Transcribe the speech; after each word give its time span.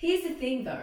Here's 0.00 0.22
the 0.22 0.30
thing 0.30 0.62
though. 0.62 0.78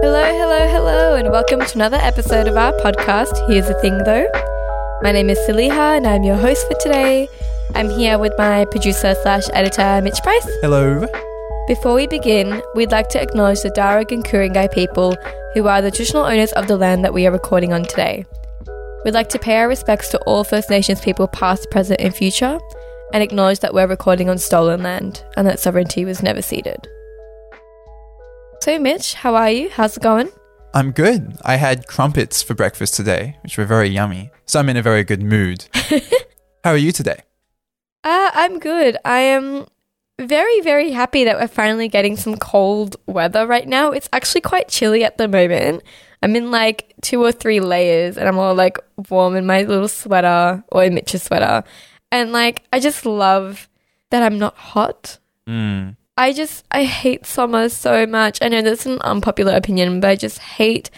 Hello, 0.00 0.22
hello, 0.22 0.68
hello, 0.68 1.16
and 1.16 1.32
welcome 1.32 1.58
to 1.58 1.74
another 1.74 1.96
episode 1.96 2.46
of 2.46 2.56
our 2.56 2.72
podcast. 2.74 3.34
Here's 3.48 3.66
the 3.66 3.74
thing 3.80 3.98
though. 4.04 4.28
My 5.02 5.10
name 5.10 5.28
is 5.28 5.40
Saliha, 5.40 5.96
and 5.96 6.06
I'm 6.06 6.22
your 6.22 6.36
host 6.36 6.68
for 6.68 6.74
today. 6.74 7.26
I'm 7.74 7.90
here 7.90 8.16
with 8.16 8.32
my 8.38 8.64
producer 8.66 9.16
slash 9.22 9.48
editor, 9.52 10.00
Mitch 10.02 10.22
Price. 10.22 10.48
Hello. 10.60 11.04
Before 11.66 11.94
we 11.94 12.06
begin, 12.06 12.62
we'd 12.76 12.92
like 12.92 13.08
to 13.08 13.20
acknowledge 13.20 13.62
the 13.62 13.70
Darug 13.70 14.12
and 14.12 14.24
Ku-ring-gai 14.24 14.68
people 14.68 15.16
who 15.54 15.66
are 15.66 15.82
the 15.82 15.90
traditional 15.90 16.22
owners 16.22 16.52
of 16.52 16.68
the 16.68 16.76
land 16.76 17.04
that 17.04 17.12
we 17.12 17.26
are 17.26 17.32
recording 17.32 17.72
on 17.72 17.82
today. 17.82 18.24
We'd 19.04 19.14
like 19.14 19.28
to 19.30 19.38
pay 19.38 19.56
our 19.56 19.66
respects 19.66 20.10
to 20.10 20.18
all 20.20 20.44
First 20.44 20.70
Nations 20.70 21.00
people 21.00 21.26
past, 21.26 21.70
present, 21.70 22.00
and 22.00 22.14
future, 22.14 22.60
and 23.12 23.20
acknowledge 23.20 23.58
that 23.58 23.74
we're 23.74 23.88
recording 23.88 24.28
on 24.28 24.38
stolen 24.38 24.84
land 24.84 25.24
and 25.36 25.44
that 25.48 25.58
sovereignty 25.58 26.04
was 26.04 26.22
never 26.22 26.40
ceded. 26.40 26.86
So, 28.60 28.78
Mitch, 28.78 29.14
how 29.14 29.34
are 29.34 29.50
you? 29.50 29.70
How's 29.70 29.96
it 29.96 30.04
going? 30.04 30.30
I'm 30.72 30.92
good. 30.92 31.36
I 31.42 31.56
had 31.56 31.88
crumpets 31.88 32.44
for 32.44 32.54
breakfast 32.54 32.94
today, 32.94 33.36
which 33.42 33.58
were 33.58 33.64
very 33.64 33.88
yummy. 33.88 34.30
So 34.46 34.60
I'm 34.60 34.68
in 34.68 34.76
a 34.76 34.82
very 34.82 35.02
good 35.02 35.22
mood. 35.22 35.66
How 36.64 36.70
are 36.70 36.76
you 36.76 36.92
today? 36.92 37.20
Uh, 38.04 38.30
I'm 38.32 38.58
good. 38.58 38.96
I 39.04 39.18
am 39.18 39.66
very, 40.20 40.60
very 40.60 40.92
happy 40.92 41.24
that 41.24 41.38
we're 41.38 41.48
finally 41.48 41.88
getting 41.88 42.16
some 42.16 42.36
cold 42.36 42.96
weather 43.06 43.46
right 43.46 43.66
now. 43.66 43.90
It's 43.90 44.08
actually 44.12 44.42
quite 44.42 44.68
chilly 44.68 45.04
at 45.04 45.18
the 45.18 45.28
moment. 45.28 45.82
I'm 46.22 46.36
in 46.36 46.50
like 46.50 46.94
two 47.02 47.22
or 47.22 47.32
three 47.32 47.60
layers 47.60 48.16
and 48.16 48.28
I'm 48.28 48.38
all 48.38 48.54
like 48.54 48.78
warm 49.10 49.36
in 49.36 49.44
my 49.44 49.62
little 49.62 49.88
sweater 49.88 50.62
or 50.68 50.84
in 50.84 50.94
Mitch's 50.94 51.24
sweater. 51.24 51.64
And 52.10 52.32
like, 52.32 52.62
I 52.72 52.78
just 52.78 53.04
love 53.04 53.68
that 54.10 54.22
I'm 54.22 54.38
not 54.38 54.56
hot. 54.56 55.18
Mm. 55.48 55.96
I 56.16 56.32
just 56.32 56.64
I 56.70 56.84
hate 56.84 57.26
summer 57.26 57.68
so 57.68 58.06
much. 58.06 58.38
I 58.42 58.48
know 58.48 58.62
that's 58.62 58.86
an 58.86 59.00
unpopular 59.00 59.54
opinion, 59.54 60.00
but 60.00 60.10
I 60.10 60.16
just 60.16 60.38
hate 60.38 60.90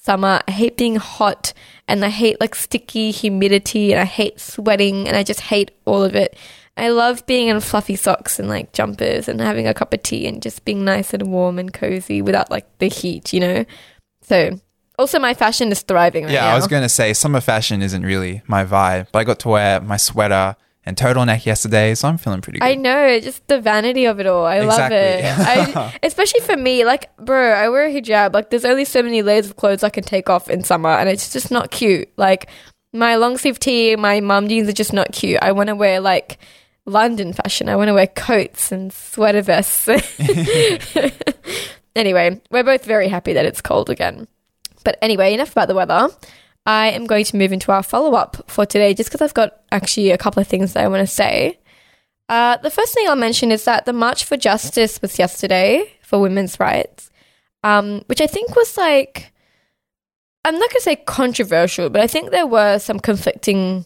summer. 0.00 0.40
I 0.48 0.50
hate 0.50 0.76
being 0.76 0.96
hot 0.96 1.52
and 1.86 2.04
I 2.04 2.08
hate 2.08 2.40
like 2.40 2.54
sticky 2.54 3.10
humidity 3.10 3.92
and 3.92 4.00
I 4.00 4.04
hate 4.04 4.40
sweating 4.40 5.06
and 5.06 5.16
I 5.16 5.22
just 5.22 5.40
hate 5.42 5.70
all 5.84 6.02
of 6.02 6.16
it. 6.16 6.36
I 6.76 6.88
love 6.88 7.26
being 7.26 7.48
in 7.48 7.60
fluffy 7.60 7.96
socks 7.96 8.38
and 8.38 8.48
like 8.48 8.72
jumpers 8.72 9.28
and 9.28 9.40
having 9.40 9.68
a 9.68 9.74
cup 9.74 9.92
of 9.92 10.02
tea 10.02 10.26
and 10.26 10.42
just 10.42 10.64
being 10.64 10.84
nice 10.84 11.12
and 11.12 11.30
warm 11.30 11.58
and 11.58 11.72
cozy 11.72 12.22
without 12.22 12.50
like 12.50 12.66
the 12.78 12.88
heat, 12.88 13.32
you 13.32 13.40
know? 13.40 13.64
So 14.22 14.58
also 15.02 15.18
my 15.18 15.34
fashion 15.34 15.70
is 15.70 15.82
thriving 15.82 16.24
right 16.24 16.32
Yeah, 16.32 16.46
now. 16.46 16.52
I 16.52 16.54
was 16.56 16.66
going 16.66 16.82
to 16.82 16.88
say 16.88 17.12
summer 17.12 17.40
fashion 17.40 17.82
isn't 17.82 18.02
really 18.02 18.40
my 18.46 18.64
vibe, 18.64 19.08
but 19.12 19.18
I 19.18 19.24
got 19.24 19.38
to 19.40 19.48
wear 19.50 19.80
my 19.80 19.96
sweater 19.98 20.56
and 20.84 20.96
turtleneck 20.96 21.44
yesterday, 21.46 21.94
so 21.94 22.08
I'm 22.08 22.18
feeling 22.18 22.40
pretty 22.40 22.58
good. 22.58 22.66
I 22.66 22.74
know, 22.74 23.20
just 23.20 23.46
the 23.46 23.60
vanity 23.60 24.04
of 24.06 24.18
it 24.18 24.26
all. 24.26 24.44
I 24.44 24.56
Exactly. 24.56 24.96
love 24.96 25.70
it. 25.70 25.76
I, 25.76 25.98
especially 26.02 26.40
for 26.40 26.56
me, 26.56 26.84
like, 26.84 27.14
bro, 27.18 27.52
I 27.52 27.68
wear 27.68 27.84
a 27.86 27.90
hijab. 27.92 28.32
Like, 28.34 28.50
there's 28.50 28.64
only 28.64 28.84
so 28.84 29.00
many 29.02 29.22
layers 29.22 29.46
of 29.46 29.54
clothes 29.56 29.84
I 29.84 29.90
can 29.90 30.02
take 30.02 30.28
off 30.30 30.48
in 30.50 30.64
summer, 30.64 30.88
and 30.90 31.08
it's 31.08 31.32
just 31.32 31.50
not 31.52 31.70
cute. 31.70 32.08
Like, 32.16 32.48
my 32.92 33.14
long 33.16 33.38
sleeve 33.38 33.58
tee, 33.60 33.94
my 33.96 34.20
mum 34.20 34.48
jeans 34.48 34.68
are 34.68 34.72
just 34.72 34.92
not 34.92 35.12
cute. 35.12 35.38
I 35.40 35.52
want 35.52 35.68
to 35.68 35.76
wear, 35.76 36.00
like, 36.00 36.38
London 36.84 37.32
fashion. 37.32 37.68
I 37.68 37.76
want 37.76 37.86
to 37.88 37.94
wear 37.94 38.08
coats 38.08 38.72
and 38.72 38.92
sweater 38.92 39.42
vests. 39.42 39.88
anyway, 41.96 42.40
we're 42.50 42.64
both 42.64 42.84
very 42.84 43.08
happy 43.08 43.34
that 43.34 43.46
it's 43.46 43.60
cold 43.60 43.90
again. 43.90 44.26
But 44.82 44.98
anyway, 45.02 45.32
enough 45.32 45.52
about 45.52 45.68
the 45.68 45.74
weather. 45.74 46.08
I 46.64 46.90
am 46.90 47.06
going 47.06 47.24
to 47.24 47.36
move 47.36 47.52
into 47.52 47.72
our 47.72 47.82
follow 47.82 48.14
up 48.14 48.48
for 48.48 48.64
today 48.64 48.94
just 48.94 49.10
because 49.10 49.22
I've 49.22 49.34
got 49.34 49.62
actually 49.72 50.10
a 50.10 50.18
couple 50.18 50.40
of 50.40 50.46
things 50.46 50.72
that 50.72 50.84
I 50.84 50.88
want 50.88 51.00
to 51.00 51.12
say. 51.12 51.58
Uh, 52.28 52.56
the 52.58 52.70
first 52.70 52.94
thing 52.94 53.08
I'll 53.08 53.16
mention 53.16 53.50
is 53.50 53.64
that 53.64 53.84
the 53.84 53.92
March 53.92 54.24
for 54.24 54.36
Justice 54.36 55.02
was 55.02 55.18
yesterday 55.18 55.92
for 56.02 56.20
women's 56.20 56.60
rights, 56.60 57.10
um, 57.64 58.02
which 58.06 58.20
I 58.20 58.26
think 58.26 58.54
was 58.54 58.76
like, 58.76 59.32
I'm 60.44 60.54
not 60.58 60.70
going 60.70 60.78
to 60.78 60.82
say 60.82 60.96
controversial, 60.96 61.90
but 61.90 62.00
I 62.00 62.06
think 62.06 62.30
there 62.30 62.46
were 62.46 62.78
some 62.78 63.00
conflicting 63.00 63.84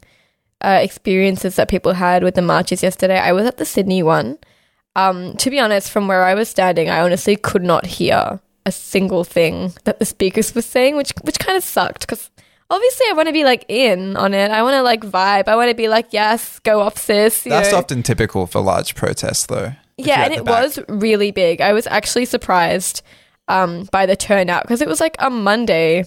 uh, 0.61 0.81
experiences 0.83 1.57
that 1.57 1.69
people 1.69 1.93
had 1.93 2.23
with 2.23 2.35
the 2.35 2.43
marches 2.43 2.83
yesterday. 2.83 3.19
I 3.19 3.33
was 3.33 3.47
at 3.47 3.57
the 3.57 3.65
Sydney 3.65 4.03
one. 4.03 4.39
Um, 4.95 5.37
to 5.39 5.51
be 5.51 5.61
honest, 5.61 5.91
from 5.91 6.09
where 6.09 6.25
I 6.25 6.35
was 6.35 6.49
standing, 6.49 6.89
I 6.89 7.01
honestly 7.01 7.37
could 7.37 7.63
not 7.63 7.85
hear 7.85 8.41
a 8.67 8.73
single 8.73 9.25
thing 9.25 9.73
that 9.85 9.99
the 9.99 10.05
speakers 10.05 10.55
were 10.55 10.63
saying, 10.63 10.97
which 10.97 11.13
which 11.23 11.39
kind 11.39 11.57
of 11.57 11.65
sucked 11.65 12.01
because 12.01 12.31
obviously 12.69 13.07
I 13.09 13.13
want 13.15 13.29
to 13.29 13.33
be 13.33 13.45
like 13.45 13.65
in 13.69 14.17
on 14.17 14.35
it. 14.35 14.51
I 14.51 14.63
want 14.63 14.75
to 14.75 14.83
like 14.83 15.03
vibe. 15.03 15.49
I 15.49 15.57
want 15.57 15.71
to 15.71 15.75
be 15.75 15.89
like, 15.89 16.09
yes, 16.11 16.59
go 16.61 16.81
off, 16.81 16.99
sis. 16.99 17.45
That's 17.45 17.73
know? 17.73 17.79
often 17.79 18.03
typical 18.03 18.47
for 18.47 18.61
large 18.61 18.95
protests, 18.95 19.47
though. 19.47 19.73
Yeah, 19.97 20.25
and 20.25 20.35
it 20.35 20.45
back. 20.45 20.63
was 20.63 20.79
really 20.89 21.31
big. 21.31 21.61
I 21.61 21.73
was 21.73 21.87
actually 21.87 22.27
surprised 22.27 23.03
um, 23.49 23.89
by 23.93 24.05
the 24.05 24.17
turnout 24.17 24.65
because 24.65 24.83
it 24.83 24.89
was 24.89 25.01
like 25.01 25.17
a 25.19 25.31
Monday. 25.31 26.05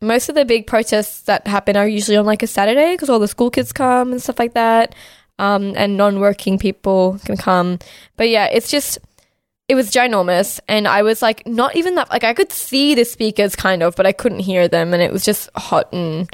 Most 0.00 0.28
of 0.28 0.34
the 0.34 0.44
big 0.44 0.66
protests 0.66 1.22
that 1.22 1.46
happen 1.46 1.76
are 1.76 1.88
usually 1.88 2.16
on 2.16 2.26
like 2.26 2.42
a 2.42 2.46
Saturday 2.46 2.94
because 2.94 3.10
all 3.10 3.18
the 3.18 3.28
school 3.28 3.50
kids 3.50 3.72
come 3.72 4.12
and 4.12 4.22
stuff 4.22 4.38
like 4.38 4.54
that, 4.54 4.94
um, 5.38 5.74
and 5.76 5.96
non-working 5.96 6.58
people 6.58 7.18
can 7.24 7.36
come. 7.36 7.78
But 8.16 8.28
yeah, 8.28 8.46
it's 8.46 8.70
just 8.70 8.98
it 9.68 9.74
was 9.74 9.90
ginormous, 9.90 10.60
and 10.68 10.86
I 10.86 11.02
was 11.02 11.22
like 11.22 11.46
not 11.46 11.76
even 11.76 11.96
that 11.96 12.10
like 12.10 12.24
I 12.24 12.34
could 12.34 12.52
see 12.52 12.94
the 12.94 13.04
speakers 13.04 13.56
kind 13.56 13.82
of, 13.82 13.96
but 13.96 14.06
I 14.06 14.12
couldn't 14.12 14.40
hear 14.40 14.68
them, 14.68 14.92
and 14.92 15.02
it 15.02 15.12
was 15.12 15.24
just 15.24 15.50
hot 15.56 15.92
and. 15.92 16.28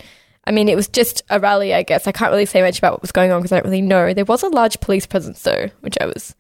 I 0.44 0.50
mean, 0.50 0.68
it 0.68 0.74
was 0.74 0.88
just 0.88 1.22
a 1.30 1.38
rally, 1.38 1.72
I 1.72 1.84
guess. 1.84 2.08
I 2.08 2.10
can't 2.10 2.32
really 2.32 2.46
say 2.46 2.62
much 2.62 2.78
about 2.78 2.94
what 2.94 3.02
was 3.02 3.12
going 3.12 3.30
on 3.30 3.40
because 3.40 3.52
I 3.52 3.58
don't 3.58 3.66
really 3.66 3.80
know. 3.80 4.12
There 4.12 4.24
was 4.24 4.42
a 4.42 4.48
large 4.48 4.80
police 4.80 5.06
presence, 5.06 5.40
though, 5.40 5.70
which 5.82 5.96
I 6.00 6.06
was 6.06 6.34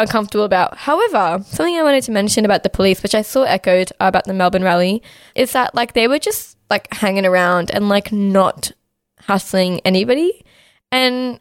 uncomfortable 0.00 0.44
about. 0.44 0.76
However, 0.76 1.42
something 1.46 1.76
I 1.76 1.82
wanted 1.82 2.02
to 2.04 2.12
mention 2.12 2.44
about 2.44 2.64
the 2.64 2.70
police, 2.70 3.02
which 3.02 3.14
I 3.14 3.22
saw 3.22 3.44
echoed 3.44 3.92
about 4.00 4.24
the 4.24 4.34
Melbourne 4.34 4.62
rally, 4.62 5.02
is 5.34 5.52
that 5.52 5.74
like 5.74 5.92
they 5.92 6.08
were 6.08 6.18
just 6.18 6.58
like 6.68 6.92
hanging 6.92 7.26
around 7.26 7.70
and 7.70 7.88
like 7.88 8.12
not 8.12 8.72
hustling 9.20 9.80
anybody. 9.80 10.44
And 10.92 11.40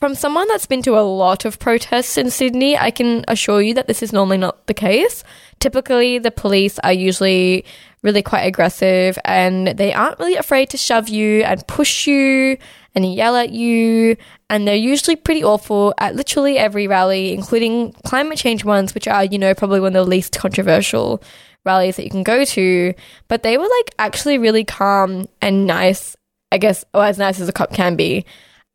from 0.00 0.14
someone 0.14 0.48
that's 0.48 0.64
been 0.64 0.82
to 0.82 0.98
a 0.98 1.04
lot 1.04 1.44
of 1.44 1.58
protests 1.58 2.16
in 2.16 2.30
Sydney, 2.30 2.76
I 2.76 2.90
can 2.90 3.22
assure 3.28 3.60
you 3.60 3.74
that 3.74 3.86
this 3.86 4.02
is 4.02 4.14
normally 4.14 4.38
not 4.38 4.66
the 4.66 4.72
case. 4.72 5.22
Typically, 5.58 6.18
the 6.18 6.30
police 6.30 6.78
are 6.78 6.92
usually 6.92 7.66
really 8.02 8.22
quite 8.22 8.44
aggressive 8.44 9.18
and 9.26 9.68
they 9.68 9.92
aren't 9.92 10.18
really 10.18 10.36
afraid 10.36 10.70
to 10.70 10.78
shove 10.78 11.10
you 11.10 11.42
and 11.42 11.66
push 11.66 12.06
you 12.06 12.56
and 12.94 13.14
yell 13.14 13.36
at 13.36 13.50
you. 13.50 14.16
And 14.48 14.66
they're 14.66 14.74
usually 14.74 15.16
pretty 15.16 15.44
awful 15.44 15.92
at 15.98 16.16
literally 16.16 16.56
every 16.56 16.88
rally, 16.88 17.34
including 17.34 17.92
climate 18.06 18.38
change 18.38 18.64
ones, 18.64 18.94
which 18.94 19.06
are, 19.06 19.26
you 19.26 19.38
know, 19.38 19.54
probably 19.54 19.80
one 19.80 19.94
of 19.94 20.02
the 20.04 20.10
least 20.10 20.38
controversial 20.38 21.22
rallies 21.66 21.96
that 21.96 22.04
you 22.04 22.10
can 22.10 22.22
go 22.22 22.46
to. 22.46 22.94
But 23.28 23.42
they 23.42 23.58
were 23.58 23.68
like 23.68 23.94
actually 23.98 24.38
really 24.38 24.64
calm 24.64 25.26
and 25.42 25.66
nice, 25.66 26.16
I 26.50 26.56
guess, 26.56 26.86
or 26.94 27.04
as 27.04 27.18
nice 27.18 27.38
as 27.38 27.50
a 27.50 27.52
cop 27.52 27.74
can 27.74 27.96
be 27.96 28.24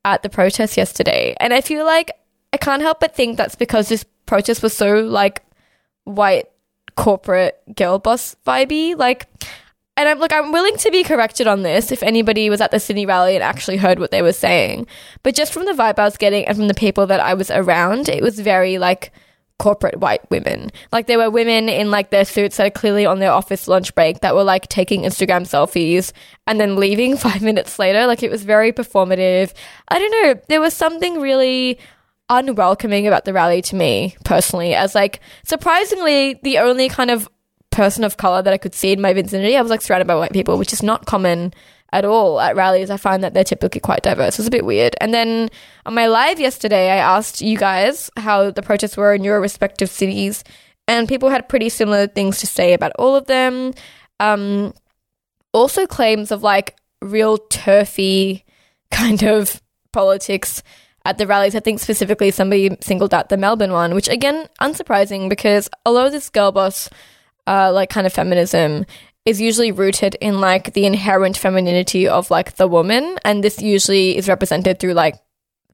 at 0.06 0.24
the 0.24 0.30
protest 0.30 0.78
yesterday. 0.78 1.36
And 1.40 1.54
I 1.54 1.60
feel 1.60 1.84
like 1.84 2.12
I 2.54 2.58
can't 2.58 2.82
help 2.82 3.02
but 3.02 3.16
think 3.16 3.36
that's 3.36 3.56
because 3.56 3.90
this 3.90 4.06
protest 4.26 4.64
was 4.64 4.78
so 4.78 5.00
like 5.02 5.44
white 6.06 6.46
corporate 6.96 7.62
girl 7.76 8.00
boss 8.00 8.38
vibey. 8.46 8.98
Like 8.98 9.28
and 9.98 10.08
I'm 10.08 10.20
like 10.20 10.32
I'm 10.32 10.52
willing 10.52 10.78
to 10.78 10.92
be 10.92 11.04
corrected 11.04 11.48
on 11.48 11.64
this 11.64 11.92
if 11.92 12.04
anybody 12.04 12.50
was 12.50 12.62
at 12.62 12.72
the 12.72 12.80
Sydney 12.80 13.06
rally 13.06 13.36
and 13.36 13.44
actually 13.44 13.78
heard 13.78 14.00
what 14.00 14.12
they 14.12 14.22
were 14.22 14.32
saying. 14.32 14.88
But 15.24 15.36
just 15.36 15.52
from 15.52 15.66
the 15.66 15.74
vibe 15.74 16.00
I 16.00 16.06
was 16.06 16.18
getting 16.18 16.46
and 16.46 16.56
from 16.56 16.68
the 16.68 16.74
people 16.74 17.08
that 17.08 17.20
I 17.20 17.34
was 17.34 17.50
around, 17.50 18.08
it 18.08 18.22
was 18.22 18.40
very 18.40 18.78
like 18.78 19.12
corporate 19.58 20.00
white 20.00 20.30
women. 20.30 20.72
Like 20.92 21.08
there 21.08 21.18
were 21.18 21.30
women 21.30 21.70
in 21.70 21.90
like 21.90 22.10
their 22.10 22.26
suits 22.26 22.58
that 22.58 22.68
are 22.68 22.72
clearly 22.72 23.06
on 23.06 23.20
their 23.20 23.32
office 23.32 23.68
lunch 23.68 23.96
break 23.96 24.20
that 24.20 24.36
were 24.36 24.44
like 24.44 24.68
taking 24.68 25.04
Instagram 25.04 25.44
selfies 25.44 26.12
and 26.46 26.60
then 26.60 26.76
leaving 26.76 27.18
five 27.28 27.42
minutes 27.42 27.80
later. 27.80 28.06
Like 28.06 28.24
it 28.24 28.32
was 28.32 28.44
very 28.44 28.72
performative. 28.72 29.54
I 29.88 30.00
don't 30.00 30.12
know. 30.12 30.42
There 30.50 30.62
was 30.62 30.74
something 30.74 31.22
really 31.22 31.80
unwelcoming 32.30 33.06
about 33.06 33.26
the 33.26 33.34
rally 33.34 33.62
to 33.62 33.76
me 33.76 34.16
personally 34.26 34.74
as 34.74 34.96
like 34.96 35.20
surprisingly 35.44 36.40
the 36.42 36.58
only 36.58 36.90
kind 36.90 37.12
of 37.12 37.30
person 37.70 38.04
of 38.04 38.18
color 38.18 38.42
that 38.42 38.54
I 38.54 38.58
could 38.58 38.74
see 38.74 38.92
in 38.94 39.02
my 39.02 39.14
vicinity. 39.14 39.56
I 39.56 39.62
was 39.62 39.70
like 39.70 39.82
surrounded 39.82 40.08
by 40.08 40.16
white 40.16 40.32
people, 40.34 40.58
which 40.58 40.74
is 40.74 40.82
not 40.82 41.06
common 41.06 41.54
at 41.96 42.04
all 42.04 42.42
at 42.42 42.58
rallies. 42.58 42.90
I 42.90 42.98
find 42.98 43.24
that 43.24 43.34
they're 43.34 43.46
typically 43.46 43.80
quite 43.80 44.04
diverse. 44.04 44.38
It's 44.38 44.48
a 44.50 44.52
bit 44.52 44.66
weird. 44.66 44.96
And 45.00 45.14
then 45.14 45.50
on 45.86 45.94
my 45.94 46.08
live 46.08 46.42
yesterday, 46.42 46.92
I 46.92 46.98
asked 46.98 47.40
you 47.40 47.58
guys 47.58 48.12
how 48.18 48.52
the 48.52 48.62
protests 48.62 48.98
were 48.98 49.14
in 49.14 49.24
your 49.24 49.40
respective 49.40 49.90
cities, 49.90 50.44
and 50.90 51.08
people 51.08 51.30
had 51.30 51.48
pretty 51.48 51.70
similar 51.70 52.08
things 52.08 52.40
to 52.40 52.48
say 52.48 52.74
about 52.74 52.92
all 53.00 53.16
of 53.16 53.28
them. 53.28 53.74
Um, 54.20 54.74
also, 55.54 55.88
claims 55.88 56.32
of 56.32 56.44
like 56.44 56.76
real 57.02 57.38
turfy 57.38 58.44
kind 58.92 59.24
of 59.24 59.62
politics 59.94 60.62
at 61.06 61.18
the 61.18 61.26
rallies. 61.26 61.56
I 61.56 61.62
think 61.62 61.80
specifically 61.80 62.30
somebody 62.32 62.76
singled 62.82 63.14
out 63.14 63.30
the 63.30 63.38
Melbourne 63.38 63.72
one, 63.72 63.96
which 63.96 64.10
again, 64.10 64.50
unsurprising 64.60 65.30
because 65.30 65.70
although 65.86 66.10
this 66.10 66.30
girl 66.30 66.52
boss, 66.52 66.90
uh, 67.48 67.72
like 67.72 67.90
kind 67.90 68.06
of 68.06 68.12
feminism, 68.12 68.86
is 69.26 69.42
usually 69.42 69.72
rooted 69.72 70.16
in 70.22 70.40
like 70.40 70.74
the 70.74 70.86
inherent 70.86 71.38
femininity 71.38 72.08
of 72.08 72.30
like 72.30 72.56
the 72.56 72.68
woman, 72.68 73.18
and 73.26 73.44
this 73.44 73.62
usually 73.62 74.18
is 74.18 74.30
represented 74.30 74.80
through 74.80 74.94
like 74.94 75.16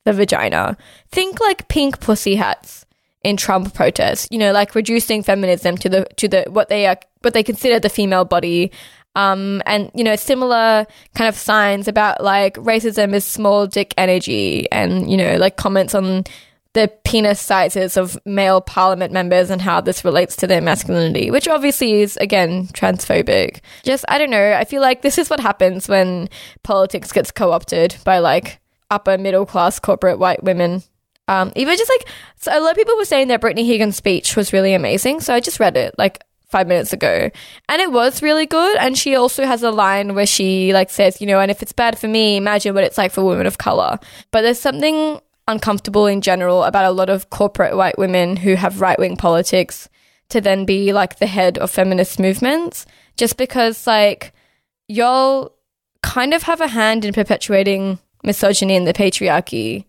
the 0.05 0.13
vagina. 0.13 0.77
Think 1.11 1.39
like 1.39 1.67
pink 1.67 1.99
pussy 1.99 2.35
hats 2.35 2.85
in 3.23 3.37
Trump 3.37 3.73
protests. 3.73 4.27
You 4.31 4.39
know, 4.39 4.53
like 4.53 4.73
reducing 4.73 5.21
feminism 5.21 5.77
to 5.77 5.89
the 5.89 6.05
to 6.17 6.27
the 6.27 6.45
what 6.49 6.69
they 6.69 6.87
are 6.87 6.97
what 7.21 7.33
they 7.33 7.43
consider 7.43 7.79
the 7.79 7.89
female 7.89 8.25
body. 8.25 8.71
Um, 9.13 9.61
and 9.65 9.91
you 9.93 10.05
know, 10.05 10.15
similar 10.15 10.87
kind 11.15 11.27
of 11.27 11.35
signs 11.35 11.89
about 11.89 12.23
like 12.23 12.55
racism 12.55 13.13
is 13.13 13.25
small 13.25 13.67
dick 13.67 13.93
energy, 13.97 14.71
and 14.71 15.11
you 15.11 15.17
know, 15.17 15.35
like 15.35 15.57
comments 15.57 15.93
on 15.93 16.23
the 16.73 16.91
penis 17.03 17.39
sizes 17.39 17.97
of 17.97 18.17
male 18.25 18.61
parliament 18.61 19.11
members 19.11 19.49
and 19.49 19.61
how 19.61 19.81
this 19.81 20.05
relates 20.05 20.35
to 20.37 20.47
their 20.47 20.61
masculinity, 20.61 21.29
which 21.29 21.47
obviously 21.47 22.01
is 22.01 22.17
again 22.17 22.67
transphobic. 22.67 23.59
Just 23.83 24.05
I 24.07 24.17
don't 24.17 24.29
know. 24.29 24.53
I 24.53 24.63
feel 24.63 24.81
like 24.81 25.01
this 25.01 25.17
is 25.17 25.29
what 25.29 25.39
happens 25.39 25.89
when 25.89 26.29
politics 26.63 27.11
gets 27.11 27.31
co-opted 27.31 27.95
by 28.05 28.19
like 28.19 28.59
upper 28.89 29.17
middle 29.17 29.45
class 29.45 29.79
corporate 29.79 30.19
white 30.19 30.43
women. 30.43 30.83
Um, 31.27 31.51
even 31.55 31.77
just 31.77 31.89
like 31.89 32.07
so 32.37 32.57
a 32.57 32.59
lot 32.59 32.71
of 32.71 32.77
people 32.77 32.97
were 32.97 33.05
saying 33.05 33.27
that 33.29 33.41
Brittany 33.41 33.65
Higgins' 33.65 33.95
speech 33.95 34.35
was 34.35 34.53
really 34.53 34.73
amazing, 34.73 35.19
so 35.19 35.33
I 35.33 35.39
just 35.39 35.59
read 35.59 35.77
it 35.77 35.95
like 35.97 36.23
five 36.47 36.67
minutes 36.67 36.91
ago, 36.91 37.29
and 37.69 37.81
it 37.81 37.91
was 37.91 38.21
really 38.21 38.45
good. 38.45 38.77
And 38.77 38.97
she 38.97 39.15
also 39.15 39.45
has 39.45 39.63
a 39.63 39.71
line 39.71 40.15
where 40.15 40.25
she 40.25 40.73
like 40.73 40.89
says, 40.89 41.21
you 41.21 41.27
know, 41.27 41.39
and 41.39 41.51
if 41.51 41.61
it's 41.61 41.71
bad 41.71 41.97
for 41.99 42.07
me, 42.07 42.37
imagine 42.37 42.73
what 42.73 42.83
it's 42.83 42.97
like 42.97 43.11
for 43.11 43.23
women 43.23 43.47
of 43.47 43.57
color. 43.57 43.99
But 44.31 44.41
there's 44.41 44.59
something 44.59 45.19
uncomfortable 45.51 46.07
in 46.07 46.21
general 46.21 46.63
about 46.63 46.85
a 46.85 46.91
lot 46.91 47.09
of 47.09 47.29
corporate 47.29 47.75
white 47.75 47.97
women 47.97 48.37
who 48.37 48.55
have 48.55 48.81
right 48.81 48.97
wing 48.97 49.17
politics 49.17 49.89
to 50.29 50.41
then 50.41 50.65
be 50.65 50.93
like 50.93 51.19
the 51.19 51.27
head 51.27 51.57
of 51.57 51.69
feminist 51.69 52.19
movements, 52.19 52.85
just 53.17 53.37
because 53.37 53.85
like 53.85 54.33
y'all 54.87 55.53
kind 56.01 56.33
of 56.33 56.43
have 56.43 56.61
a 56.61 56.67
hand 56.67 57.05
in 57.05 57.13
perpetuating 57.13 57.99
misogyny 58.23 58.75
and 58.75 58.87
the 58.87 58.93
patriarchy 58.93 59.85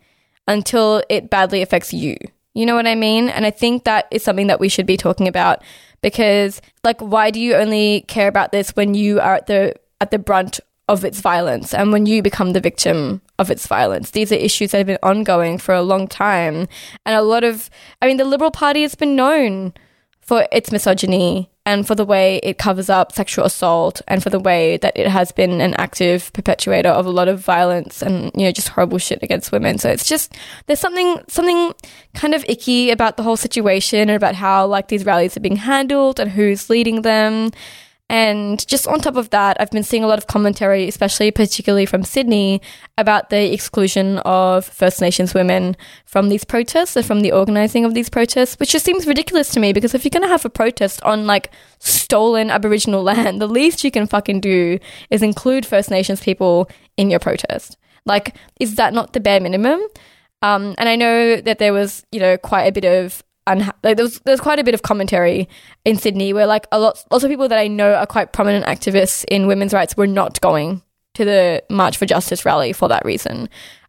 until 0.46 1.02
it 1.08 1.30
badly 1.30 1.62
affects 1.62 1.92
you. 1.92 2.16
You 2.54 2.66
know 2.66 2.74
what 2.74 2.86
I 2.86 2.94
mean? 2.94 3.28
And 3.28 3.46
I 3.46 3.50
think 3.50 3.84
that 3.84 4.08
is 4.10 4.22
something 4.22 4.48
that 4.48 4.60
we 4.60 4.68
should 4.68 4.86
be 4.86 4.96
talking 4.96 5.28
about 5.28 5.62
because 6.02 6.60
like 6.84 7.00
why 7.00 7.30
do 7.30 7.40
you 7.40 7.54
only 7.54 8.04
care 8.08 8.28
about 8.28 8.52
this 8.52 8.70
when 8.70 8.94
you 8.94 9.20
are 9.20 9.36
at 9.36 9.46
the 9.46 9.74
at 10.00 10.10
the 10.10 10.18
brunt 10.18 10.60
of 10.88 11.04
its 11.04 11.20
violence 11.20 11.72
and 11.72 11.92
when 11.92 12.06
you 12.06 12.22
become 12.22 12.52
the 12.52 12.60
victim 12.60 13.22
of 13.42 13.50
its 13.50 13.66
violence. 13.66 14.12
These 14.12 14.32
are 14.32 14.36
issues 14.36 14.70
that 14.70 14.78
have 14.78 14.86
been 14.86 14.98
ongoing 15.02 15.58
for 15.58 15.74
a 15.74 15.82
long 15.82 16.08
time. 16.08 16.66
And 17.04 17.14
a 17.14 17.22
lot 17.22 17.44
of, 17.44 17.68
I 18.00 18.06
mean, 18.06 18.16
the 18.16 18.24
Liberal 18.24 18.50
Party 18.50 18.82
has 18.82 18.94
been 18.94 19.14
known 19.14 19.74
for 20.22 20.46
its 20.52 20.72
misogyny 20.72 21.50
and 21.66 21.86
for 21.86 21.94
the 21.94 22.04
way 22.04 22.38
it 22.42 22.58
covers 22.58 22.88
up 22.88 23.12
sexual 23.12 23.44
assault 23.44 24.00
and 24.08 24.22
for 24.22 24.30
the 24.30 24.38
way 24.38 24.76
that 24.78 24.96
it 24.96 25.08
has 25.08 25.32
been 25.32 25.60
an 25.60 25.74
active 25.74 26.32
perpetuator 26.32 26.88
of 26.88 27.06
a 27.06 27.10
lot 27.10 27.28
of 27.28 27.40
violence 27.40 28.02
and 28.02 28.30
you 28.34 28.44
know 28.44 28.52
just 28.52 28.68
horrible 28.68 28.98
shit 28.98 29.22
against 29.22 29.52
women 29.52 29.78
so 29.78 29.90
it's 29.90 30.08
just 30.08 30.34
there's 30.66 30.80
something 30.80 31.20
something 31.28 31.72
kind 32.14 32.34
of 32.34 32.44
icky 32.48 32.90
about 32.90 33.16
the 33.16 33.22
whole 33.22 33.36
situation 33.36 34.00
and 34.00 34.10
about 34.10 34.34
how 34.34 34.66
like 34.66 34.88
these 34.88 35.04
rallies 35.04 35.36
are 35.36 35.40
being 35.40 35.56
handled 35.56 36.18
and 36.18 36.30
who's 36.30 36.70
leading 36.70 37.02
them 37.02 37.50
and 38.12 38.64
just 38.68 38.86
on 38.86 39.00
top 39.00 39.16
of 39.16 39.30
that, 39.30 39.56
I've 39.58 39.70
been 39.70 39.82
seeing 39.82 40.04
a 40.04 40.06
lot 40.06 40.18
of 40.18 40.26
commentary, 40.26 40.86
especially 40.86 41.30
particularly 41.30 41.86
from 41.86 42.02
Sydney, 42.02 42.60
about 42.98 43.30
the 43.30 43.54
exclusion 43.54 44.18
of 44.18 44.66
First 44.66 45.00
Nations 45.00 45.32
women 45.32 45.78
from 46.04 46.28
these 46.28 46.44
protests 46.44 46.94
and 46.94 47.06
from 47.06 47.20
the 47.20 47.32
organizing 47.32 47.86
of 47.86 47.94
these 47.94 48.10
protests, 48.10 48.60
which 48.60 48.72
just 48.72 48.84
seems 48.84 49.06
ridiculous 49.06 49.48
to 49.52 49.60
me 49.60 49.72
because 49.72 49.94
if 49.94 50.04
you're 50.04 50.10
going 50.10 50.22
to 50.24 50.28
have 50.28 50.44
a 50.44 50.50
protest 50.50 51.02
on 51.04 51.26
like 51.26 51.52
stolen 51.78 52.50
Aboriginal 52.50 53.02
land, 53.10 53.40
the 53.40 53.48
least 53.48 53.82
you 53.82 53.90
can 53.90 54.06
fucking 54.06 54.42
do 54.42 54.78
is 55.08 55.22
include 55.22 55.64
First 55.64 55.90
Nations 55.90 56.20
people 56.20 56.68
in 56.98 57.08
your 57.08 57.18
protest. 57.18 57.78
Like, 58.04 58.36
is 58.60 58.74
that 58.74 58.92
not 58.92 59.14
the 59.14 59.20
bare 59.20 59.40
minimum? 59.40 59.80
Um, 60.42 60.74
and 60.76 60.86
I 60.86 60.96
know 60.96 61.36
that 61.36 61.58
there 61.58 61.72
was, 61.72 62.04
you 62.12 62.20
know, 62.20 62.36
quite 62.36 62.64
a 62.64 62.72
bit 62.72 62.84
of 62.84 63.22
unha- 63.48 63.72
like 63.82 63.96
there 63.96 64.04
was 64.04 64.20
there's 64.20 64.40
quite 64.40 64.58
a 64.58 64.64
bit 64.64 64.74
of 64.74 64.82
commentary 64.82 65.48
in 65.84 65.96
Sydney 65.96 66.32
where 66.32 66.46
like 66.46 66.66
a 66.72 66.78
lot 66.78 67.04
lots 67.10 67.24
of 67.24 67.30
people 67.30 67.48
that 67.48 67.58
I 67.58 67.68
know 67.68 67.94
are 67.94 68.06
quite 68.06 68.32
prominent 68.32 68.64
activists 68.66 69.24
in 69.28 69.46
women's 69.46 69.72
rights 69.72 69.96
were 69.96 70.06
not 70.06 70.40
going 70.40 70.82
to 71.14 71.24
the 71.24 71.62
March 71.70 71.96
for 71.96 72.06
Justice 72.06 72.44
rally 72.44 72.72
for 72.72 72.88
that 72.88 73.04
reason. 73.04 73.48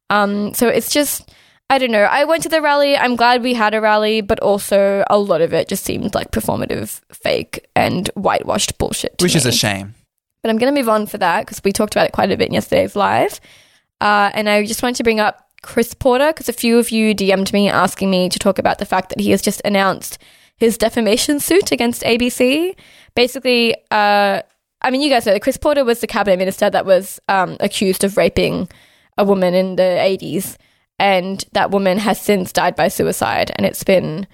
Um, 0.10 0.54
so 0.54 0.68
it's 0.68 0.92
just 0.92 1.32
I 1.70 1.78
don't 1.78 1.92
know. 1.92 2.04
I 2.04 2.26
went 2.26 2.44
to 2.44 2.50
the 2.50 2.62
rally. 2.62 2.96
I'm 2.96 3.16
glad 3.16 3.42
we 3.42 3.54
had 3.54 3.74
a 3.74 3.82
rally, 3.82 4.22
but 4.22 4.40
also 4.42 5.04
a 5.10 5.18
lot 5.18 5.42
of 5.42 5.54
it 5.54 5.68
just 5.68 5.84
seemed 5.84 6.14
like 6.14 6.32
performative, 6.32 7.02
fake, 7.12 7.66
and 7.76 8.10
whitewashed 8.16 8.78
bullshit. 8.78 9.16
Which 9.22 9.34
me. 9.34 9.38
is 9.38 9.46
a 9.46 9.52
shame. 9.52 9.96
But 10.44 10.50
I'm 10.50 10.58
going 10.58 10.74
to 10.74 10.80
move 10.80 10.90
on 10.90 11.08
for 11.08 11.18
that 11.20 11.46
because 11.46 11.64
we 11.64 11.72
talked 11.72 11.96
about 11.96 12.06
it 12.06 12.12
quite 12.12 12.32
a 12.32 12.38
bit 12.38 12.50
in 12.50 12.54
yesterday's 12.54 12.96
live. 12.96 13.40
Uh, 14.02 14.30
and 14.34 14.50
I 14.50 14.66
just 14.66 14.84
wanted 14.84 14.98
to 14.98 15.04
bring 15.04 15.22
up 15.22 15.50
Chris 15.64 15.94
Porter 15.94 16.28
because 16.28 16.50
a 16.50 16.54
few 16.54 16.78
of 16.78 16.92
you 16.92 17.16
DM'd 17.16 17.52
me 17.54 17.70
asking 17.70 18.12
me 18.12 18.30
to 18.30 18.38
talk 18.38 18.60
about 18.60 18.78
the 18.78 18.86
fact 18.86 19.10
that 19.10 19.20
he 19.20 19.32
has 19.32 19.42
just 19.42 19.62
announced 19.66 20.20
his 20.58 20.78
defamation 20.78 21.40
suit 21.40 21.72
against 21.72 22.04
ABC. 22.04 22.76
Basically, 23.16 23.76
uh, 23.90 24.42
I 24.82 24.92
mean, 24.92 25.02
you 25.02 25.10
guys 25.10 25.26
know 25.26 25.40
Chris 25.40 25.58
Porter 25.58 25.84
was 25.84 26.02
the 26.02 26.08
cabinet 26.08 26.38
minister 26.38 26.70
that 26.70 26.86
was 26.86 27.20
um, 27.28 27.58
accused 27.60 28.04
of 28.04 28.18
raping 28.18 28.70
a 29.18 29.24
woman 29.24 29.54
in 29.54 29.76
the 29.76 29.84
80s. 29.84 30.58
And 31.00 31.44
that 31.54 31.72
woman 31.72 31.98
has 31.98 32.20
since 32.22 32.54
died 32.54 32.76
by 32.76 32.88
suicide. 32.88 33.52
And 33.56 33.66
it's 33.66 33.84
been 33.84 34.28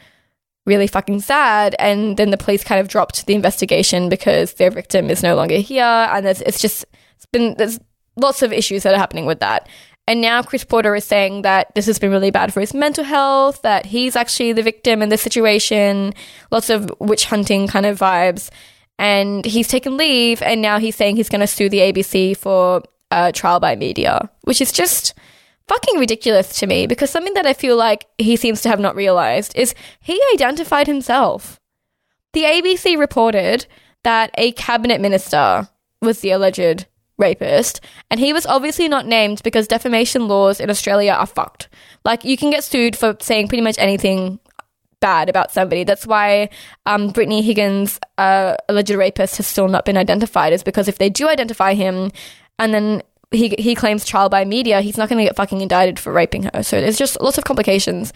really 0.66 0.88
fucking 0.88 1.22
sad. 1.22 1.76
And 1.80 2.18
then 2.18 2.32
the 2.32 2.38
police 2.38 2.64
kind 2.64 2.82
of 2.82 2.88
dropped 2.88 3.26
the 3.26 3.34
investigation 3.34 4.10
because 4.10 4.54
their 4.56 4.72
victim 4.72 5.10
is 5.10 5.24
no 5.24 5.36
longer 5.36 5.58
here. 5.58 5.84
And 5.84 6.26
it's 6.26 6.62
just, 6.62 6.86
it's 7.16 7.26
been, 7.28 7.56
there's 7.58 7.80
lots 8.16 8.42
of 8.42 8.52
issues 8.52 8.84
that 8.84 8.94
are 8.94 9.00
happening 9.00 9.26
with 9.26 9.40
that. 9.40 9.68
And 10.10 10.22
now 10.22 10.42
Chris 10.42 10.64
Porter 10.64 10.96
is 10.96 11.06
saying 11.06 11.44
that 11.44 11.68
this 11.76 11.86
has 11.86 12.00
been 12.00 12.10
really 12.10 12.32
bad 12.32 12.52
for 12.52 12.62
his 12.62 12.74
mental 12.74 13.04
health, 13.04 13.62
that 13.62 13.86
he's 13.86 14.16
actually 14.16 14.54
the 14.54 14.64
victim 14.64 15.04
in 15.04 15.10
this 15.10 15.22
situation, 15.22 16.16
lots 16.50 16.72
of 16.72 16.92
witch 17.00 17.26
hunting 17.26 17.68
kind 17.68 17.86
of 17.86 18.00
vibes. 18.00 18.50
And 18.98 19.46
he's 19.46 19.68
taken 19.68 19.98
leave, 19.98 20.42
and 20.42 20.64
now 20.64 20.80
he's 20.80 20.96
saying 20.96 21.16
he's 21.16 21.30
going 21.30 21.42
to 21.42 21.48
sue 21.48 21.70
the 21.70 21.78
ABC 21.78 22.36
for 22.36 22.82
uh, 23.12 23.32
trial 23.34 23.60
by 23.60 23.76
media, 23.76 24.32
which 24.46 24.62
is 24.62 24.72
just 24.72 25.14
fucking 25.68 26.00
ridiculous 26.00 26.58
to 26.58 26.66
me 26.66 26.88
because 26.88 27.12
something 27.12 27.36
that 27.36 27.46
I 27.46 27.54
feel 27.54 27.78
like 27.78 28.08
he 28.18 28.36
seems 28.36 28.62
to 28.64 28.70
have 28.70 28.80
not 28.80 28.96
realized 28.96 29.56
is 29.56 29.76
he 30.02 30.20
identified 30.34 30.88
himself. 30.88 31.60
The 32.34 32.46
ABC 32.46 32.98
reported 32.98 33.68
that 34.04 34.32
a 34.40 34.54
cabinet 34.54 35.02
minister 35.02 35.70
was 36.02 36.22
the 36.22 36.32
alleged 36.32 36.88
rapist, 37.20 37.82
and 38.10 38.20
he 38.20 38.34
was 38.34 38.46
obviously 38.46 38.88
not 38.88 39.06
named 39.06 39.44
because 39.44 39.68
defamation 39.68 40.28
laws 40.28 40.60
in 40.60 40.70
Australia 40.70 41.12
are 41.12 41.28
fucked. 41.28 41.70
Like, 42.04 42.24
you 42.24 42.38
can 42.38 42.50
get 42.50 42.64
sued 42.64 42.96
for 42.96 43.16
saying 43.20 43.50
pretty 43.50 43.62
much 43.62 43.76
anything 43.78 44.40
bad 45.02 45.30
about 45.30 45.52
somebody. 45.52 45.84
That's 45.84 46.08
why 46.08 46.50
um, 46.86 47.12
Brittany 47.12 47.42
Higgins, 47.42 48.00
uh, 48.18 48.56
alleged 48.68 48.90
rapist, 48.92 49.38
has 49.38 49.48
still 49.48 49.68
not 49.68 49.86
been 49.86 49.98
identified, 49.98 50.54
is 50.54 50.64
because 50.64 50.88
if 50.88 50.98
they 50.98 51.10
do 51.10 51.28
identify 51.28 51.74
him 51.74 52.12
and 52.58 52.74
then 52.74 53.04
he, 53.32 53.56
he 53.60 53.76
claims 53.76 54.06
trial 54.06 54.30
by 54.30 54.44
media, 54.44 54.82
he's 54.82 54.98
not 54.98 55.08
going 55.08 55.20
to 55.20 55.24
get 55.24 55.36
fucking 55.36 55.62
indicted 55.62 56.00
for 56.00 56.12
raping 56.12 56.44
her. 56.44 56.64
So 56.64 56.82
there's 56.82 56.98
just 56.98 57.22
lots 57.22 57.38
of 57.38 57.44
complications. 57.44 58.12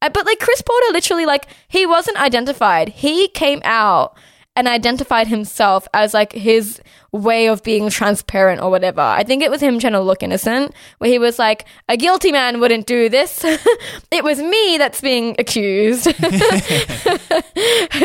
Uh, 0.00 0.10
but 0.10 0.26
like 0.26 0.38
Chris 0.38 0.62
Porter, 0.62 0.92
literally, 0.92 1.26
like, 1.26 1.46
he 1.66 1.86
wasn't 1.86 2.20
identified. 2.20 2.90
He 2.90 3.28
came 3.28 3.60
out 3.64 4.16
and 4.58 4.66
identified 4.66 5.28
himself 5.28 5.86
as 5.94 6.12
like 6.12 6.32
his 6.32 6.80
way 7.12 7.46
of 7.46 7.62
being 7.62 7.88
transparent 7.90 8.60
or 8.60 8.70
whatever. 8.70 9.00
I 9.00 9.22
think 9.22 9.40
it 9.44 9.52
was 9.52 9.62
him 9.62 9.78
trying 9.78 9.92
to 9.92 10.00
look 10.00 10.20
innocent, 10.20 10.74
where 10.98 11.08
he 11.08 11.20
was 11.20 11.38
like, 11.38 11.64
a 11.88 11.96
guilty 11.96 12.32
man 12.32 12.58
wouldn't 12.58 12.88
do 12.88 13.08
this. 13.08 13.44
it 14.10 14.24
was 14.24 14.42
me 14.42 14.76
that's 14.76 15.00
being 15.00 15.36
accused. 15.38 16.06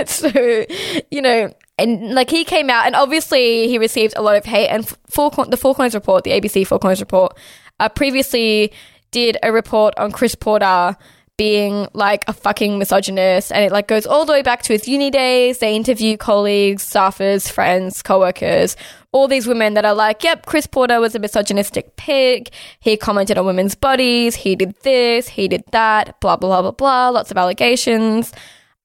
so, 0.06 0.66
you 1.10 1.24
know, 1.24 1.52
and 1.80 2.14
like 2.14 2.30
he 2.30 2.46
came 2.46 2.70
out 2.70 2.86
and 2.86 2.96
obviously 2.96 3.68
he 3.68 3.80
received 3.80 4.14
a 4.16 4.22
lot 4.22 4.36
of 4.36 4.46
hate 4.46 4.68
and 4.68 4.88
Four, 5.10 5.32
the 5.48 5.58
Four 5.58 5.74
Corners 5.74 5.96
report, 5.96 6.24
the 6.24 6.40
ABC 6.40 6.68
Four 6.68 6.78
Corners 6.78 7.00
report, 7.00 7.36
uh, 7.80 7.90
previously 7.90 8.72
did 9.10 9.38
a 9.42 9.52
report 9.52 9.96
on 9.98 10.12
Chris 10.12 10.36
Porter 10.36 10.96
being 11.38 11.88
like 11.94 12.24
a 12.28 12.34
fucking 12.34 12.78
misogynist 12.78 13.52
and 13.52 13.66
it 13.66 13.72
like 13.72 13.88
goes 13.88 14.06
all 14.06 14.24
the 14.26 14.32
way 14.32 14.44
back 14.44 14.62
to 14.64 14.74
his 14.74 14.88
uni 14.88 15.10
days. 15.10 15.60
They 15.60 15.76
interview 15.76 16.16
colleagues, 16.16 16.84
staffers, 16.84 17.52
friends, 17.52 18.04
co-workers, 18.04 18.76
all 19.12 19.28
these 19.28 19.48
women 19.48 19.74
that 19.74 19.86
are 19.86 19.96
like, 19.96 20.24
yep, 20.24 20.46
Chris 20.46 20.68
Porter 20.68 21.00
was 21.00 21.16
a 21.16 21.20
misogynistic 21.20 21.96
pig. 21.96 22.50
He 22.80 22.98
commented 22.98 23.38
on 23.38 23.46
women's 23.46 23.76
bodies. 23.76 24.36
He 24.36 24.56
did 24.56 24.76
this. 24.82 25.28
He 25.28 25.48
did 25.48 25.64
that. 25.72 26.20
Blah, 26.20 26.38
blah, 26.38 26.50
blah, 26.50 26.62
blah, 26.62 26.72
blah. 26.72 27.10
Lots 27.10 27.32
of 27.32 27.38
allegations. 27.38 28.32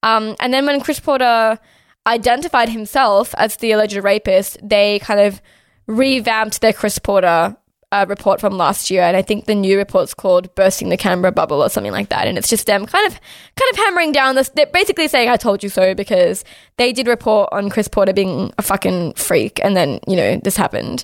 Um, 0.01 0.35
and 0.39 0.53
then 0.53 0.65
when 0.65 0.81
Chris 0.81 0.99
Porter 0.99 1.59
identified 2.07 2.69
himself 2.69 3.35
as 3.37 3.57
the 3.57 3.71
alleged 3.71 3.97
rapist, 3.97 4.57
they 4.63 4.99
kind 4.99 5.19
of 5.19 5.41
revamped 5.87 6.61
their 6.61 6.73
Chris 6.73 6.97
Porter 6.97 7.55
uh, 7.91 8.05
report 8.07 8.39
from 8.39 8.57
last 8.57 8.91
year, 8.91 9.01
and 9.01 9.17
I 9.17 9.21
think 9.21 9.45
the 9.45 9.55
new 9.55 9.77
report's 9.77 10.13
called 10.13 10.53
"Bursting 10.55 10.89
the 10.89 10.97
Canberra 10.97 11.31
Bubble" 11.31 11.63
or 11.63 11.69
something 11.69 11.91
like 11.91 12.09
that. 12.09 12.27
And 12.27 12.37
it's 12.37 12.49
just 12.49 12.65
them 12.65 12.85
kind 12.85 13.07
of, 13.07 13.13
kind 13.13 13.71
of 13.71 13.77
hammering 13.77 14.11
down 14.11 14.35
this. 14.35 14.49
They're 14.49 14.67
basically 14.67 15.07
saying, 15.07 15.29
"I 15.29 15.37
told 15.37 15.63
you 15.63 15.69
so," 15.69 15.95
because 15.95 16.43
they 16.77 16.93
did 16.93 17.07
report 17.07 17.49
on 17.51 17.69
Chris 17.69 17.87
Porter 17.87 18.13
being 18.13 18.53
a 18.57 18.61
fucking 18.61 19.13
freak, 19.13 19.59
and 19.63 19.75
then 19.75 19.99
you 20.07 20.15
know 20.15 20.37
this 20.43 20.57
happened, 20.57 21.03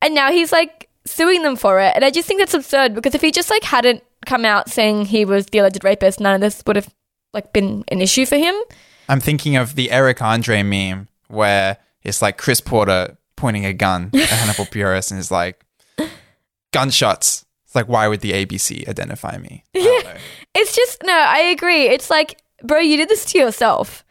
and 0.00 0.14
now 0.14 0.30
he's 0.30 0.52
like 0.52 0.88
suing 1.04 1.42
them 1.42 1.56
for 1.56 1.80
it. 1.80 1.92
And 1.94 2.04
I 2.04 2.10
just 2.10 2.28
think 2.28 2.40
that's 2.40 2.54
absurd 2.54 2.94
because 2.94 3.14
if 3.14 3.20
he 3.20 3.30
just 3.30 3.50
like 3.50 3.64
hadn't 3.64 4.02
come 4.24 4.44
out 4.44 4.70
saying 4.70 5.06
he 5.06 5.24
was 5.24 5.46
the 5.46 5.58
alleged 5.58 5.84
rapist, 5.84 6.20
none 6.20 6.34
of 6.34 6.40
this 6.40 6.62
would 6.66 6.76
have 6.76 6.92
like 7.34 7.52
been 7.52 7.84
an 7.88 8.00
issue 8.00 8.26
for 8.26 8.36
him. 8.36 8.54
I'm 9.08 9.20
thinking 9.20 9.56
of 9.56 9.74
the 9.74 9.90
Eric 9.90 10.22
Andre 10.22 10.62
meme 10.62 11.08
where 11.28 11.78
it's 12.02 12.22
like 12.22 12.38
Chris 12.38 12.60
Porter 12.60 13.16
pointing 13.36 13.66
a 13.66 13.72
gun 13.72 14.10
at 14.14 14.28
Hannibal 14.28 14.66
Buress 14.66 15.10
and 15.10 15.18
is 15.18 15.30
like, 15.30 15.64
gunshots. 16.72 17.44
It's 17.64 17.74
like, 17.74 17.88
why 17.88 18.08
would 18.08 18.20
the 18.20 18.32
ABC 18.32 18.88
identify 18.88 19.38
me? 19.38 19.64
I. 19.74 20.16
It's 20.54 20.74
just 20.74 21.02
no, 21.02 21.12
I 21.12 21.38
agree. 21.38 21.86
It's 21.86 22.10
like, 22.10 22.40
bro, 22.62 22.78
you 22.78 22.96
did 22.96 23.08
this 23.08 23.24
to 23.26 23.38
yourself. 23.38 24.04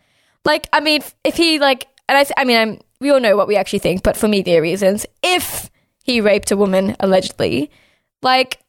Like, 0.46 0.68
I 0.74 0.80
mean, 0.80 1.02
if, 1.02 1.16
if 1.24 1.36
he 1.36 1.60
like, 1.60 1.88
and 2.10 2.18
I, 2.18 2.26
I 2.42 2.46
mean, 2.46 2.58
I'm, 2.58 2.80
we 3.00 3.12
all 3.12 3.20
know 3.20 3.36
what 3.36 3.48
we 3.48 3.56
actually 3.56 3.80
think, 3.80 4.04
but 4.04 4.18
for 4.18 4.28
media 4.28 4.62
reasons, 4.62 5.06
if 5.22 5.70
he 6.04 6.22
raped 6.22 6.52
a 6.52 6.58
woman 6.58 6.96
allegedly, 7.00 7.70
like, 8.22 8.60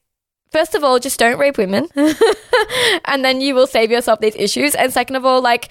first 0.50 0.74
of 0.74 0.84
all, 0.84 0.98
just 0.98 1.18
don't 1.18 1.38
rape 1.38 1.58
women, 1.58 1.88
and 3.06 3.24
then 3.24 3.40
you 3.40 3.54
will 3.54 3.66
save 3.66 3.90
yourself 3.90 4.20
these 4.20 4.36
issues. 4.36 4.74
And 4.74 4.92
second 4.92 5.16
of 5.16 5.24
all, 5.24 5.40
like, 5.40 5.70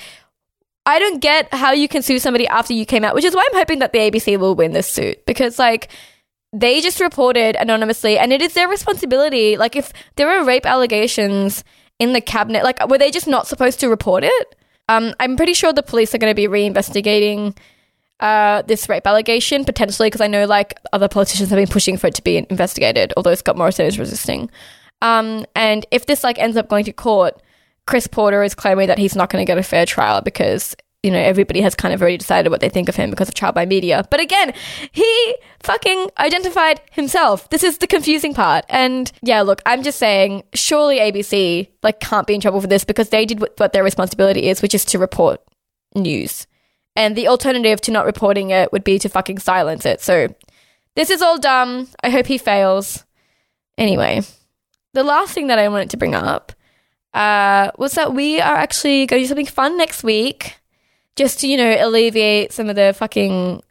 I 0.85 0.97
don't 0.97 1.21
get 1.21 1.53
how 1.53 1.71
you 1.71 1.87
can 1.87 2.01
sue 2.01 2.17
somebody 2.19 2.47
after 2.47 2.73
you 2.73 2.85
came 2.85 3.03
out, 3.03 3.13
which 3.13 3.25
is 3.25 3.35
why 3.35 3.47
I'm 3.51 3.57
hoping 3.57 3.79
that 3.79 3.93
the 3.93 3.99
ABC 3.99 4.37
will 4.39 4.55
win 4.55 4.71
this 4.71 4.87
suit 4.87 5.25
because, 5.25 5.59
like, 5.59 5.89
they 6.53 6.81
just 6.81 6.99
reported 6.99 7.55
anonymously 7.55 8.17
and 8.17 8.33
it 8.33 8.41
is 8.41 8.53
their 8.53 8.67
responsibility. 8.67 9.57
Like, 9.57 9.75
if 9.75 9.93
there 10.15 10.29
are 10.29 10.45
rape 10.45 10.65
allegations 10.65 11.63
in 11.99 12.13
the 12.13 12.21
cabinet, 12.21 12.63
like, 12.63 12.85
were 12.87 12.97
they 12.97 13.11
just 13.11 13.27
not 13.27 13.47
supposed 13.47 13.79
to 13.79 13.87
report 13.87 14.23
it? 14.23 14.55
Um, 14.89 15.13
I'm 15.19 15.37
pretty 15.37 15.53
sure 15.53 15.71
the 15.71 15.83
police 15.83 16.13
are 16.13 16.17
going 16.17 16.31
to 16.31 16.35
be 16.35 16.47
reinvestigating 16.47 17.57
uh, 18.19 18.61
this 18.63 18.87
rape 18.87 19.07
allegation 19.07 19.65
potentially 19.65 20.07
because 20.07 20.21
I 20.21 20.27
know 20.27 20.45
like 20.45 20.79
other 20.93 21.07
politicians 21.07 21.49
have 21.49 21.57
been 21.57 21.67
pushing 21.67 21.97
for 21.97 22.07
it 22.07 22.15
to 22.15 22.23
be 22.23 22.37
investigated, 22.37 23.13
although 23.17 23.35
Scott 23.35 23.57
Morrison 23.57 23.85
is 23.85 23.97
resisting. 23.97 24.49
Um, 25.01 25.45
and 25.55 25.85
if 25.91 26.05
this 26.05 26.23
like 26.23 26.37
ends 26.37 26.57
up 26.57 26.67
going 26.67 26.85
to 26.85 26.93
court, 26.93 27.41
Chris 27.87 28.07
Porter 28.07 28.43
is 28.43 28.53
claiming 28.53 28.87
that 28.87 28.99
he's 28.99 29.15
not 29.15 29.29
going 29.29 29.43
to 29.43 29.49
get 29.49 29.57
a 29.57 29.63
fair 29.63 29.85
trial 29.85 30.21
because 30.21 30.75
you 31.03 31.09
know 31.09 31.19
everybody 31.19 31.61
has 31.61 31.73
kind 31.73 31.93
of 31.93 32.01
already 32.01 32.17
decided 32.17 32.49
what 32.49 32.59
they 32.61 32.69
think 32.69 32.87
of 32.87 32.95
him 32.95 33.09
because 33.09 33.27
of 33.27 33.33
trial 33.33 33.51
by 33.51 33.65
media. 33.65 34.05
But 34.09 34.19
again, 34.19 34.53
he 34.91 35.35
fucking 35.61 36.09
identified 36.19 36.81
himself. 36.91 37.49
This 37.49 37.63
is 37.63 37.79
the 37.79 37.87
confusing 37.87 38.33
part. 38.33 38.65
And 38.69 39.11
yeah, 39.21 39.41
look, 39.41 39.61
I'm 39.65 39.81
just 39.83 39.97
saying, 39.97 40.43
surely 40.53 40.99
ABC 40.99 41.69
like 41.81 41.99
can't 41.99 42.27
be 42.27 42.35
in 42.35 42.41
trouble 42.41 42.61
for 42.61 42.67
this 42.67 42.83
because 42.83 43.09
they 43.09 43.25
did 43.25 43.41
what, 43.41 43.73
their 43.73 43.83
responsibility 43.83 44.47
is, 44.47 44.61
which 44.61 44.75
is 44.75 44.85
to 44.85 44.99
report 44.99 45.41
news. 45.95 46.45
And 46.95 47.15
the 47.15 47.27
alternative 47.27 47.81
to 47.81 47.91
not 47.91 48.05
reporting 48.05 48.51
it 48.51 48.71
would 48.71 48.83
be 48.83 48.99
to 48.99 49.09
fucking 49.09 49.39
silence 49.39 49.85
it. 49.85 50.01
So 50.01 50.27
this 50.95 51.09
is 51.09 51.21
all 51.21 51.39
dumb. 51.39 51.87
I 52.03 52.09
hope 52.09 52.27
he 52.27 52.37
fails. 52.37 53.05
Anyway, 53.77 54.21
the 54.93 55.03
last 55.03 55.33
thing 55.33 55.47
that 55.47 55.57
I 55.57 55.67
wanted 55.69 55.89
to 55.91 55.97
bring 55.97 56.13
up 56.13 56.51
uh, 57.13 57.71
was 57.77 57.93
that 57.93 58.13
we 58.13 58.39
are 58.39 58.55
actually 58.55 59.05
going 59.07 59.21
to 59.21 59.23
do 59.23 59.27
something 59.27 59.45
fun 59.45 59.77
next 59.77 60.03
week 60.03 60.60
just 61.15 61.39
to, 61.41 61.47
you 61.47 61.57
know, 61.57 61.77
alleviate 61.79 62.51
some 62.51 62.69
of 62.69 62.75
the 62.75 62.93
fucking 62.97 63.61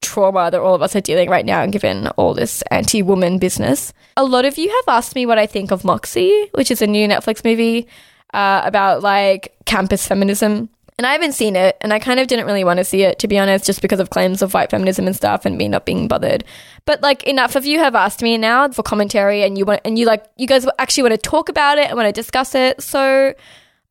trauma 0.00 0.50
that 0.50 0.60
all 0.60 0.74
of 0.74 0.82
us 0.82 0.96
are 0.96 1.00
dealing 1.00 1.28
right 1.28 1.44
now, 1.44 1.62
and 1.62 1.72
given 1.72 2.08
all 2.08 2.34
this 2.34 2.62
anti 2.70 3.02
woman 3.02 3.38
business. 3.38 3.92
A 4.16 4.24
lot 4.24 4.44
of 4.44 4.58
you 4.58 4.68
have 4.68 4.94
asked 4.96 5.14
me 5.14 5.26
what 5.26 5.38
I 5.38 5.46
think 5.46 5.70
of 5.70 5.84
Moxie, 5.84 6.48
which 6.54 6.70
is 6.70 6.82
a 6.82 6.86
new 6.86 7.06
Netflix 7.06 7.44
movie 7.44 7.86
uh, 8.34 8.62
about 8.64 9.02
like 9.02 9.54
campus 9.66 10.06
feminism. 10.06 10.68
And 10.98 11.06
I 11.06 11.12
haven't 11.12 11.32
seen 11.32 11.56
it, 11.56 11.78
and 11.80 11.94
I 11.94 11.98
kind 11.98 12.20
of 12.20 12.26
didn't 12.26 12.44
really 12.44 12.62
want 12.62 12.76
to 12.76 12.84
see 12.84 13.04
it, 13.04 13.18
to 13.20 13.28
be 13.28 13.38
honest, 13.38 13.64
just 13.64 13.80
because 13.80 14.00
of 14.00 14.10
claims 14.10 14.42
of 14.42 14.52
white 14.52 14.70
feminism 14.70 15.06
and 15.06 15.16
stuff, 15.16 15.46
and 15.46 15.56
me 15.56 15.66
not 15.66 15.86
being 15.86 16.08
bothered. 16.08 16.44
But 16.84 17.00
like, 17.00 17.22
enough 17.22 17.56
of 17.56 17.64
you 17.64 17.78
have 17.78 17.94
asked 17.94 18.20
me 18.20 18.36
now 18.36 18.68
for 18.68 18.82
commentary, 18.82 19.42
and 19.42 19.56
you 19.56 19.64
want, 19.64 19.80
and 19.86 19.98
you 19.98 20.04
like, 20.04 20.26
you 20.36 20.46
guys 20.46 20.66
actually 20.78 21.04
want 21.04 21.14
to 21.14 21.30
talk 21.30 21.48
about 21.48 21.78
it 21.78 21.86
and 21.86 21.96
want 21.96 22.06
to 22.06 22.12
discuss 22.12 22.54
it. 22.54 22.82
So 22.82 23.32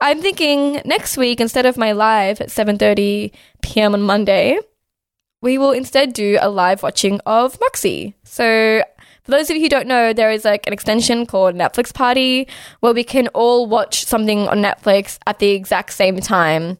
I'm 0.01 0.21
thinking 0.21 0.81
next 0.85 1.17
week, 1.17 1.41
instead 1.41 1.65
of 1.65 1.77
my 1.77 1.91
live 1.91 2.39
at 2.39 2.49
7:30 2.49 3.31
p.m. 3.61 3.93
on 3.93 4.01
Monday, 4.01 4.59
we 5.41 5.57
will 5.57 5.71
instead 5.71 6.13
do 6.13 6.37
a 6.41 6.49
live 6.49 6.83
watching 6.83 7.19
of 7.25 7.59
Moxie. 7.59 8.15
So 8.23 8.83
for 9.23 9.31
those 9.31 9.49
of 9.49 9.57
you 9.57 9.63
who 9.63 9.69
don't 9.69 9.87
know, 9.87 10.13
there 10.13 10.31
is 10.31 10.45
like 10.45 10.65
an 10.67 10.73
extension 10.73 11.25
called 11.25 11.55
Netflix 11.55 11.93
Party 11.93 12.47
where 12.79 12.93
we 12.93 13.03
can 13.03 13.27
all 13.29 13.67
watch 13.67 14.05
something 14.05 14.47
on 14.47 14.61
Netflix 14.61 15.19
at 15.27 15.39
the 15.39 15.49
exact 15.49 15.93
same 15.93 16.19
time. 16.19 16.77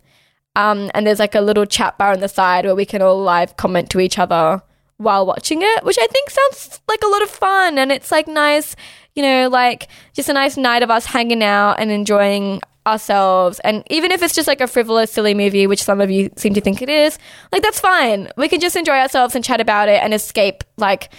Um, 0.55 0.89
and 0.93 1.05
there's 1.05 1.19
like 1.19 1.35
a 1.35 1.41
little 1.41 1.65
chat 1.65 1.97
bar 1.97 2.11
on 2.13 2.21
the 2.21 2.27
side 2.27 2.65
where 2.65 2.75
we 2.75 2.85
can 2.85 3.01
all 3.01 3.21
live 3.21 3.55
comment 3.55 3.89
to 3.91 3.99
each 3.99 4.17
other 4.17 4.61
while 4.97 5.25
watching 5.25 5.61
it, 5.61 5.83
which 5.83 5.97
I 5.99 6.07
think 6.07 6.29
sounds 6.29 6.81
like 6.87 7.01
a 7.03 7.07
lot 7.07 7.21
of 7.21 7.29
fun. 7.29 7.77
And 7.77 7.91
it's 7.91 8.11
like 8.11 8.27
nice, 8.27 8.75
you 9.13 9.23
know, 9.23 9.47
like 9.47 9.87
just 10.13 10.27
a 10.27 10.33
nice 10.33 10.57
night 10.57 10.83
of 10.83 10.89
us 10.89 11.05
hanging 11.05 11.43
out 11.43 11.75
and 11.79 11.91
enjoying 11.91 12.61
ourselves. 12.85 13.59
And 13.61 13.83
even 13.89 14.11
if 14.11 14.21
it's 14.21 14.33
just 14.33 14.47
like 14.47 14.61
a 14.61 14.67
frivolous, 14.67 15.11
silly 15.11 15.33
movie, 15.33 15.67
which 15.67 15.83
some 15.83 16.01
of 16.01 16.09
you 16.09 16.29
seem 16.35 16.53
to 16.53 16.61
think 16.61 16.81
it 16.81 16.89
is, 16.89 17.17
like 17.51 17.61
that's 17.61 17.79
fine. 17.79 18.29
We 18.37 18.47
can 18.47 18.59
just 18.59 18.75
enjoy 18.75 18.93
ourselves 18.93 19.35
and 19.35 19.43
chat 19.43 19.61
about 19.61 19.89
it 19.89 20.01
and 20.01 20.13
escape 20.13 20.63
like, 20.77 21.13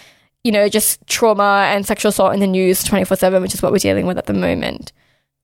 you 0.44 0.52
know, 0.52 0.68
just 0.68 1.06
trauma 1.06 1.66
and 1.68 1.86
sexual 1.86 2.10
assault 2.10 2.34
in 2.34 2.40
the 2.40 2.46
news 2.46 2.82
24 2.84 3.16
7, 3.16 3.42
which 3.42 3.54
is 3.54 3.62
what 3.62 3.72
we're 3.72 3.78
dealing 3.78 4.06
with 4.06 4.18
at 4.18 4.26
the 4.26 4.32
moment. 4.32 4.92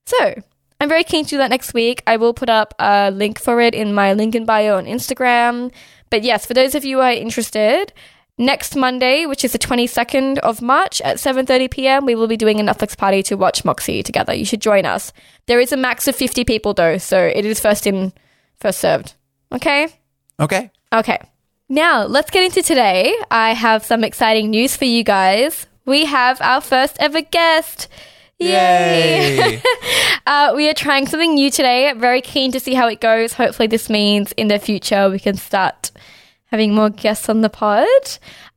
So 0.05 0.41
I'm 0.79 0.89
very 0.89 1.03
keen 1.03 1.23
to 1.25 1.29
do 1.31 1.37
that 1.37 1.49
next 1.49 1.73
week. 1.73 2.03
I 2.07 2.17
will 2.17 2.33
put 2.33 2.49
up 2.49 2.73
a 2.79 3.11
link 3.11 3.39
for 3.39 3.61
it 3.61 3.73
in 3.73 3.93
my 3.93 4.13
link 4.13 4.35
in 4.35 4.45
bio 4.45 4.77
on 4.77 4.85
Instagram. 4.85 5.71
But 6.09 6.23
yes, 6.23 6.45
for 6.45 6.53
those 6.53 6.75
of 6.75 6.85
you 6.85 6.97
who 6.97 7.03
are 7.03 7.11
interested, 7.11 7.93
next 8.37 8.75
Monday, 8.75 9.25
which 9.25 9.43
is 9.43 9.51
the 9.51 9.59
22nd 9.59 10.39
of 10.39 10.61
March 10.61 11.01
at 11.01 11.17
7:30 11.17 11.71
p.m., 11.71 12.05
we 12.05 12.15
will 12.15 12.27
be 12.27 12.37
doing 12.37 12.59
a 12.59 12.63
Netflix 12.63 12.97
party 12.97 13.23
to 13.23 13.35
watch 13.35 13.65
Moxie 13.65 14.03
together. 14.03 14.33
You 14.33 14.45
should 14.45 14.61
join 14.61 14.85
us. 14.85 15.11
There 15.47 15.59
is 15.59 15.71
a 15.71 15.77
max 15.77 16.07
of 16.07 16.15
50 16.15 16.43
people 16.45 16.73
though, 16.73 16.97
so 16.97 17.19
it 17.19 17.45
is 17.45 17.59
first 17.59 17.87
in, 17.87 18.13
first 18.59 18.79
served. 18.79 19.13
Okay? 19.51 19.87
Okay. 20.39 20.71
Okay. 20.93 21.19
Now, 21.69 22.05
let's 22.05 22.31
get 22.31 22.43
into 22.43 22.61
today. 22.61 23.13
I 23.29 23.53
have 23.53 23.83
some 23.83 24.03
exciting 24.03 24.51
news 24.51 24.77
for 24.77 24.85
you 24.85 25.03
guys. 25.03 25.67
We 25.85 26.05
have 26.05 26.39
our 26.41 26.61
first 26.61 26.97
ever 26.99 27.21
guest. 27.21 27.87
Yay! 28.39 29.37
Yay. 29.37 29.61
uh, 30.27 30.53
we 30.55 30.69
are 30.69 30.73
trying 30.73 31.07
something 31.07 31.33
new 31.33 31.49
today. 31.49 31.91
Very 31.93 32.21
keen 32.21 32.51
to 32.51 32.59
see 32.59 32.73
how 32.73 32.87
it 32.87 33.01
goes. 33.01 33.33
Hopefully, 33.33 33.67
this 33.67 33.89
means 33.89 34.31
in 34.33 34.47
the 34.47 34.59
future 34.59 35.09
we 35.09 35.19
can 35.19 35.35
start 35.35 35.91
having 36.47 36.73
more 36.73 36.89
guests 36.89 37.29
on 37.29 37.41
the 37.41 37.49
pod. 37.49 37.87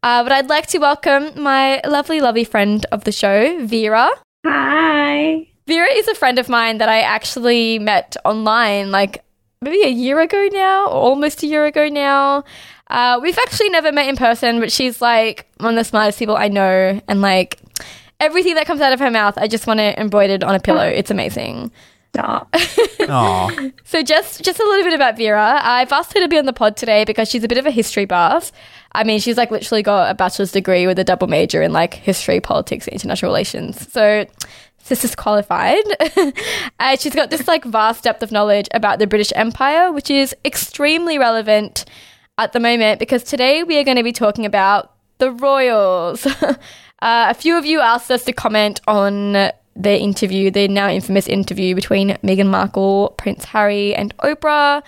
Uh, 0.03 0.23
but 0.23 0.33
I'd 0.33 0.49
like 0.49 0.67
to 0.69 0.79
welcome 0.79 1.31
my 1.41 1.81
lovely, 1.87 2.21
lovely 2.21 2.45
friend 2.45 2.85
of 2.93 3.05
the 3.05 3.13
show, 3.13 3.65
Vera. 3.67 4.11
Hi. 4.47 5.47
Vera 5.67 5.89
is 5.93 6.09
a 6.09 6.15
friend 6.15 6.39
of 6.39 6.49
mine 6.49 6.79
that 6.79 6.89
I 6.89 7.01
actually 7.01 7.79
met 7.79 8.17
online 8.25 8.91
like 8.91 9.23
maybe 9.63 9.83
a 9.83 9.91
year 9.91 10.21
ago 10.21 10.49
now, 10.53 10.87
or 10.87 11.11
almost 11.11 11.43
a 11.43 11.47
year 11.47 11.67
ago 11.67 11.89
now. 11.89 12.45
Uh, 12.89 13.21
we've 13.23 13.39
actually 13.39 13.69
never 13.69 13.93
met 13.93 14.09
in 14.09 14.17
person, 14.17 14.59
but 14.59 14.73
she's 14.73 15.01
like 15.01 15.47
one 15.59 15.75
of 15.75 15.77
the 15.77 15.85
smartest 15.85 16.19
people 16.19 16.37
I 16.37 16.49
know. 16.49 17.01
And 17.07 17.21
like 17.21 17.61
everything 18.19 18.55
that 18.55 18.67
comes 18.67 18.81
out 18.81 18.93
of 18.93 19.01
her 19.01 19.11
mouth, 19.11 19.35
I 19.37 19.47
just 19.47 19.67
want 19.67 19.81
it 19.81 19.99
embroidered 19.99 20.43
on 20.43 20.55
a 20.55 20.61
pillow. 20.61 20.87
It's 20.87 21.11
amazing. 21.11 21.71
Stop. 22.13 22.55
Aw. 23.09 23.71
So 23.85 24.03
just 24.03 24.45
just 24.45 24.61
a 24.61 24.63
little 24.63 24.85
bit 24.85 24.93
about 24.93 25.17
Vera. 25.17 25.61
I've 25.63 25.91
asked 25.91 26.13
her 26.15 26.21
to 26.21 26.29
be 26.29 26.39
on 26.39 26.47
the 26.47 26.53
pod 26.53 26.77
today 26.77 27.05
because 27.05 27.29
she's 27.29 27.43
a 27.43 27.49
bit 27.49 27.59
of 27.59 27.67
a 27.67 27.71
history 27.71 28.05
buff. 28.05 28.53
I 28.93 29.03
mean, 29.03 29.19
she's 29.19 29.37
like 29.37 29.51
literally 29.51 29.83
got 29.83 30.11
a 30.11 30.15
bachelor's 30.15 30.53
degree 30.53 30.87
with 30.87 30.99
a 30.99 31.05
double 31.05 31.27
major 31.27 31.61
in 31.63 31.73
like 31.73 31.95
history, 31.95 32.41
politics, 32.41 32.87
and 32.87 32.95
international 32.95 33.31
relations. 33.31 33.91
So 33.93 34.27
this 34.89 35.05
is 35.05 35.15
qualified. 35.15 35.85
and 36.79 37.01
she's 37.01 37.15
got 37.15 37.31
this 37.31 37.49
like 37.49 37.65
vast 37.65 38.05
depth 38.05 38.23
of 38.23 38.33
knowledge 38.33 38.69
about 38.75 38.99
the 38.99 39.07
British 39.07 39.33
Empire, 39.35 39.93
which 39.93 40.11
is 40.11 40.35
extremely 40.45 41.19
relevant 41.19 41.85
at 42.39 42.53
the 42.53 42.61
moment 42.61 42.99
because 42.99 43.23
today 43.23 43.63
we 43.63 43.79
are 43.79 43.85
going 43.85 43.97
to 43.97 44.03
be 44.03 44.13
talking 44.13 44.47
about 44.47 44.93
the 45.19 45.31
royals. 45.33 46.27
uh, 46.43 46.57
a 47.01 47.35
few 47.35 47.57
of 47.57 47.65
you 47.65 47.81
asked 47.81 48.11
us 48.11 48.25
to 48.25 48.33
comment 48.33 48.81
on 48.87 49.51
the 49.77 49.99
interview, 49.99 50.51
the 50.51 50.69
now 50.69 50.89
infamous 50.89 51.27
interview 51.29 51.75
between 51.75 52.11
Meghan 52.23 52.49
Markle, 52.49 53.15
Prince 53.17 53.45
Harry, 53.45 53.95
and 53.95 54.17
Oprah. 54.19 54.83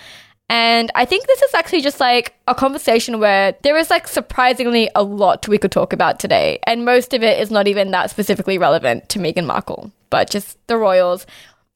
And 0.48 0.90
I 0.94 1.06
think 1.06 1.26
this 1.26 1.40
is 1.40 1.54
actually 1.54 1.80
just 1.80 1.98
like 1.98 2.34
a 2.46 2.54
conversation 2.54 3.18
where 3.20 3.54
there 3.62 3.76
is 3.78 3.88
like 3.88 4.06
surprisingly 4.06 4.90
a 4.94 5.02
lot 5.02 5.48
we 5.48 5.56
could 5.56 5.72
talk 5.72 5.94
about 5.94 6.20
today. 6.20 6.58
And 6.66 6.84
most 6.84 7.14
of 7.14 7.22
it 7.22 7.40
is 7.40 7.50
not 7.50 7.68
even 7.68 7.90
that 7.92 8.10
specifically 8.10 8.58
relevant 8.58 9.08
to 9.10 9.18
Meghan 9.18 9.46
Markle, 9.46 9.92
but 10.10 10.28
just 10.28 10.58
the 10.66 10.76
royals 10.76 11.26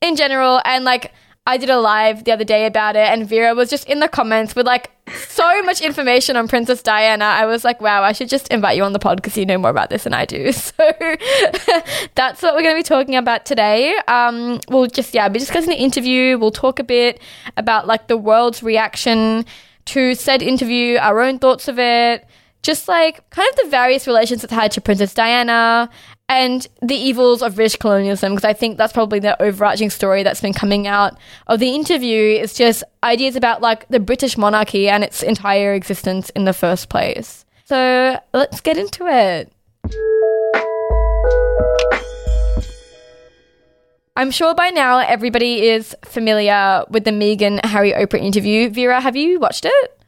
in 0.03 0.15
general. 0.15 0.61
And 0.65 0.85
like, 0.85 1.13
I 1.47 1.59
did 1.59 1.71
a 1.71 1.79
live 1.79 2.25
the 2.25 2.33
other 2.33 2.45
day 2.45 2.67
about 2.67 2.97
it, 2.97 3.07
and 3.07 3.29
Vera 3.29 3.55
was 3.55 3.71
just 3.71 3.87
in 3.89 4.01
the 4.01 4.09
comments 4.09 4.57
with 4.57 4.67
like 4.67 4.91
so 5.15 5.63
much 5.63 5.81
information 5.81 6.37
on 6.37 6.49
Princess 6.49 6.83
Diana. 6.83 7.25
I 7.25 7.47
was 7.47 7.65
like, 7.65 7.81
wow, 7.81 8.03
I 8.03 8.13
should 8.13 8.29
just 8.29 8.49
invite 8.49 8.77
you 8.77 8.83
on 8.83 8.93
the 8.93 8.99
pod 8.99 9.19
because 9.19 9.37
you 9.37 9.47
know 9.47 9.57
more 9.57 9.71
about 9.71 9.89
this 9.89 10.05
than 10.05 10.15
I 10.15 10.25
do. 10.25 10.53
So 10.67 10.73
that's 12.15 12.43
what 12.43 12.55
we're 12.55 12.63
going 12.63 12.75
to 12.75 12.79
be 12.79 12.83
talking 12.83 13.17
about 13.17 13.47
today. 13.47 13.97
Um, 14.09 14.61
we'll 14.69 14.87
just, 14.87 15.15
yeah, 15.15 15.29
be 15.29 15.39
discussing 15.39 15.71
the 15.71 15.77
interview. 15.77 16.39
We'll 16.39 16.51
talk 16.51 16.79
a 16.79 16.85
bit 16.85 17.21
about 17.57 17.87
like 17.87 18.09
the 18.09 18.17
world's 18.17 18.63
reaction 18.63 19.45
to 19.87 20.15
said 20.15 20.43
interview, 20.43 20.99
our 20.99 21.21
own 21.21 21.39
thoughts 21.39 21.69
of 21.69 21.79
it, 21.79 22.27
just 22.63 22.89
like 22.89 23.29
kind 23.31 23.49
of 23.49 23.65
the 23.65 23.71
various 23.71 24.07
relations 24.07 24.43
it's 24.43 24.53
had 24.53 24.73
to 24.73 24.81
Princess 24.81 25.15
Diana 25.15 25.89
and 26.29 26.67
the 26.83 26.97
evils 26.97 27.43
of 27.43 27.55
British 27.55 27.77
colonialism, 27.77 28.35
because 28.35 28.45
I 28.45 28.53
think 28.53 28.79
that's 28.79 28.93
probably 28.93 29.21
the 29.21 29.41
overarching 29.41 29.91
story 29.91 30.23
that's 30.23 30.41
been 30.41 30.53
coming 30.53 30.87
out 30.87 31.17
of 31.47 31.61
the 31.61 31.75
interview. 31.75 32.39
Is 32.39 32.55
just 32.55 32.83
ideas 33.03 33.37
about 33.37 33.63
like 33.63 33.89
the 33.89 34.01
British 34.01 34.37
monarchy 34.37 34.89
and 34.89 35.05
its 35.05 35.23
entire 35.23 35.75
existence 35.75 36.31
in 36.31 36.45
the 36.45 36.53
first 36.53 36.89
place. 36.89 37.45
So 37.65 38.21
let's 38.33 38.61
get 38.61 38.77
into 38.77 39.07
it. 39.07 39.53
I'm 44.19 44.31
sure 44.31 44.55
by 44.55 44.71
now 44.71 44.99
everybody 44.99 45.69
is 45.69 45.95
familiar 46.03 46.85
with 46.89 47.05
the 47.05 47.11
Meghan 47.11 47.65
Harry 47.65 47.93
Oprah 47.93 48.19
interview. 48.19 48.71
Vera, 48.71 49.01
have 49.01 49.15
you 49.15 49.39
watched 49.39 49.67
it? 49.67 50.01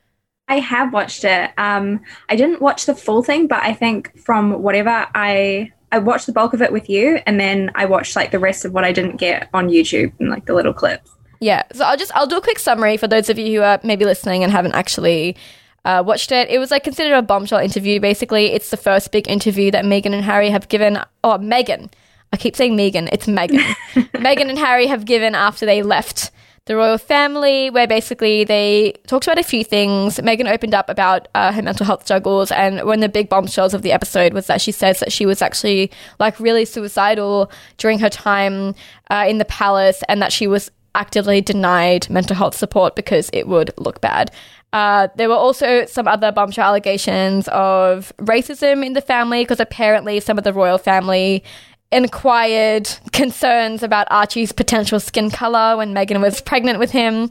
I 0.48 0.60
have 0.60 0.94
watched 0.94 1.25
it. 1.25 1.50
Um, 1.58 2.00
I 2.30 2.37
didn't 2.37 2.62
watch 2.62 2.87
the 2.87 2.94
full 2.94 3.22
thing, 3.22 3.48
but 3.48 3.62
I 3.62 3.75
think 3.75 4.18
from 4.18 4.62
whatever 4.62 5.06
I 5.14 5.72
I 5.90 5.99
watched 5.99 6.26
the 6.26 6.33
bulk 6.33 6.52
of 6.52 6.62
it 6.62 6.73
with 6.73 6.88
you, 6.90 7.21
and 7.26 7.40
then 7.40 7.71
I 7.75 7.87
watched 7.87 8.16
like 8.16 8.30
the 8.30 8.38
rest 8.38 8.64
of 8.64 8.73
what 8.73 8.85
I 8.85 8.92
didn't 8.92 9.16
get 9.16 9.49
on 9.54 9.68
YouTube 9.68 10.12
and 10.18 10.28
like 10.30 10.47
the 10.47 10.54
little 10.54 10.73
clips. 10.73 11.11
Yeah, 11.40 11.62
so 11.73 11.85
I'll 11.85 11.97
just 11.97 12.14
I'll 12.14 12.26
do 12.26 12.37
a 12.37 12.42
quick 12.42 12.59
summary 12.59 12.97
for 12.97 13.09
those 13.09 13.30
of 13.30 13.38
you 13.38 13.59
who 13.59 13.62
are 13.62 13.80
maybe 13.83 14.04
listening 14.04 14.42
and 14.42 14.52
haven't 14.52 14.75
actually 14.75 15.37
uh, 15.85 16.02
watched 16.04 16.33
it. 16.33 16.50
It 16.50 16.59
was 16.59 16.71
like 16.71 16.85
considered 16.85 17.16
a 17.16 17.23
bombshell 17.23 17.61
interview. 17.61 18.00
Basically, 18.00 18.47
it's 18.47 18.71
the 18.71 18.76
first 18.76 19.12
big 19.12 19.28
interview 19.28 19.71
that 19.71 19.85
Meghan 19.85 20.12
and 20.12 20.25
Harry 20.25 20.50
have 20.50 20.68
given. 20.68 20.99
Oh, 21.25 21.38
Meghan. 21.38 21.90
I 22.33 22.37
keep 22.37 22.57
saying 22.57 22.76
Megan. 22.76 23.09
It's 23.11 23.26
Meghan. 23.26 23.61
Meghan 23.95 24.50
and 24.50 24.59
Harry 24.59 24.87
have 24.87 25.04
given 25.07 25.35
after 25.35 25.64
they 25.64 25.83
left 25.83 26.30
the 26.68 26.76
royal 26.76 26.98
family, 26.98 27.70
where 27.70 27.87
basically 27.87 28.44
they 28.44 28.92
talked 29.06 29.26
about 29.26 29.38
a 29.38 29.42
few 29.42 29.64
things. 29.64 30.22
Megan 30.22 30.46
opened 30.46 30.75
up 30.75 30.88
about 30.88 31.26
uh, 31.34 31.50
her 31.50 31.62
mental 31.62 31.84
health 31.84 32.04
struggles, 32.04 32.52
and 32.52 32.87
one 32.87 32.98
of 32.98 33.00
the 33.00 33.08
big 33.08 33.28
bombshells 33.28 33.75
of 33.75 33.82
the 33.82 33.90
episode 33.90 34.32
was 34.32 34.46
that 34.46 34.60
she 34.60 34.70
says 34.70 35.00
that 35.00 35.10
she 35.10 35.26
was 35.26 35.42
actually 35.42 35.90
like 36.20 36.38
really 36.38 36.64
suicidal 36.64 37.50
during 37.78 37.98
her 37.98 38.10
time 38.10 38.75
uh, 39.10 39.25
in 39.26 39.38
the 39.38 39.44
palace, 39.46 40.02
and 40.08 40.22
that 40.22 40.32
she 40.32 40.46
was 40.46 40.70
actively 40.94 41.40
denied 41.40 42.08
mental 42.10 42.37
health 42.37 42.54
support 42.54 42.94
because 42.94 43.30
it 43.32 43.48
would 43.48 43.70
look 43.78 44.00
bad. 44.00 44.30
Uh, 44.72 45.08
there 45.16 45.28
were 45.28 45.34
also 45.34 45.87
some 45.87 46.06
other 46.06 46.30
bombshell 46.30 46.66
allegations 46.66 47.48
of 47.48 48.12
racism 48.18 48.84
in 48.84 48.92
the 48.92 49.00
family 49.00 49.42
because 49.42 49.60
apparently 49.60 50.20
some 50.20 50.37
of 50.37 50.44
the 50.44 50.52
royal 50.52 50.76
family 50.76 51.42
inquired 51.90 52.88
concerns 53.12 53.83
about 53.83 54.07
Archie's 54.11 54.52
potential 54.52 55.00
skin 55.00 55.30
color 55.30 55.76
when 55.76 55.95
Meghan 55.95 56.21
was 56.21 56.40
pregnant 56.40 56.78
with 56.78 56.90
him. 56.90 57.30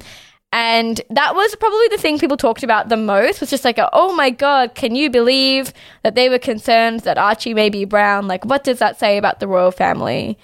And 0.54 1.02
that 1.10 1.36
was 1.36 1.56
probably 1.56 1.88
the 1.90 1.98
thing 1.98 2.20
people 2.20 2.38
talked 2.38 2.64
about 2.64 2.90
the 2.90 2.98
most 2.98 3.42
was 3.42 3.50
just 3.50 3.66
like, 3.66 3.78
oh 3.94 4.16
my 4.16 4.30
God, 4.30 4.76
can 4.76 4.96
you 4.96 5.10
believe 5.10 5.74
that 6.04 6.16
they 6.16 6.30
were 6.30 6.40
concerned 6.40 7.02
that 7.02 7.18
Archie 7.18 7.54
may 7.54 7.70
be 7.70 7.86
brown? 7.86 8.28
Like, 8.28 8.46
what 8.46 8.64
does 8.64 8.80
that 8.80 8.98
say 8.98 9.18
about 9.18 9.40
the 9.40 9.48
royal 9.48 9.72
family? 9.72 10.38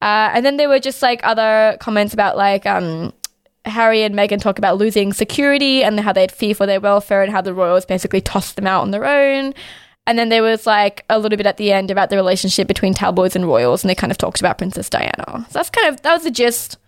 Uh, 0.00 0.30
and 0.32 0.46
then 0.46 0.56
there 0.56 0.68
were 0.68 0.78
just 0.78 1.02
like 1.02 1.20
other 1.24 1.76
comments 1.80 2.14
about 2.14 2.36
like, 2.36 2.64
um, 2.64 3.12
Harry 3.66 4.02
and 4.02 4.14
Meghan 4.14 4.40
talk 4.40 4.58
about 4.58 4.78
losing 4.78 5.12
security 5.12 5.82
and 5.82 6.00
how 6.00 6.12
they'd 6.12 6.32
fear 6.32 6.54
for 6.54 6.64
their 6.64 6.80
welfare 6.80 7.22
and 7.22 7.30
how 7.30 7.42
the 7.42 7.52
royals 7.52 7.84
basically 7.84 8.20
tossed 8.20 8.56
them 8.56 8.66
out 8.66 8.82
on 8.82 8.90
their 8.90 9.04
own. 9.04 9.52
And 10.10 10.18
then 10.18 10.28
there 10.28 10.42
was 10.42 10.66
like 10.66 11.04
a 11.08 11.20
little 11.20 11.36
bit 11.36 11.46
at 11.46 11.56
the 11.56 11.70
end 11.70 11.88
about 11.88 12.10
the 12.10 12.16
relationship 12.16 12.66
between 12.66 12.94
tabloids 12.94 13.36
and 13.36 13.46
royals, 13.46 13.84
and 13.84 13.88
they 13.88 13.94
kind 13.94 14.10
of 14.10 14.18
talked 14.18 14.40
about 14.40 14.58
Princess 14.58 14.90
Diana. 14.90 15.46
So 15.50 15.52
that's 15.52 15.70
kind 15.70 15.86
of 15.86 16.02
that 16.02 16.12
was 16.12 16.24
the 16.24 16.32
gist 16.32 16.78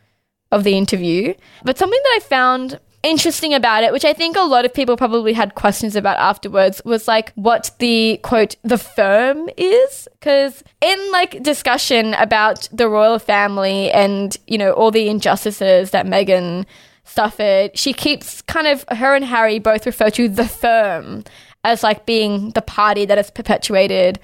of 0.51 0.65
the 0.65 0.77
interview. 0.77 1.33
But 1.63 1.79
something 1.79 2.01
that 2.03 2.15
I 2.17 2.19
found 2.19 2.81
interesting 3.05 3.55
about 3.55 3.85
it, 3.85 3.93
which 3.93 4.05
I 4.05 4.13
think 4.13 4.37
a 4.37 4.41
lot 4.41 4.65
of 4.65 4.75
people 4.75 4.97
probably 4.97 5.35
had 5.35 5.55
questions 5.55 5.95
about 5.95 6.19
afterwards, 6.19 6.83
was 6.85 7.07
like 7.07 7.33
what 7.35 7.71
the 7.79 8.19
quote 8.25 8.57
the 8.65 8.77
firm 8.77 9.49
is. 9.57 10.09
Because 10.19 10.65
in 10.81 11.13
like 11.13 11.45
discussion 11.45 12.15
about 12.15 12.69
the 12.73 12.89
royal 12.89 13.21
family 13.21 13.89
and 13.93 14.37
you 14.49 14.59
know 14.59 14.73
all 14.73 14.91
the 14.91 15.09
injustices 15.09 15.93
that 15.93 16.07
Meghan 16.07 16.67
suffered, 17.05 17.79
she 17.79 17.93
keeps 17.93 18.43
kind 18.43 18.67
of 18.67 18.85
her 18.89 19.15
and 19.15 19.25
Harry 19.25 19.61
both 19.61 19.87
refer 19.87 20.11
to 20.11 20.29
the 20.29 20.49
firm 20.49 21.23
as 21.65 21.83
like 21.83 22.07
being 22.07 22.51
the 22.51 22.63
party 22.63 23.05
that 23.05 23.19
has 23.19 23.31
perpetuated 23.31 24.21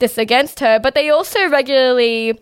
this 0.00 0.18
against 0.18 0.60
her. 0.60 0.78
But 0.78 0.94
they 0.94 1.10
also 1.10 1.48
regularly 1.48 2.38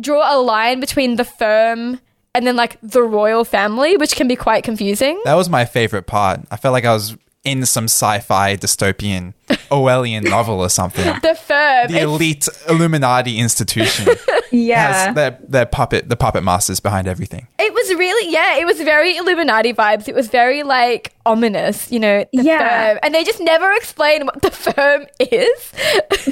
draw 0.00 0.36
a 0.36 0.38
line 0.40 0.80
between 0.80 1.16
the 1.16 1.24
firm 1.24 2.00
and 2.34 2.46
then 2.46 2.56
like 2.56 2.78
the 2.82 3.02
royal 3.02 3.44
family, 3.44 3.96
which 3.96 4.16
can 4.16 4.28
be 4.28 4.36
quite 4.36 4.64
confusing. 4.64 5.20
That 5.24 5.34
was 5.34 5.48
my 5.48 5.64
favorite 5.64 6.06
part. 6.06 6.40
I 6.50 6.56
felt 6.56 6.72
like 6.72 6.84
I 6.84 6.92
was 6.92 7.16
in 7.44 7.64
some 7.64 7.84
sci-fi 7.84 8.56
dystopian 8.56 9.32
Orwellian 9.70 10.28
novel 10.28 10.60
or 10.60 10.68
something. 10.68 11.06
The 11.22 11.34
firm, 11.34 11.88
the 11.88 12.00
elite 12.00 12.48
Illuminati 12.68 13.38
institution. 13.38 14.14
Yeah, 14.52 15.04
has 15.04 15.14
their 15.14 15.38
their 15.46 15.64
puppet, 15.64 16.08
the 16.08 16.16
puppet 16.16 16.42
masters 16.42 16.80
behind 16.80 17.06
everything. 17.06 17.46
It 17.60 17.72
was 17.72 17.94
really, 17.94 18.32
yeah, 18.32 18.56
it 18.58 18.64
was 18.66 18.80
very 18.80 19.16
Illuminati 19.16 19.72
vibes. 19.72 20.08
It 20.08 20.14
was 20.16 20.26
very 20.26 20.64
like 20.64 21.14
ominous, 21.24 21.92
you 21.92 22.00
know. 22.00 22.24
The 22.32 22.42
Yeah. 22.42 22.58
firm. 22.88 22.98
and 23.04 23.14
they 23.14 23.22
just 23.22 23.38
never 23.38 23.70
explain 23.74 24.26
what 24.26 24.42
the 24.42 24.50
firm 24.50 25.06
is. 25.20 25.72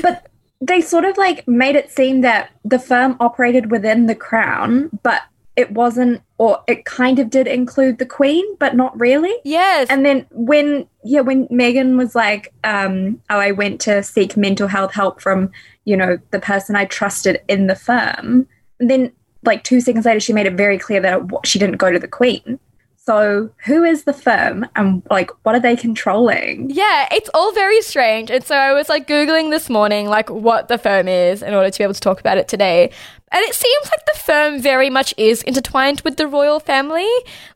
but 0.03 0.27
they 0.61 0.81
sort 0.81 1.05
of 1.05 1.17
like 1.17 1.47
made 1.47 1.77
it 1.77 1.93
seem 1.93 2.23
that 2.23 2.51
the 2.65 2.81
firm 2.81 3.17
operated 3.21 3.71
within 3.71 4.07
the 4.07 4.17
crown, 4.17 4.91
but 5.05 5.23
it 5.59 5.73
wasn't, 5.73 6.23
or 6.39 6.63
it 6.69 6.85
kind 6.85 7.19
of 7.19 7.31
did 7.31 7.49
include 7.49 7.99
the 7.99 8.07
queen, 8.07 8.45
but 8.61 8.77
not 8.77 8.99
really. 8.99 9.35
yes, 9.43 9.89
And 9.91 10.07
then 10.07 10.25
when 10.31 10.87
yeah, 11.03 11.21
when 11.21 11.49
Megan 11.51 11.97
was 11.97 12.15
like, 12.15 12.55
um, 12.63 13.21
oh, 13.29 13.41
I 13.41 13.51
went 13.51 13.81
to 13.81 14.05
seek 14.05 14.37
mental 14.37 14.69
health 14.69 14.95
help 14.95 15.21
from, 15.21 15.51
you 15.85 15.97
know, 15.97 16.19
the 16.31 16.39
person 16.39 16.77
I 16.77 16.85
trusted 16.85 17.43
in 17.49 17.67
the 17.67 17.75
firm. 17.75 18.47
And 18.79 18.89
then 18.89 19.11
like 19.43 19.65
two 19.65 19.81
seconds 19.81 20.07
later, 20.07 20.21
she 20.21 20.33
made 20.33 20.47
it 20.47 20.55
very 20.55 20.79
clear 20.79 21.01
that 21.01 21.23
it, 21.23 21.27
she 21.45 21.59
didn't 21.59 21.79
go 21.79 21.91
to 21.91 21.99
the 21.99 22.07
queen. 22.07 22.61
So 22.97 23.51
who 23.65 23.85
is 23.85 24.05
the 24.05 24.13
firm 24.13 24.67
and 24.77 25.03
like 25.11 25.31
what 25.43 25.57
are 25.57 25.61
they 25.61 25.75
controlling? 25.75 26.71
Yeah, 26.71 27.09
it's 27.11 27.31
all 27.35 27.53
very 27.53 27.81
strange. 27.81 28.31
And 28.31 28.45
so 28.45 28.55
I 28.55 28.75
was 28.75 28.89
like 28.89 29.09
Googling 29.09 29.51
this 29.51 29.69
morning, 29.69 30.09
like 30.09 30.29
what 30.31 30.69
the 30.69 30.79
firm 30.79 31.09
is 31.09 31.43
in 31.43 31.53
order 31.53 31.71
to 31.71 31.79
be 31.79 31.83
able 31.83 31.95
to 31.95 32.01
talk 32.01 32.21
about 32.21 32.39
it 32.39 32.47
today. 32.47 32.91
And 33.31 33.43
it 33.45 33.55
seems 33.55 33.85
like 33.87 34.07
the 34.07 34.19
firm 34.21 34.61
very 34.61 34.91
much 34.91 35.15
is 35.17 35.43
intertwined 35.43 36.01
with 36.03 36.17
the 36.17 36.27
royal 36.27 36.61
family. 36.61 37.09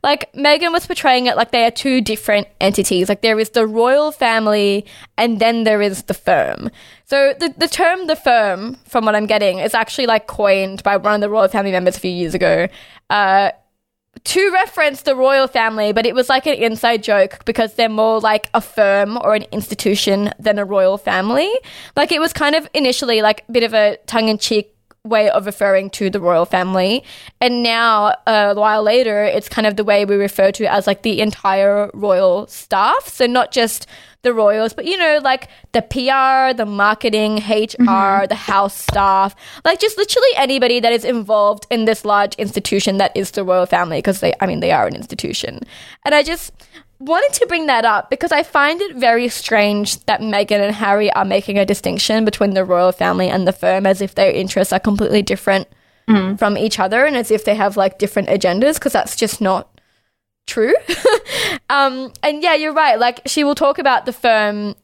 Like 0.03 0.33
Megan 0.35 0.71
was 0.71 0.85
portraying 0.85 1.25
it 1.25 1.35
like 1.35 1.51
they 1.51 1.65
are 1.65 1.71
two 1.71 2.01
different 2.01 2.47
entities. 2.61 3.09
Like 3.09 3.21
there 3.21 3.39
is 3.39 3.51
the 3.51 3.65
royal 3.67 4.11
family 4.11 4.85
and 5.17 5.39
then 5.39 5.63
there 5.63 5.81
is 5.81 6.03
the 6.03 6.13
firm. 6.13 6.69
So 7.05 7.33
the, 7.39 7.53
the 7.57 7.67
term 7.67 8.07
the 8.07 8.15
firm, 8.15 8.75
from 8.87 9.05
what 9.05 9.15
I'm 9.15 9.25
getting, 9.25 9.59
is 9.59 9.73
actually 9.73 10.07
like 10.07 10.27
coined 10.27 10.83
by 10.83 10.97
one 10.97 11.15
of 11.15 11.21
the 11.21 11.29
royal 11.29 11.47
family 11.47 11.71
members 11.71 11.97
a 11.97 11.99
few 11.99 12.11
years 12.11 12.33
ago. 12.33 12.67
Uh, 13.09 13.51
to 14.23 14.51
reference 14.51 15.01
the 15.01 15.15
royal 15.15 15.47
family, 15.47 15.91
but 15.91 16.05
it 16.05 16.15
was 16.15 16.29
like 16.29 16.45
an 16.45 16.53
inside 16.53 17.03
joke 17.03 17.43
because 17.45 17.73
they're 17.73 17.89
more 17.89 18.19
like 18.19 18.49
a 18.53 18.61
firm 18.61 19.17
or 19.17 19.35
an 19.35 19.43
institution 19.51 20.31
than 20.39 20.59
a 20.59 20.65
royal 20.65 20.97
family. 20.97 21.51
Like 21.95 22.11
it 22.11 22.19
was 22.19 22.31
kind 22.31 22.55
of 22.55 22.69
initially 22.73 23.21
like 23.21 23.43
a 23.49 23.51
bit 23.51 23.63
of 23.63 23.73
a 23.73 23.97
tongue 24.05 24.29
in 24.29 24.37
cheek 24.37 24.72
way 25.05 25.29
of 25.29 25.45
referring 25.45 25.89
to 25.89 26.09
the 26.09 26.19
royal 26.19 26.45
family. 26.45 27.03
And 27.41 27.61
now, 27.61 28.15
uh, 28.25 28.53
a 28.55 28.59
while 28.59 28.83
later, 28.83 29.25
it's 29.25 29.49
kind 29.49 29.67
of 29.67 29.75
the 29.75 29.83
way 29.83 30.05
we 30.05 30.15
refer 30.15 30.49
to 30.53 30.63
it 30.63 30.67
as 30.67 30.87
like 30.87 31.01
the 31.01 31.19
entire 31.19 31.91
royal 31.93 32.47
staff. 32.47 33.09
So 33.09 33.25
not 33.25 33.51
just 33.51 33.85
the 34.21 34.33
royals, 34.33 34.73
but 34.73 34.85
you 34.85 34.95
know, 34.95 35.19
like 35.21 35.49
the 35.73 35.81
PR, 35.81 36.55
the 36.55 36.65
marketing, 36.65 37.35
HR, 37.39 37.83
mm-hmm. 37.83 38.27
the 38.27 38.35
house 38.35 38.77
staff, 38.77 39.35
like 39.65 39.81
just 39.81 39.97
literally 39.97 40.29
anybody 40.37 40.79
that 40.79 40.93
is 40.93 41.03
involved 41.03 41.67
in 41.69 41.83
this 41.83 42.05
large 42.05 42.35
institution 42.35 42.97
that 42.97 43.11
is 43.13 43.31
the 43.31 43.43
royal 43.43 43.65
family, 43.65 43.97
because 43.97 44.21
they, 44.21 44.33
I 44.39 44.45
mean, 44.45 44.61
they 44.61 44.71
are 44.71 44.87
an 44.87 44.95
institution. 44.95 45.59
And 46.05 46.15
I 46.15 46.23
just 46.23 46.53
wanted 47.05 47.33
to 47.39 47.47
bring 47.47 47.67
that 47.67 47.85
up 47.85 48.09
because 48.09 48.31
I 48.31 48.43
find 48.43 48.81
it 48.81 48.95
very 48.95 49.27
strange 49.27 50.03
that 50.05 50.21
Meghan 50.21 50.59
and 50.59 50.75
Harry 50.75 51.11
are 51.13 51.25
making 51.25 51.57
a 51.57 51.65
distinction 51.65 52.25
between 52.25 52.53
the 52.53 52.63
royal 52.63 52.91
family 52.91 53.29
and 53.29 53.47
the 53.47 53.51
firm 53.51 53.85
as 53.85 54.01
if 54.01 54.15
their 54.15 54.31
interests 54.31 54.71
are 54.73 54.79
completely 54.79 55.21
different 55.21 55.67
from 56.37 56.57
each 56.57 56.79
other 56.79 57.05
and 57.05 57.15
as 57.15 57.31
if 57.31 57.45
they 57.45 57.55
have 57.55 57.77
like 57.77 57.97
different 57.97 58.27
agendas, 58.27 58.75
because 58.75 58.93
that's 58.93 59.15
just 59.15 59.39
not 59.41 59.79
true. 60.47 60.75
um, 61.69 62.11
and 62.21 62.43
yeah, 62.43 62.53
you're 62.53 62.73
right. 62.73 62.99
Like 62.99 63.21
she 63.25 63.43
will 63.43 63.55
talk 63.55 63.79
about 63.79 64.05
the 64.05 64.13
firm 64.13 64.75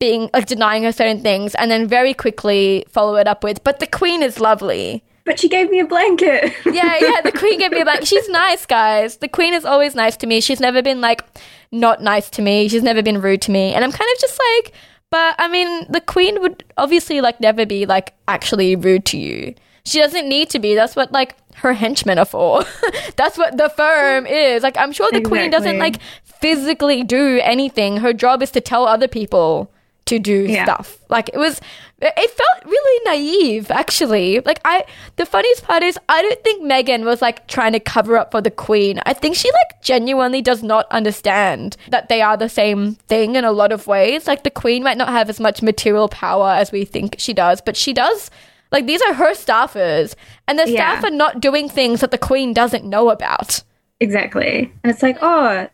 being 0.00 0.28
like 0.34 0.46
denying 0.46 0.82
her 0.82 0.92
certain 0.92 1.22
things, 1.22 1.54
and 1.54 1.70
then 1.70 1.86
very 1.86 2.12
quickly 2.12 2.84
follow 2.88 3.16
it 3.16 3.28
up 3.28 3.44
with, 3.44 3.62
"But 3.62 3.78
the 3.78 3.86
queen 3.86 4.22
is 4.22 4.40
lovely." 4.40 5.04
but 5.24 5.40
she 5.40 5.48
gave 5.48 5.70
me 5.70 5.80
a 5.80 5.86
blanket. 5.86 6.52
yeah, 6.66 6.98
yeah. 7.00 7.20
The 7.22 7.32
queen 7.32 7.58
gave 7.58 7.70
me 7.70 7.80
a 7.80 7.84
blanket. 7.88 8.06
She's 8.06 8.28
nice, 8.28 8.66
guys. 8.66 9.16
The 9.18 9.28
queen 9.28 9.54
is 9.54 9.64
always 9.64 9.94
nice 9.94 10.16
to 10.18 10.26
me. 10.26 10.40
She's 10.40 10.60
never 10.60 10.82
been 10.82 11.00
like 11.00 11.24
not 11.72 12.02
nice 12.02 12.30
to 12.30 12.42
me. 12.42 12.68
She's 12.68 12.82
never 12.82 13.02
been 13.02 13.20
rude 13.20 13.42
to 13.42 13.50
me. 13.50 13.74
And 13.74 13.84
I'm 13.84 13.92
kind 13.92 14.10
of 14.14 14.20
just 14.20 14.40
like, 14.56 14.72
but 15.10 15.34
I 15.38 15.48
mean, 15.48 15.86
the 15.90 16.00
queen 16.00 16.40
would 16.40 16.64
obviously 16.76 17.20
like 17.20 17.40
never 17.40 17.64
be 17.66 17.86
like 17.86 18.14
actually 18.28 18.76
rude 18.76 19.04
to 19.06 19.18
you. 19.18 19.54
She 19.84 19.98
doesn't 19.98 20.28
need 20.28 20.50
to 20.50 20.58
be. 20.58 20.74
That's 20.74 20.96
what 20.96 21.12
like 21.12 21.36
her 21.56 21.72
henchmen 21.72 22.18
are 22.18 22.24
for. 22.24 22.64
That's 23.16 23.36
what 23.36 23.56
the 23.58 23.68
firm 23.68 24.26
is. 24.26 24.62
Like 24.62 24.76
I'm 24.78 24.92
sure 24.92 25.10
the 25.12 25.20
queen 25.20 25.50
doesn't 25.50 25.78
like 25.78 26.00
physically 26.24 27.04
do 27.04 27.40
anything. 27.42 27.98
Her 27.98 28.12
job 28.12 28.42
is 28.42 28.50
to 28.52 28.60
tell 28.60 28.86
other 28.86 29.08
people 29.08 29.70
to 30.06 30.18
do 30.18 30.44
Yeah. 30.46 30.64
stuff. 30.64 30.98
Like 31.08 31.30
it 31.32 31.38
was 31.38 31.60
it 32.02 32.30
felt 32.30 32.64
really 32.66 33.00
naive 33.06 33.70
actually. 33.70 34.40
Like 34.40 34.60
I 34.64 34.84
the 35.16 35.24
funniest 35.24 35.64
part 35.64 35.82
is 35.82 35.98
I 36.08 36.20
don't 36.22 36.42
think 36.44 36.62
Megan 36.62 37.04
was 37.04 37.22
like 37.22 37.46
trying 37.48 37.72
to 37.72 37.80
cover 37.80 38.16
up 38.18 38.30
for 38.30 38.40
the 38.42 38.50
queen. 38.50 39.00
I 39.06 39.14
think 39.14 39.34
she 39.36 39.50
like 39.50 39.82
genuinely 39.82 40.42
does 40.42 40.62
not 40.62 40.86
understand 40.90 41.76
that 41.88 42.08
they 42.10 42.20
are 42.20 42.36
the 42.36 42.48
same 42.50 42.96
thing 43.08 43.36
in 43.36 43.44
a 43.44 43.52
lot 43.52 43.72
of 43.72 43.86
ways. 43.86 44.26
Like 44.26 44.42
the 44.44 44.50
queen 44.50 44.82
might 44.82 44.98
not 44.98 45.08
have 45.08 45.30
as 45.30 45.40
much 45.40 45.62
material 45.62 46.08
power 46.08 46.50
as 46.50 46.70
we 46.72 46.84
think 46.84 47.16
she 47.18 47.32
does, 47.32 47.60
but 47.62 47.76
she 47.76 47.92
does 47.94 48.30
like 48.72 48.86
these 48.86 49.00
are 49.02 49.14
her 49.14 49.32
staffers 49.34 50.14
and 50.48 50.58
the 50.58 50.68
Yeah. 50.68 50.98
staff 50.98 51.04
are 51.04 51.14
not 51.16 51.40
doing 51.40 51.68
things 51.68 52.00
that 52.00 52.10
the 52.10 52.18
queen 52.18 52.52
doesn't 52.52 52.84
know 52.84 53.08
about. 53.10 53.62
exactly. 54.00 54.70
And 54.82 54.92
it's 54.92 55.02
like, 55.02 55.16
oh, 55.22 55.66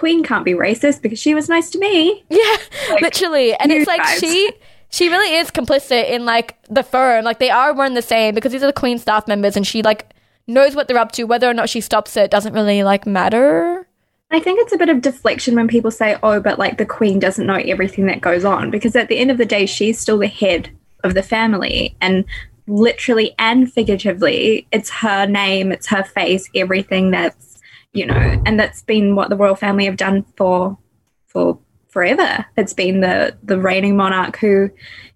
Queen 0.00 0.24
can't 0.24 0.46
be 0.46 0.52
racist 0.54 1.02
because 1.02 1.18
she 1.18 1.34
was 1.34 1.50
nice 1.50 1.68
to 1.70 1.78
me. 1.78 2.24
Yeah, 2.30 2.56
literally. 3.02 3.54
And 3.54 3.70
it's 3.70 3.86
like 3.86 4.02
guys. 4.02 4.18
she 4.18 4.50
she 4.88 5.10
really 5.10 5.34
is 5.36 5.50
complicit 5.50 6.08
in 6.08 6.24
like 6.24 6.56
the 6.70 6.82
firm. 6.82 7.22
Like 7.22 7.38
they 7.38 7.50
are 7.50 7.74
one 7.74 7.88
and 7.88 7.96
the 7.98 8.02
same 8.02 8.34
because 8.34 8.52
these 8.52 8.62
are 8.62 8.66
the 8.66 8.72
queen 8.72 8.98
staff 8.98 9.28
members 9.28 9.58
and 9.58 9.66
she 9.66 9.82
like 9.82 10.14
knows 10.46 10.74
what 10.74 10.88
they're 10.88 10.96
up 10.96 11.12
to. 11.12 11.24
Whether 11.24 11.50
or 11.50 11.52
not 11.52 11.68
she 11.68 11.82
stops 11.82 12.16
it 12.16 12.30
doesn't 12.30 12.54
really 12.54 12.82
like 12.82 13.06
matter. 13.06 13.86
I 14.30 14.40
think 14.40 14.58
it's 14.60 14.72
a 14.72 14.78
bit 14.78 14.88
of 14.88 15.02
deflection 15.02 15.54
when 15.54 15.68
people 15.68 15.90
say, 15.90 16.16
oh, 16.22 16.40
but 16.40 16.58
like 16.58 16.78
the 16.78 16.86
Queen 16.86 17.18
doesn't 17.18 17.46
know 17.46 17.56
everything 17.56 18.06
that 18.06 18.22
goes 18.22 18.44
on 18.44 18.70
because 18.70 18.96
at 18.96 19.08
the 19.08 19.18
end 19.18 19.30
of 19.30 19.36
the 19.36 19.44
day, 19.44 19.66
she's 19.66 19.98
still 19.98 20.18
the 20.18 20.28
head 20.28 20.70
of 21.04 21.12
the 21.12 21.22
family. 21.22 21.94
And 22.00 22.24
literally 22.66 23.34
and 23.38 23.70
figuratively, 23.70 24.66
it's 24.72 24.88
her 24.88 25.26
name, 25.26 25.72
it's 25.72 25.88
her 25.88 26.04
face, 26.04 26.48
everything 26.54 27.10
that's, 27.10 27.49
you 27.92 28.06
know, 28.06 28.42
and 28.46 28.58
that's 28.58 28.82
been 28.82 29.16
what 29.16 29.30
the 29.30 29.36
royal 29.36 29.56
family 29.56 29.84
have 29.86 29.96
done 29.96 30.24
for, 30.36 30.78
for 31.26 31.58
forever. 31.88 32.46
It's 32.56 32.72
been 32.72 33.00
the, 33.00 33.36
the 33.42 33.58
reigning 33.58 33.96
monarch 33.96 34.36
who, 34.38 34.70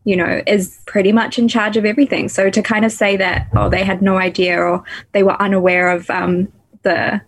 you 0.04 0.16
know, 0.16 0.42
is 0.46 0.80
pretty 0.86 1.12
much 1.12 1.38
in 1.38 1.48
charge 1.48 1.76
of 1.76 1.84
everything. 1.84 2.28
So 2.28 2.50
to 2.50 2.62
kind 2.62 2.84
of 2.84 2.92
say 2.92 3.16
that, 3.16 3.48
oh, 3.54 3.68
they 3.68 3.84
had 3.84 4.02
no 4.02 4.16
idea 4.16 4.60
or 4.60 4.82
they 5.12 5.22
were 5.22 5.40
unaware 5.40 5.90
of 5.90 6.10
um, 6.10 6.52
the, 6.82 7.20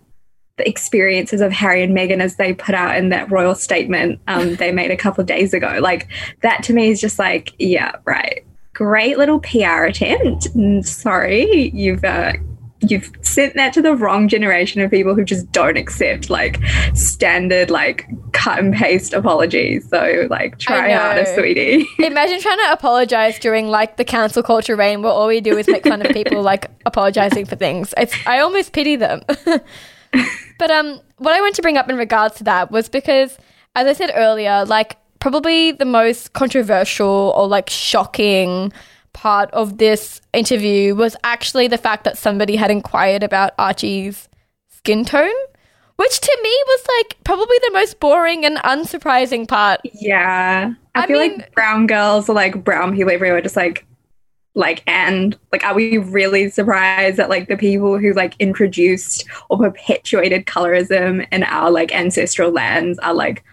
the 0.57 0.67
experiences 0.67 1.39
of 1.39 1.51
Harry 1.53 1.81
and 1.81 1.95
Meghan 1.95 2.19
as 2.19 2.35
they 2.35 2.53
put 2.53 2.75
out 2.75 2.97
in 2.97 3.09
that 3.09 3.31
royal 3.31 3.55
statement 3.55 4.19
um, 4.27 4.55
they 4.55 4.71
made 4.71 4.91
a 4.91 4.97
couple 4.97 5.21
of 5.21 5.27
days 5.27 5.53
ago. 5.53 5.79
Like 5.81 6.07
that 6.41 6.63
to 6.63 6.73
me 6.73 6.89
is 6.89 6.99
just 6.99 7.17
like, 7.17 7.53
yeah, 7.57 7.93
right. 8.05 8.43
Great 8.73 9.17
little 9.17 9.39
PR 9.39 9.85
attempt. 9.85 10.53
Mm, 10.55 10.85
Sorry, 10.85 11.71
you've 11.73 12.03
uh, 12.03 12.33
you've 12.81 13.11
sent 13.21 13.55
that 13.55 13.73
to 13.73 13.81
the 13.81 13.95
wrong 13.95 14.27
generation 14.27 14.81
of 14.81 14.91
people 14.91 15.15
who 15.15 15.23
just 15.23 15.51
don't 15.51 15.77
accept 15.77 16.29
like 16.29 16.59
standard 16.93 17.69
like 17.71 18.07
cut 18.33 18.59
and 18.59 18.73
paste 18.73 19.13
apologies. 19.13 19.89
So 19.89 20.27
like 20.29 20.59
try 20.59 20.91
harder, 20.91 21.25
sweetie. 21.33 21.87
Imagine 21.99 22.39
trying 22.39 22.57
to 22.57 22.71
apologize 22.71 23.39
during 23.39 23.67
like 23.67 23.97
the 23.97 24.05
cancel 24.05 24.43
culture 24.43 24.75
reign 24.75 25.01
where 25.01 25.11
all 25.11 25.27
we 25.27 25.41
do 25.41 25.57
is 25.57 25.67
make 25.67 25.83
fun 25.83 26.05
of 26.05 26.11
people 26.11 26.41
like 26.41 26.69
apologizing 26.85 27.45
for 27.45 27.55
things. 27.55 27.93
It's 27.97 28.15
I 28.25 28.39
almost 28.39 28.73
pity 28.73 28.95
them. 28.95 29.21
but 30.59 30.71
um 30.71 31.01
what 31.17 31.33
I 31.33 31.41
want 31.41 31.55
to 31.55 31.61
bring 31.61 31.77
up 31.77 31.89
in 31.89 31.97
regards 31.97 32.35
to 32.35 32.43
that 32.45 32.71
was 32.71 32.89
because 32.89 33.37
as 33.75 33.87
I 33.87 33.93
said 33.93 34.11
earlier, 34.15 34.65
like 34.65 34.97
probably 35.19 35.71
the 35.71 35.85
most 35.85 36.33
controversial 36.33 37.33
or 37.35 37.47
like 37.47 37.69
shocking 37.69 38.71
part 39.17 39.49
of 39.49 39.79
this 39.79 40.21
interview 40.31 40.93
was 40.93 41.15
actually 41.23 41.67
the 41.67 41.77
fact 41.77 42.03
that 42.03 42.19
somebody 42.19 42.55
had 42.55 42.69
inquired 42.69 43.23
about 43.23 43.53
Archie's 43.57 44.29
skin 44.67 45.03
tone, 45.03 45.33
which 45.95 46.21
to 46.21 46.39
me 46.43 46.63
was 46.67 46.85
like 46.97 47.17
probably 47.23 47.57
the 47.63 47.71
most 47.73 47.99
boring 47.99 48.45
and 48.45 48.57
unsurprising 48.57 49.47
part. 49.47 49.81
Yeah. 49.83 50.71
I, 50.93 51.03
I 51.03 51.07
feel 51.07 51.19
mean- 51.19 51.37
like 51.39 51.51
brown 51.55 51.87
girls 51.87 52.29
or 52.29 52.35
like 52.35 52.63
brown 52.63 52.95
people 52.95 53.11
everywhere 53.11 53.41
just 53.41 53.55
like 53.55 53.87
like 54.53 54.83
and 54.85 55.37
like 55.51 55.63
are 55.63 55.73
we 55.73 55.97
really 55.97 56.49
surprised 56.51 57.17
that 57.17 57.29
like 57.29 57.47
the 57.47 57.57
people 57.57 57.97
who 57.97 58.13
like 58.13 58.35
introduced 58.39 59.25
or 59.49 59.57
perpetuated 59.57 60.45
colorism 60.45 61.27
in 61.31 61.43
our 61.43 61.71
like 61.71 61.93
ancestral 61.93 62.51
lands 62.51 62.97
are 62.99 63.13
like 63.13 63.43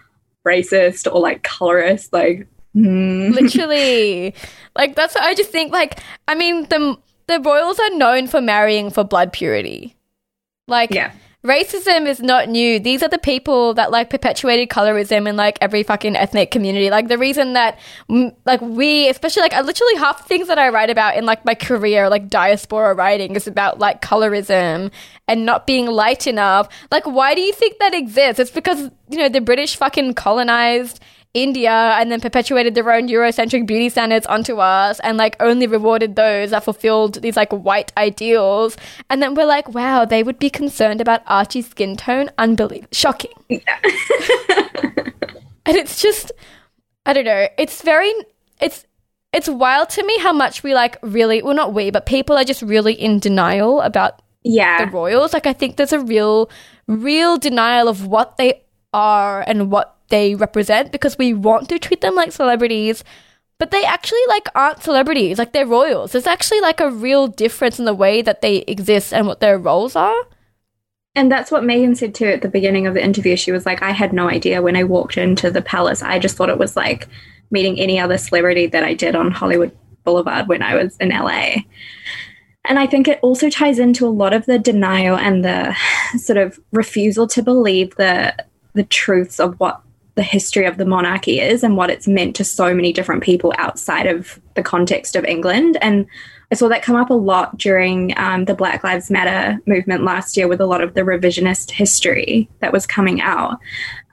racist 0.47 1.11
or 1.11 1.19
like 1.19 1.43
colorist 1.43 2.11
like 2.13 2.47
hmm. 2.75 3.31
literally. 3.31 4.35
Like 4.75 4.95
that's 4.95 5.15
what 5.15 5.23
i 5.23 5.33
just 5.33 5.51
think 5.51 5.71
like 5.71 5.99
i 6.27 6.35
mean 6.35 6.63
the 6.67 6.97
the 7.27 7.39
royals 7.39 7.79
are 7.79 7.89
known 7.91 8.27
for 8.27 8.41
marrying 8.41 8.89
for 8.89 9.03
blood 9.03 9.33
purity. 9.33 9.95
Like 10.67 10.91
yeah. 10.91 11.11
racism 11.43 12.07
is 12.07 12.19
not 12.19 12.49
new. 12.49 12.79
These 12.79 13.03
are 13.03 13.07
the 13.07 13.19
people 13.19 13.73
that 13.75 13.91
like 13.91 14.09
perpetuated 14.09 14.69
colorism 14.69 15.27
in 15.27 15.35
like 15.35 15.57
every 15.61 15.83
fucking 15.83 16.15
ethnic 16.15 16.51
community. 16.51 16.89
Like 16.89 17.07
the 17.07 17.17
reason 17.17 17.53
that 17.53 17.79
mm, 18.09 18.35
like 18.45 18.61
we 18.61 19.09
especially 19.09 19.41
like 19.41 19.53
I, 19.53 19.61
literally 19.61 19.95
half 19.95 20.19
the 20.19 20.27
things 20.27 20.47
that 20.47 20.59
i 20.59 20.69
write 20.69 20.89
about 20.89 21.17
in 21.17 21.25
like 21.25 21.45
my 21.45 21.55
career 21.55 22.09
like 22.09 22.29
diaspora 22.29 22.93
writing 22.93 23.35
is 23.35 23.47
about 23.47 23.79
like 23.79 24.01
colorism 24.01 24.91
and 25.27 25.45
not 25.45 25.65
being 25.67 25.87
light 25.87 26.27
enough. 26.27 26.67
Like 26.91 27.05
why 27.05 27.35
do 27.35 27.41
you 27.41 27.53
think 27.53 27.79
that 27.79 27.93
exists? 27.93 28.39
It's 28.39 28.51
because 28.51 28.91
you 29.09 29.17
know 29.17 29.29
the 29.29 29.41
british 29.41 29.75
fucking 29.75 30.13
colonized 30.13 30.99
India 31.35 31.95
and 31.99 32.09
then 32.09 32.21
perpetuated 32.21 32.73
their 32.75 32.89
own 32.91 33.09
Eurocentric 33.09 33.67
beauty 33.67 33.89
standards 33.89 34.25
onto 34.25 34.57
us 34.57 35.01
and 35.01 35.17
like 35.17 35.35
only 35.41 35.67
rewarded 35.67 36.15
those 36.15 36.51
that 36.51 36.63
fulfilled 36.63 37.21
these 37.21 37.35
like 37.35 37.51
white 37.51 37.91
ideals. 37.97 38.77
And 39.09 39.21
then 39.21 39.35
we're 39.35 39.45
like, 39.45 39.67
wow, 39.69 40.05
they 40.05 40.23
would 40.23 40.39
be 40.39 40.49
concerned 40.49 41.01
about 41.01 41.21
Archie's 41.27 41.67
skin 41.67 41.97
tone. 41.97 42.31
Unbelievable. 42.37 42.87
Shocking. 42.93 43.33
Yeah. 43.49 43.59
and 45.65 45.75
it's 45.75 46.01
just, 46.01 46.31
I 47.05 47.11
don't 47.11 47.25
know. 47.25 47.49
It's 47.57 47.81
very, 47.81 48.11
it's, 48.61 48.85
it's 49.33 49.49
wild 49.49 49.89
to 49.89 50.05
me 50.05 50.17
how 50.19 50.31
much 50.31 50.63
we 50.63 50.73
like 50.73 50.97
really, 51.01 51.43
well, 51.43 51.53
not 51.53 51.73
we, 51.73 51.91
but 51.91 52.05
people 52.05 52.37
are 52.37 52.45
just 52.45 52.61
really 52.61 52.93
in 52.93 53.19
denial 53.19 53.81
about 53.81 54.21
yeah 54.43 54.85
the 54.85 54.91
royals. 54.91 55.33
Like 55.33 55.47
I 55.47 55.53
think 55.53 55.75
there's 55.75 55.91
a 55.91 55.99
real, 55.99 56.49
real 56.87 57.37
denial 57.37 57.89
of 57.89 58.07
what 58.07 58.37
they 58.37 58.61
are 58.93 59.43
and 59.45 59.69
what 59.69 59.94
they 60.09 60.35
represent 60.35 60.91
because 60.91 61.17
we 61.17 61.33
want 61.33 61.69
to 61.69 61.79
treat 61.79 62.01
them 62.01 62.15
like 62.15 62.31
celebrities, 62.31 63.03
but 63.57 63.71
they 63.71 63.83
actually 63.85 64.25
like 64.27 64.47
aren't 64.55 64.83
celebrities. 64.83 65.37
Like 65.37 65.53
they're 65.53 65.65
royals. 65.65 66.11
There's 66.11 66.27
actually 66.27 66.61
like 66.61 66.79
a 66.79 66.91
real 66.91 67.27
difference 67.27 67.79
in 67.79 67.85
the 67.85 67.93
way 67.93 68.21
that 68.21 68.41
they 68.41 68.57
exist 68.67 69.13
and 69.13 69.27
what 69.27 69.39
their 69.39 69.57
roles 69.57 69.95
are. 69.95 70.25
And 71.15 71.31
that's 71.31 71.49
what 71.49 71.63
Megan 71.63 71.95
said 71.95 72.13
too 72.13 72.25
at 72.25 72.41
the 72.41 72.49
beginning 72.49 72.87
of 72.87 72.93
the 72.93 73.03
interview. 73.03 73.37
She 73.37 73.53
was 73.53 73.65
like, 73.65 73.81
I 73.81 73.91
had 73.91 74.11
no 74.11 74.29
idea 74.29 74.61
when 74.61 74.75
I 74.75 74.83
walked 74.83 75.17
into 75.17 75.49
the 75.49 75.61
palace. 75.61 76.03
I 76.03 76.19
just 76.19 76.35
thought 76.35 76.49
it 76.49 76.57
was 76.57 76.75
like 76.75 77.07
meeting 77.51 77.79
any 77.79 77.99
other 77.99 78.17
celebrity 78.17 78.67
that 78.67 78.83
I 78.83 78.93
did 78.93 79.15
on 79.15 79.31
Hollywood 79.31 79.75
Boulevard 80.03 80.47
when 80.47 80.61
I 80.61 80.75
was 80.75 80.97
in 80.97 81.09
LA. 81.09 81.57
And 82.65 82.79
I 82.79 82.87
think 82.87 83.07
it 83.07 83.19
also 83.21 83.49
ties 83.49 83.79
into 83.79 84.05
a 84.05 84.09
lot 84.09 84.33
of 84.33 84.45
the 84.45 84.59
denial 84.59 85.15
and 85.15 85.45
the 85.45 85.75
sort 86.17 86.37
of 86.37 86.59
refusal 86.71 87.27
to 87.27 87.41
believe 87.41 87.95
the 87.95 88.35
the 88.73 88.83
truths 88.83 89.39
of 89.39 89.57
what 89.57 89.81
the 90.15 90.23
history 90.23 90.65
of 90.65 90.77
the 90.77 90.85
monarchy 90.85 91.39
is 91.39 91.63
and 91.63 91.77
what 91.77 91.89
it's 91.89 92.07
meant 92.07 92.35
to 92.37 92.43
so 92.43 92.73
many 92.73 92.93
different 92.93 93.21
people 93.21 93.53
outside 93.57 94.07
of 94.07 94.39
the 94.55 94.63
context 94.63 95.15
of 95.15 95.25
England. 95.25 95.77
And 95.81 96.07
I 96.51 96.55
saw 96.55 96.69
that 96.69 96.83
come 96.83 96.95
up 96.95 97.09
a 97.09 97.15
lot 97.15 97.57
during 97.57 98.17
um, 98.17 98.45
the 98.45 98.53
Black 98.53 98.83
Lives 98.83 99.11
Matter 99.11 99.59
movement 99.65 100.03
last 100.03 100.37
year 100.37 100.47
with 100.47 100.61
a 100.61 100.65
lot 100.65 100.81
of 100.81 100.93
the 100.93 101.01
revisionist 101.01 101.71
history 101.71 102.49
that 102.59 102.71
was 102.71 102.87
coming 102.87 103.19
out. 103.19 103.59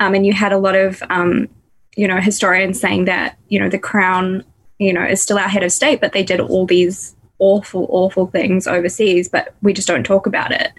Um, 0.00 0.14
and 0.14 0.26
you 0.26 0.32
had 0.32 0.52
a 0.52 0.58
lot 0.58 0.74
of, 0.74 1.02
um, 1.08 1.48
you 1.94 2.08
know, 2.08 2.20
historians 2.20 2.80
saying 2.80 3.04
that, 3.04 3.38
you 3.48 3.60
know, 3.60 3.68
the 3.68 3.78
crown, 3.78 4.44
you 4.78 4.92
know, 4.92 5.04
is 5.04 5.22
still 5.22 5.38
our 5.38 5.48
head 5.48 5.62
of 5.62 5.70
state, 5.70 6.00
but 6.00 6.12
they 6.12 6.24
did 6.24 6.40
all 6.40 6.66
these 6.66 7.14
awful, 7.38 7.86
awful 7.90 8.26
things 8.26 8.66
overseas, 8.66 9.28
but 9.28 9.54
we 9.62 9.72
just 9.72 9.88
don't 9.88 10.04
talk 10.04 10.26
about 10.26 10.50
it. 10.50 10.72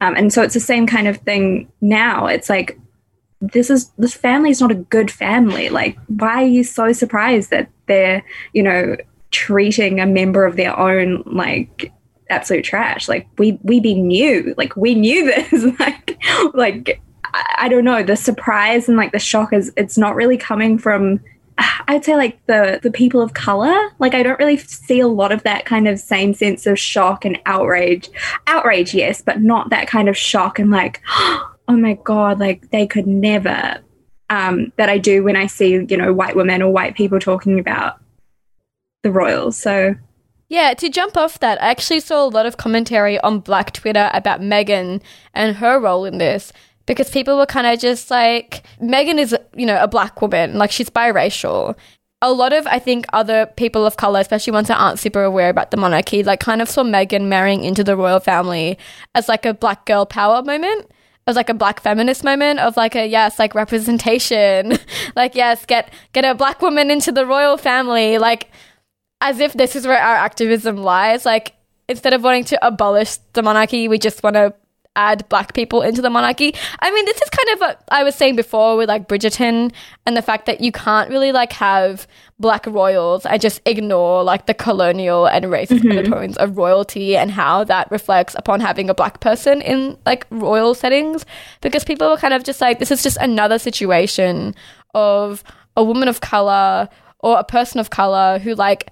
Um, 0.00 0.14
and 0.14 0.32
so 0.32 0.42
it's 0.42 0.54
the 0.54 0.60
same 0.60 0.86
kind 0.86 1.08
of 1.08 1.16
thing 1.18 1.72
now. 1.80 2.26
It's 2.26 2.50
like, 2.50 2.78
this 3.42 3.70
is 3.70 3.90
this 3.98 4.14
family 4.14 4.50
is 4.50 4.60
not 4.60 4.70
a 4.70 4.76
good 4.76 5.10
family. 5.10 5.68
Like, 5.68 5.98
why 6.06 6.44
are 6.44 6.46
you 6.46 6.64
so 6.64 6.92
surprised 6.92 7.50
that 7.50 7.68
they're, 7.86 8.24
you 8.52 8.62
know, 8.62 8.96
treating 9.32 10.00
a 10.00 10.06
member 10.06 10.44
of 10.44 10.56
their 10.56 10.78
own 10.78 11.22
like 11.26 11.92
absolute 12.30 12.64
trash? 12.64 13.08
Like, 13.08 13.26
we 13.38 13.58
we 13.62 13.80
be 13.80 13.94
new. 13.94 14.54
Like, 14.56 14.76
we 14.76 14.94
knew 14.94 15.24
this. 15.50 15.78
like, 15.80 16.18
like 16.54 17.02
I, 17.24 17.54
I 17.58 17.68
don't 17.68 17.84
know. 17.84 18.02
The 18.02 18.16
surprise 18.16 18.88
and 18.88 18.96
like 18.96 19.12
the 19.12 19.18
shock 19.18 19.52
is 19.52 19.72
it's 19.76 19.98
not 19.98 20.14
really 20.14 20.36
coming 20.36 20.78
from 20.78 21.20
I'd 21.88 22.04
say 22.04 22.16
like 22.16 22.44
the 22.46 22.80
the 22.82 22.90
people 22.90 23.20
of 23.20 23.34
color. 23.34 23.74
Like 23.98 24.14
I 24.14 24.22
don't 24.22 24.38
really 24.38 24.56
see 24.56 25.00
a 25.00 25.08
lot 25.08 25.32
of 25.32 25.42
that 25.42 25.64
kind 25.64 25.88
of 25.88 25.98
same 25.98 26.34
sense 26.34 26.66
of 26.66 26.78
shock 26.78 27.24
and 27.24 27.38
outrage. 27.46 28.08
Outrage, 28.46 28.94
yes, 28.94 29.22
but 29.22 29.40
not 29.40 29.70
that 29.70 29.88
kind 29.88 30.08
of 30.08 30.16
shock 30.16 30.58
and 30.58 30.70
like, 30.70 31.00
oh 31.68 31.76
my 31.76 31.94
god, 32.04 32.38
like 32.38 32.70
they 32.70 32.86
could 32.86 33.06
never. 33.06 33.78
Um, 34.30 34.72
that 34.76 34.88
I 34.88 34.96
do 34.96 35.22
when 35.22 35.36
I 35.36 35.46
see 35.46 35.72
you 35.72 35.96
know 35.96 36.12
white 36.12 36.34
women 36.34 36.62
or 36.62 36.72
white 36.72 36.94
people 36.94 37.20
talking 37.20 37.58
about 37.58 38.00
the 39.02 39.12
royals. 39.12 39.56
So 39.56 39.94
Yeah, 40.48 40.74
to 40.74 40.88
jump 40.88 41.16
off 41.16 41.40
that, 41.40 41.62
I 41.62 41.70
actually 41.70 42.00
saw 42.00 42.24
a 42.24 42.28
lot 42.28 42.46
of 42.46 42.56
commentary 42.56 43.18
on 43.20 43.40
Black 43.40 43.72
Twitter 43.72 44.10
about 44.12 44.40
Meghan 44.40 45.02
and 45.34 45.56
her 45.56 45.78
role 45.78 46.04
in 46.04 46.18
this 46.18 46.52
because 46.86 47.10
people 47.10 47.36
were 47.36 47.46
kind 47.46 47.66
of 47.66 47.78
just 47.78 48.10
like, 48.10 48.62
Meghan 48.80 49.18
is, 49.18 49.36
you 49.54 49.66
know, 49.66 49.82
a 49.82 49.88
black 49.88 50.20
woman, 50.20 50.58
like 50.58 50.70
she's 50.70 50.90
biracial. 50.90 51.76
A 52.20 52.32
lot 52.32 52.52
of, 52.52 52.66
I 52.68 52.78
think, 52.78 53.06
other 53.12 53.46
people 53.46 53.84
of 53.84 53.96
color, 53.96 54.20
especially 54.20 54.52
ones 54.52 54.68
that 54.68 54.78
aren't 54.78 55.00
super 55.00 55.24
aware 55.24 55.48
about 55.48 55.70
the 55.70 55.76
monarchy, 55.76 56.22
like 56.22 56.40
kind 56.40 56.62
of 56.62 56.68
saw 56.68 56.82
Meghan 56.82 57.28
marrying 57.28 57.64
into 57.64 57.82
the 57.82 57.96
royal 57.96 58.20
family 58.20 58.78
as 59.14 59.28
like 59.28 59.44
a 59.44 59.54
black 59.54 59.86
girl 59.86 60.06
power 60.06 60.42
moment. 60.42 60.90
As 61.26 61.36
like 61.36 61.48
a 61.48 61.54
black 61.54 61.80
feminist 61.80 62.24
moment 62.24 62.58
of 62.58 62.76
like 62.76 62.96
a 62.96 63.06
yes, 63.06 63.38
like 63.38 63.54
representation, 63.54 64.76
like 65.16 65.34
yes, 65.36 65.64
get 65.66 65.92
get 66.12 66.24
a 66.24 66.34
black 66.34 66.60
woman 66.60 66.90
into 66.90 67.12
the 67.12 67.24
royal 67.24 67.56
family, 67.56 68.18
like 68.18 68.50
as 69.22 69.38
if 69.38 69.52
this 69.54 69.76
is 69.76 69.86
where 69.86 70.02
our 70.02 70.16
activism 70.16 70.76
lies. 70.76 71.24
Like, 71.24 71.54
instead 71.88 72.12
of 72.12 72.22
wanting 72.22 72.44
to 72.44 72.66
abolish 72.66 73.16
the 73.32 73.42
monarchy, 73.42 73.88
we 73.88 73.98
just 73.98 74.22
want 74.22 74.34
to 74.34 74.52
add 74.96 75.26
black 75.30 75.54
people 75.54 75.80
into 75.80 76.02
the 76.02 76.10
monarchy. 76.10 76.54
I 76.80 76.90
mean, 76.90 77.04
this 77.06 77.22
is 77.22 77.30
kind 77.30 77.48
of 77.50 77.60
what 77.60 77.84
I 77.90 78.02
was 78.04 78.14
saying 78.14 78.36
before 78.36 78.76
with 78.76 78.88
like 78.88 79.08
Bridgerton 79.08 79.72
and 80.04 80.16
the 80.16 80.22
fact 80.22 80.46
that 80.46 80.60
you 80.60 80.72
can't 80.72 81.08
really 81.08 81.32
like 81.32 81.52
have 81.52 82.06
black 82.42 82.66
royals 82.66 83.24
and 83.24 83.40
just 83.40 83.62
ignore 83.64 84.22
like 84.22 84.44
the 84.44 84.52
colonial 84.52 85.26
and 85.26 85.46
racist 85.46 85.78
mm-hmm. 85.78 85.96
undertones 85.96 86.36
of 86.36 86.58
royalty 86.58 87.16
and 87.16 87.30
how 87.30 87.64
that 87.64 87.90
reflects 87.90 88.34
upon 88.34 88.60
having 88.60 88.90
a 88.90 88.94
black 88.94 89.20
person 89.20 89.62
in 89.62 89.96
like 90.04 90.26
royal 90.30 90.74
settings. 90.74 91.24
Because 91.62 91.84
people 91.84 92.10
were 92.10 92.18
kind 92.18 92.34
of 92.34 92.44
just 92.44 92.60
like 92.60 92.78
this 92.78 92.90
is 92.90 93.02
just 93.02 93.16
another 93.18 93.58
situation 93.58 94.54
of 94.92 95.42
a 95.74 95.82
woman 95.82 96.08
of 96.08 96.20
color 96.20 96.88
or 97.20 97.38
a 97.38 97.44
person 97.44 97.80
of 97.80 97.88
color 97.88 98.38
who 98.38 98.54
like 98.54 98.90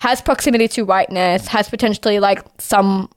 has 0.00 0.20
proximity 0.20 0.68
to 0.68 0.82
whiteness, 0.82 1.46
has 1.46 1.70
potentially 1.70 2.18
like 2.18 2.44
some 2.58 3.08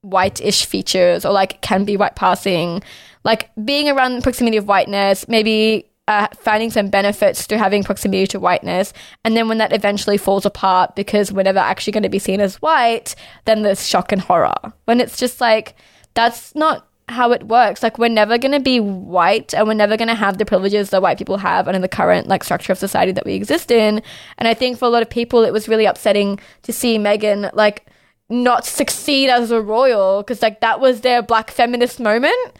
white-ish 0.00 0.66
features 0.66 1.24
or 1.24 1.32
like 1.32 1.60
can 1.60 1.84
be 1.84 1.96
white 1.96 2.16
passing, 2.16 2.82
like 3.22 3.50
being 3.64 3.88
around 3.88 4.16
the 4.16 4.22
proximity 4.22 4.56
of 4.56 4.66
whiteness, 4.66 5.28
maybe 5.28 5.86
uh, 6.08 6.26
finding 6.34 6.70
some 6.70 6.88
benefits 6.88 7.46
through 7.46 7.58
having 7.58 7.84
proximity 7.84 8.26
to 8.26 8.40
whiteness, 8.40 8.92
and 9.24 9.36
then 9.36 9.48
when 9.48 9.58
that 9.58 9.72
eventually 9.72 10.18
falls 10.18 10.44
apart 10.44 10.96
because 10.96 11.32
we're 11.32 11.42
never 11.42 11.58
actually 11.58 11.92
going 11.92 12.02
to 12.02 12.08
be 12.08 12.18
seen 12.18 12.40
as 12.40 12.56
white, 12.56 13.14
then 13.44 13.62
there's 13.62 13.86
shock 13.86 14.12
and 14.12 14.20
horror. 14.20 14.54
When 14.84 15.00
it's 15.00 15.16
just 15.16 15.40
like 15.40 15.74
that's 16.14 16.54
not 16.54 16.86
how 17.08 17.32
it 17.32 17.44
works. 17.44 17.82
Like 17.82 17.98
we're 17.98 18.08
never 18.08 18.38
going 18.38 18.52
to 18.52 18.60
be 18.60 18.80
white 18.80 19.54
and 19.54 19.66
we're 19.66 19.74
never 19.74 19.96
going 19.96 20.08
to 20.08 20.14
have 20.14 20.38
the 20.38 20.44
privileges 20.44 20.90
that 20.90 21.02
white 21.02 21.18
people 21.18 21.36
have 21.36 21.68
under 21.68 21.80
the 21.80 21.88
current 21.88 22.26
like 22.26 22.44
structure 22.44 22.72
of 22.72 22.78
society 22.78 23.12
that 23.12 23.24
we 23.24 23.34
exist 23.34 23.70
in. 23.70 24.02
And 24.38 24.48
I 24.48 24.54
think 24.54 24.78
for 24.78 24.86
a 24.86 24.88
lot 24.88 25.02
of 25.02 25.10
people 25.10 25.44
it 25.44 25.52
was 25.52 25.68
really 25.68 25.84
upsetting 25.84 26.40
to 26.62 26.72
see 26.72 26.98
Megan, 26.98 27.50
like 27.52 27.86
not 28.28 28.64
succeed 28.64 29.28
as 29.28 29.50
a 29.50 29.60
royal 29.60 30.22
because 30.22 30.42
like 30.42 30.60
that 30.60 30.80
was 30.80 31.02
their 31.02 31.22
black 31.22 31.50
feminist 31.50 32.00
moment. 32.00 32.56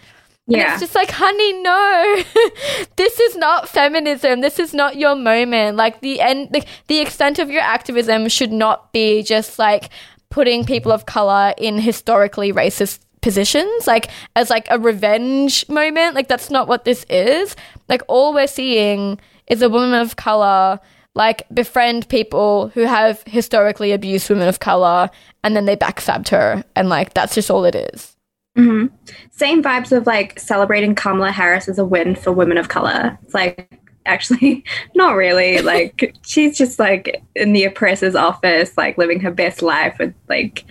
And 0.49 0.57
yeah, 0.57 0.73
it's 0.73 0.81
just 0.81 0.95
like, 0.95 1.11
honey, 1.11 1.63
no, 1.63 2.23
this 2.97 3.21
is 3.21 3.37
not 3.37 3.69
feminism. 3.69 4.41
This 4.41 4.59
is 4.59 4.75
not 4.75 4.97
your 4.97 5.15
moment. 5.15 5.77
Like 5.77 6.01
the 6.01 6.21
end, 6.21 6.51
like 6.53 6.67
the 6.89 6.99
extent 6.99 7.39
of 7.39 7.51
your 7.51 7.63
activism 7.63 8.29
should 8.29 8.53
not 8.53 8.93
be 8.93 9.23
just 9.23 9.59
like 9.59 9.91
putting 10.31 10.65
people 10.65 10.91
of 10.91 11.07
color 11.07 11.55
in 11.59 11.79
historically 11.79 12.53
racist 12.53 13.01
positions, 13.21 13.87
like 13.87 14.11
as 14.35 14.51
like 14.51 14.67
a 14.71 14.79
revenge 14.81 15.69
moment. 15.69 16.17
Like 16.17 16.27
that's 16.27 16.51
not 16.51 16.67
what 16.67 16.85
this 16.85 17.05
is. 17.09 17.55
Like 17.89 18.03
all 18.09 18.35
we're 18.35 18.49
seeing 18.49 19.21
is 19.47 19.63
a 19.63 19.69
woman 19.69 19.95
of 19.95 20.17
color 20.17 20.81
like 21.15 21.47
befriend 21.53 22.09
people 22.09 22.69
who 22.69 22.81
have 22.81 23.23
historically 23.27 23.93
abused 23.93 24.31
women 24.31 24.49
of 24.49 24.61
color 24.61 25.11
and 25.45 25.55
then 25.55 25.67
they 25.67 25.77
backstabbed 25.77 26.29
her 26.29 26.65
and 26.75 26.89
like 26.89 27.15
that's 27.15 27.35
just 27.35 27.51
all 27.51 27.65
it 27.65 27.75
is. 27.75 28.17
Hmm 28.55 28.87
same 29.31 29.63
vibes 29.63 29.97
of 29.97 30.07
like 30.07 30.39
celebrating 30.39 30.95
Kamala 30.95 31.33
Harris 31.33 31.69
as 31.69 31.79
a 31.79 31.85
win 31.85 32.15
for 32.15 32.33
women 32.33 32.59
of 32.59 32.69
color. 32.69 33.19
It's 33.23 33.35
like 33.35 33.81
actually 34.07 34.65
not 34.95 35.17
really. 35.17 35.61
Like 35.63 36.15
she's 36.23 36.57
just 36.57 36.79
like 36.79 37.23
in 37.35 37.53
the 37.53 37.65
oppressor's 37.65 38.15
office, 38.15 38.77
like 38.77 38.99
living 38.99 39.21
her 39.21 39.31
best 39.31 39.63
life 39.63 39.97
with 39.99 40.15
like 40.29 40.65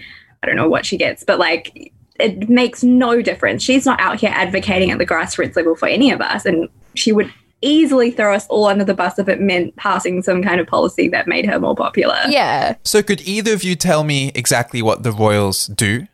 I 0.44 0.48
don't 0.48 0.56
know 0.56 0.70
what 0.70 0.86
she 0.86 0.98
gets, 0.98 1.24
but 1.24 1.40
like 1.40 1.92
it 2.20 2.50
makes 2.50 2.84
no 2.84 3.22
difference. 3.22 3.64
She's 3.64 3.86
not 3.86 4.00
out 4.00 4.20
here 4.20 4.32
advocating 4.34 4.92
at 4.92 4.98
the 4.98 5.06
grassroots 5.06 5.56
level 5.56 5.76
for 5.76 5.88
any 5.88 6.12
of 6.12 6.22
us, 6.22 6.46
and 6.46 6.70
she 6.96 7.12
would 7.12 7.32
easily 7.62 8.12
throw 8.12 8.34
us 8.34 8.48
all 8.48 8.66
under 8.66 8.84
the 8.84 8.94
bus 8.94 9.20
if 9.20 9.28
it 9.28 9.40
meant 9.40 9.76
passing 9.76 10.22
some 10.24 10.42
kind 10.42 10.60
of 10.60 10.68
policy 10.68 11.08
that 11.10 11.28
made 11.28 11.46
her 11.46 11.60
more 11.60 11.76
popular. 11.76 12.18
Yeah. 12.28 12.76
So, 12.84 13.04
could 13.04 13.22
either 13.22 13.54
of 13.54 13.64
you 13.64 13.76
tell 13.76 14.04
me 14.04 14.32
exactly 14.36 14.82
what 14.82 15.04
the 15.04 15.12
Royals 15.12 15.68
do, 15.68 16.08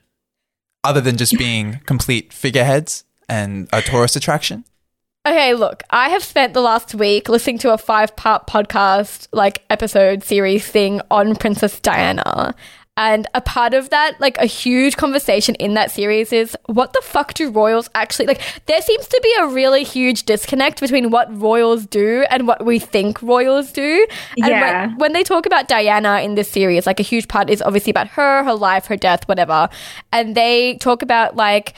other 0.87 1.01
than 1.01 1.17
just 1.17 1.37
being 1.37 1.79
complete 1.85 2.31
figureheads 2.33 3.03
and 3.29 3.67
a 3.73 3.81
tourist 3.81 4.15
attraction? 4.15 4.63
Okay, 5.27 5.53
look, 5.53 5.83
I 5.89 6.07
have 6.09 6.23
spent 6.23 6.53
the 6.53 6.61
last 6.61 6.95
week 6.95 7.27
listening 7.27 7.57
to 7.59 7.73
a 7.73 7.77
five 7.77 8.15
part 8.15 8.47
podcast, 8.47 9.27
like 9.33 9.63
episode 9.69 10.23
series 10.23 10.65
thing 10.65 11.01
on 11.11 11.35
Princess 11.35 11.79
Diana. 11.81 12.55
And 12.97 13.27
a 13.35 13.41
part 13.41 13.73
of 13.75 13.91
that, 13.91 14.19
like 14.19 14.37
a 14.39 14.45
huge 14.45 14.97
conversation 14.97 15.55
in 15.55 15.75
that 15.75 15.91
series 15.91 16.33
is 16.33 16.57
what 16.65 16.93
the 16.93 17.01
fuck 17.03 17.35
do 17.35 17.51
royals 17.51 17.89
actually 17.93 18.25
like? 18.25 18.41
There 18.65 18.81
seems 18.81 19.07
to 19.07 19.19
be 19.23 19.35
a 19.39 19.47
really 19.47 19.83
huge 19.83 20.23
disconnect 20.23 20.81
between 20.81 21.11
what 21.11 21.33
royals 21.39 21.85
do 21.85 22.25
and 22.31 22.47
what 22.47 22.65
we 22.65 22.79
think 22.79 23.21
royals 23.21 23.71
do. 23.71 24.07
And 24.37 24.47
Yeah. 24.47 24.87
when, 24.87 24.97
when 24.97 25.13
they 25.13 25.23
talk 25.23 25.45
about 25.45 25.67
Diana 25.67 26.21
in 26.21 26.35
this 26.35 26.49
series, 26.49 26.87
like 26.87 26.99
a 26.99 27.03
huge 27.03 27.27
part 27.27 27.49
is 27.49 27.61
obviously 27.61 27.91
about 27.91 28.07
her, 28.09 28.43
her 28.43 28.55
life, 28.55 28.87
her 28.87 28.97
death, 28.97 29.27
whatever. 29.27 29.69
And 30.11 30.33
they 30.35 30.77
talk 30.77 31.03
about 31.03 31.35
like 31.35 31.75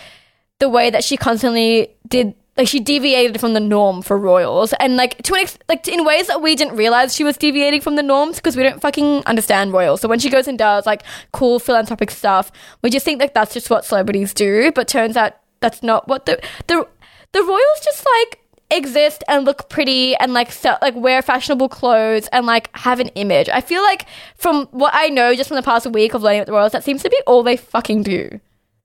the 0.59 0.69
way 0.69 0.89
that 0.89 1.03
she 1.03 1.17
constantly 1.17 1.89
did 2.07 2.33
like 2.59 2.67
she 2.67 2.81
deviated 2.81 3.39
from 3.39 3.53
the 3.53 3.59
norm 3.61 4.01
for 4.01 4.17
royals. 4.17 4.73
And 4.81 4.97
like 4.97 5.17
to 5.23 5.33
an 5.33 5.39
ex- 5.39 5.57
like 5.69 5.87
in 5.87 6.03
ways 6.03 6.27
that 6.27 6.41
we 6.41 6.57
didn't 6.57 6.75
realize 6.75 7.15
she 7.15 7.23
was 7.23 7.37
deviating 7.37 7.79
from 7.79 7.95
the 7.95 8.03
norms 8.03 8.35
because 8.35 8.57
we 8.57 8.63
don't 8.63 8.81
fucking 8.81 9.23
understand 9.25 9.71
royals. 9.71 10.01
So 10.01 10.09
when 10.09 10.19
she 10.19 10.29
goes 10.29 10.45
and 10.45 10.57
does 10.59 10.85
like 10.85 11.03
cool 11.31 11.59
philanthropic 11.59 12.11
stuff 12.11 12.51
we 12.81 12.89
just 12.89 13.05
think 13.05 13.21
like 13.21 13.33
that's 13.33 13.53
just 13.53 13.69
what 13.69 13.85
celebrities 13.85 14.33
do. 14.33 14.73
But 14.73 14.89
turns 14.89 15.15
out 15.15 15.37
that's 15.61 15.81
not 15.81 16.09
what 16.09 16.25
the 16.25 16.37
the 16.67 16.85
the 17.31 17.43
royals 17.43 17.79
just 17.81 18.05
like 18.17 18.41
exist 18.71 19.23
and 19.29 19.45
look 19.45 19.69
pretty 19.69 20.15
and 20.17 20.33
like 20.33 20.51
like 20.81 20.95
wear 20.97 21.21
fashionable 21.21 21.69
clothes 21.69 22.27
and 22.33 22.45
like 22.45 22.69
have 22.75 22.99
an 22.99 23.07
image. 23.15 23.47
I 23.47 23.61
feel 23.61 23.81
like 23.83 24.05
from 24.35 24.65
what 24.71 24.91
i 24.93 25.07
know 25.07 25.33
just 25.33 25.47
from 25.47 25.55
the 25.55 25.63
past 25.63 25.87
week 25.87 26.13
of 26.13 26.23
learning 26.23 26.41
about 26.41 26.47
the 26.47 26.53
royals 26.53 26.73
that 26.73 26.83
seems 26.83 27.03
to 27.03 27.09
be 27.09 27.21
all 27.25 27.41
they 27.41 27.55
fucking 27.55 28.03
do 28.03 28.39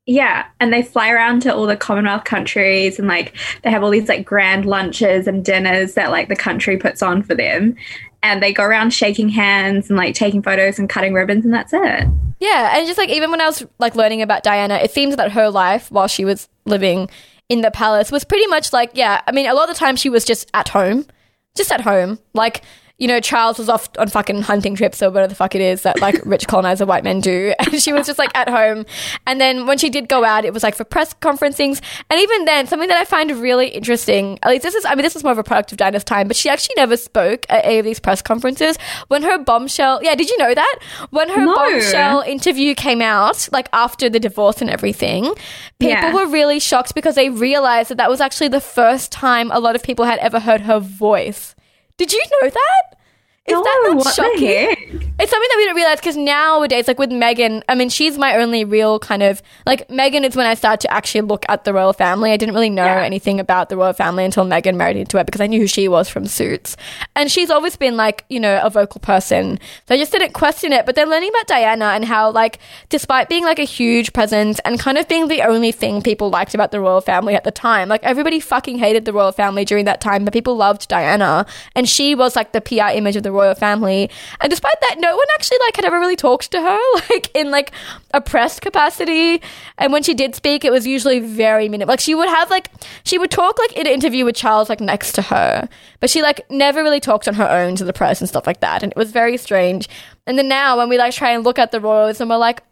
Yeah, 0.06 0.46
and 0.60 0.72
they 0.72 0.82
fly 0.82 1.10
around 1.10 1.40
to 1.42 1.54
all 1.54 1.66
the 1.66 1.76
Commonwealth 1.76 2.24
countries 2.24 2.98
and 2.98 3.08
like 3.08 3.34
they 3.62 3.70
have 3.70 3.82
all 3.82 3.90
these 3.90 4.08
like 4.08 4.26
grand 4.26 4.66
lunches 4.66 5.26
and 5.26 5.44
dinners 5.44 5.94
that 5.94 6.10
like 6.10 6.28
the 6.28 6.36
country 6.36 6.76
puts 6.76 7.02
on 7.02 7.22
for 7.22 7.34
them. 7.34 7.76
And 8.22 8.42
they 8.42 8.52
go 8.52 8.64
around 8.64 8.92
shaking 8.94 9.28
hands 9.28 9.88
and 9.90 9.98
like 9.98 10.14
taking 10.14 10.42
photos 10.42 10.78
and 10.78 10.88
cutting 10.88 11.14
ribbons 11.14 11.44
and 11.44 11.52
that's 11.52 11.72
it. 11.72 12.08
Yeah, 12.40 12.76
and 12.76 12.86
just 12.86 12.98
like 12.98 13.08
even 13.08 13.30
when 13.30 13.40
I 13.40 13.46
was 13.46 13.66
like 13.78 13.94
learning 13.94 14.20
about 14.20 14.42
Diana, 14.42 14.76
it 14.76 14.90
seems 14.90 15.16
that 15.16 15.32
her 15.32 15.48
life 15.48 15.90
while 15.90 16.08
she 16.08 16.24
was 16.24 16.48
living 16.66 17.08
in 17.48 17.60
the 17.60 17.70
palace 17.70 18.10
was 18.10 18.24
pretty 18.24 18.46
much 18.46 18.72
like, 18.72 18.90
yeah, 18.94 19.22
I 19.26 19.32
mean, 19.32 19.46
a 19.46 19.54
lot 19.54 19.68
of 19.68 19.74
the 19.74 19.78
time 19.78 19.96
she 19.96 20.08
was 20.08 20.24
just 20.24 20.50
at 20.54 20.68
home, 20.68 21.06
just 21.56 21.72
at 21.72 21.82
home. 21.82 22.18
Like, 22.32 22.62
you 22.98 23.08
know, 23.08 23.18
Charles 23.20 23.58
was 23.58 23.68
off 23.68 23.88
on 23.98 24.08
fucking 24.08 24.42
hunting 24.42 24.76
trips 24.76 25.02
or 25.02 25.10
whatever 25.10 25.26
the 25.28 25.34
fuck 25.34 25.54
it 25.56 25.60
is 25.60 25.82
that 25.82 26.00
like 26.00 26.20
rich 26.24 26.46
colonizer 26.46 26.86
white 26.86 27.02
men 27.02 27.20
do. 27.20 27.52
And 27.74 27.82
she 27.82 27.92
was 27.92 28.06
just 28.06 28.18
like 28.20 28.30
at 28.36 28.48
home. 28.48 28.86
And 29.26 29.40
then 29.40 29.66
when 29.66 29.78
she 29.78 29.90
did 29.90 30.08
go 30.08 30.24
out, 30.24 30.44
it 30.44 30.52
was 30.54 30.62
like 30.62 30.76
for 30.76 30.84
press 30.84 31.12
conferencings. 31.14 31.80
And 32.08 32.20
even 32.20 32.44
then, 32.44 32.66
something 32.68 32.88
that 32.88 32.96
I 32.96 33.04
find 33.04 33.30
really 33.32 33.66
interesting, 33.68 34.38
at 34.42 34.50
least 34.50 34.62
this 34.62 34.74
is, 34.76 34.84
I 34.84 34.94
mean, 34.94 35.02
this 35.02 35.16
is 35.16 35.24
more 35.24 35.32
of 35.32 35.38
a 35.38 35.42
product 35.42 35.72
of 35.72 35.78
Diana's 35.78 36.04
time, 36.04 36.28
but 36.28 36.36
she 36.36 36.48
actually 36.48 36.74
never 36.76 36.96
spoke 36.96 37.46
at 37.48 37.64
any 37.64 37.78
of 37.78 37.84
these 37.84 37.98
press 37.98 38.22
conferences. 38.22 38.78
When 39.08 39.22
her 39.24 39.38
bombshell, 39.38 40.00
yeah, 40.04 40.14
did 40.14 40.30
you 40.30 40.38
know 40.38 40.54
that? 40.54 40.78
When 41.10 41.28
her 41.30 41.44
No. 41.44 41.54
bombshell 41.56 42.20
interview 42.20 42.74
came 42.76 43.02
out, 43.02 43.48
like 43.50 43.68
after 43.72 44.08
the 44.08 44.20
divorce 44.20 44.60
and 44.60 44.70
everything, 44.70 45.24
people 45.80 45.88
Yeah. 45.88 46.14
were 46.14 46.26
really 46.26 46.60
shocked 46.60 46.94
because 46.94 47.16
they 47.16 47.28
realized 47.28 47.90
that 47.90 47.96
that 47.98 48.08
was 48.10 48.20
actually 48.20 48.48
the 48.48 48.60
first 48.60 49.10
time 49.10 49.50
a 49.50 49.58
lot 49.58 49.74
of 49.74 49.82
people 49.82 50.04
had 50.04 50.20
ever 50.20 50.38
heard 50.38 50.60
her 50.62 50.78
voice. 50.78 51.53
Did 51.96 52.12
you 52.12 52.22
know 52.42 52.50
that? 52.50 52.98
Is 53.46 53.52
no, 53.52 53.62
that 53.62 53.92
not 53.94 54.14
shocking? 54.14 55.10
It's 55.20 55.30
something 55.30 55.48
that 55.50 55.54
we 55.58 55.64
don't 55.66 55.76
realize 55.76 56.00
because 56.00 56.16
nowadays, 56.16 56.88
like 56.88 56.98
with 56.98 57.12
Megan, 57.12 57.62
I 57.68 57.74
mean, 57.74 57.90
she's 57.90 58.16
my 58.16 58.36
only 58.38 58.64
real 58.64 58.98
kind 58.98 59.22
of 59.22 59.42
like 59.66 59.88
Megan 59.90 60.24
is 60.24 60.34
when 60.34 60.46
I 60.46 60.54
started 60.54 60.80
to 60.80 60.92
actually 60.92 61.20
look 61.20 61.44
at 61.50 61.64
the 61.64 61.74
royal 61.74 61.92
family. 61.92 62.32
I 62.32 62.38
didn't 62.38 62.54
really 62.54 62.70
know 62.70 62.86
Yeah. 62.86 63.02
anything 63.02 63.38
about 63.38 63.68
the 63.68 63.76
royal 63.76 63.92
family 63.92 64.24
until 64.24 64.44
Megan 64.44 64.78
married 64.78 64.96
into 64.96 65.18
it 65.18 65.26
because 65.26 65.42
I 65.42 65.46
knew 65.46 65.60
who 65.60 65.66
she 65.66 65.88
was 65.88 66.08
from 66.08 66.24
Suits, 66.26 66.78
and 67.14 67.30
she's 67.30 67.50
always 67.50 67.76
been 67.76 67.98
like 67.98 68.24
you 68.30 68.40
know 68.40 68.58
a 68.62 68.70
vocal 68.70 68.98
person. 69.00 69.58
So 69.86 69.94
I 69.94 69.98
just 69.98 70.10
didn't 70.10 70.32
question 70.32 70.72
it. 70.72 70.86
But 70.86 70.94
then 70.94 71.10
learning 71.10 71.28
about 71.28 71.46
Diana 71.46 71.86
and 71.88 72.06
how 72.06 72.30
like 72.30 72.58
despite 72.88 73.28
being 73.28 73.44
like 73.44 73.58
a 73.58 73.64
huge 73.64 74.14
presence 74.14 74.58
and 74.64 74.80
kind 74.80 74.96
of 74.96 75.06
being 75.06 75.28
the 75.28 75.42
only 75.42 75.70
thing 75.70 76.00
people 76.00 76.30
liked 76.30 76.54
about 76.54 76.70
the 76.70 76.80
royal 76.80 77.02
family 77.02 77.34
at 77.34 77.44
the 77.44 77.50
time, 77.52 77.90
like 77.90 78.02
everybody 78.04 78.40
fucking 78.40 78.78
hated 78.78 79.04
the 79.04 79.12
royal 79.12 79.32
family 79.32 79.66
during 79.66 79.84
that 79.84 80.00
time, 80.00 80.24
but 80.24 80.32
people 80.32 80.56
loved 80.56 80.88
Diana, 80.88 81.44
and 81.76 81.86
she 81.86 82.14
was 82.14 82.34
like 82.34 82.52
the 82.52 82.62
PR 82.62 82.88
image 82.94 83.16
of 83.16 83.22
the 83.22 83.33
royal 83.34 83.54
family. 83.54 84.10
And 84.40 84.50
despite 84.50 84.80
that, 84.80 84.96
no 84.98 85.16
one 85.16 85.26
actually 85.34 85.58
like 85.66 85.76
had 85.76 85.84
ever 85.84 85.98
really 85.98 86.16
talked 86.16 86.50
to 86.52 86.60
her, 86.60 86.78
like 87.10 87.30
in 87.34 87.50
like 87.50 87.72
a 88.12 88.20
press 88.20 88.60
capacity. 88.60 89.42
And 89.78 89.92
when 89.92 90.02
she 90.02 90.14
did 90.14 90.34
speak, 90.34 90.64
it 90.64 90.72
was 90.72 90.86
usually 90.86 91.20
very 91.20 91.68
minute. 91.68 91.88
Like 91.88 92.00
she 92.00 92.14
would 92.14 92.28
have 92.28 92.50
like 92.50 92.70
she 93.04 93.18
would 93.18 93.30
talk 93.30 93.58
like 93.58 93.72
in 93.72 93.86
an 93.86 93.92
interview 93.92 94.24
with 94.24 94.36
Charles 94.36 94.68
like 94.68 94.80
next 94.80 95.12
to 95.12 95.22
her, 95.22 95.68
but 96.00 96.10
she 96.10 96.22
like 96.22 96.48
never 96.50 96.82
really 96.82 97.00
talked 97.00 97.28
on 97.28 97.34
her 97.34 97.48
own 97.48 97.76
to 97.76 97.84
the 97.84 97.92
press 97.92 98.20
and 98.20 98.28
stuff 98.28 98.46
like 98.46 98.60
that. 98.60 98.82
And 98.82 98.92
it 98.92 98.96
was 98.96 99.12
very 99.12 99.36
strange. 99.36 99.88
And 100.26 100.38
then 100.38 100.48
now 100.48 100.78
when 100.78 100.88
we 100.88 100.96
like 100.98 101.12
try 101.12 101.30
and 101.30 101.44
look 101.44 101.58
at 101.58 101.72
the 101.72 101.80
royals 101.80 102.20
and 102.20 102.30
we're 102.30 102.36
like 102.36 102.62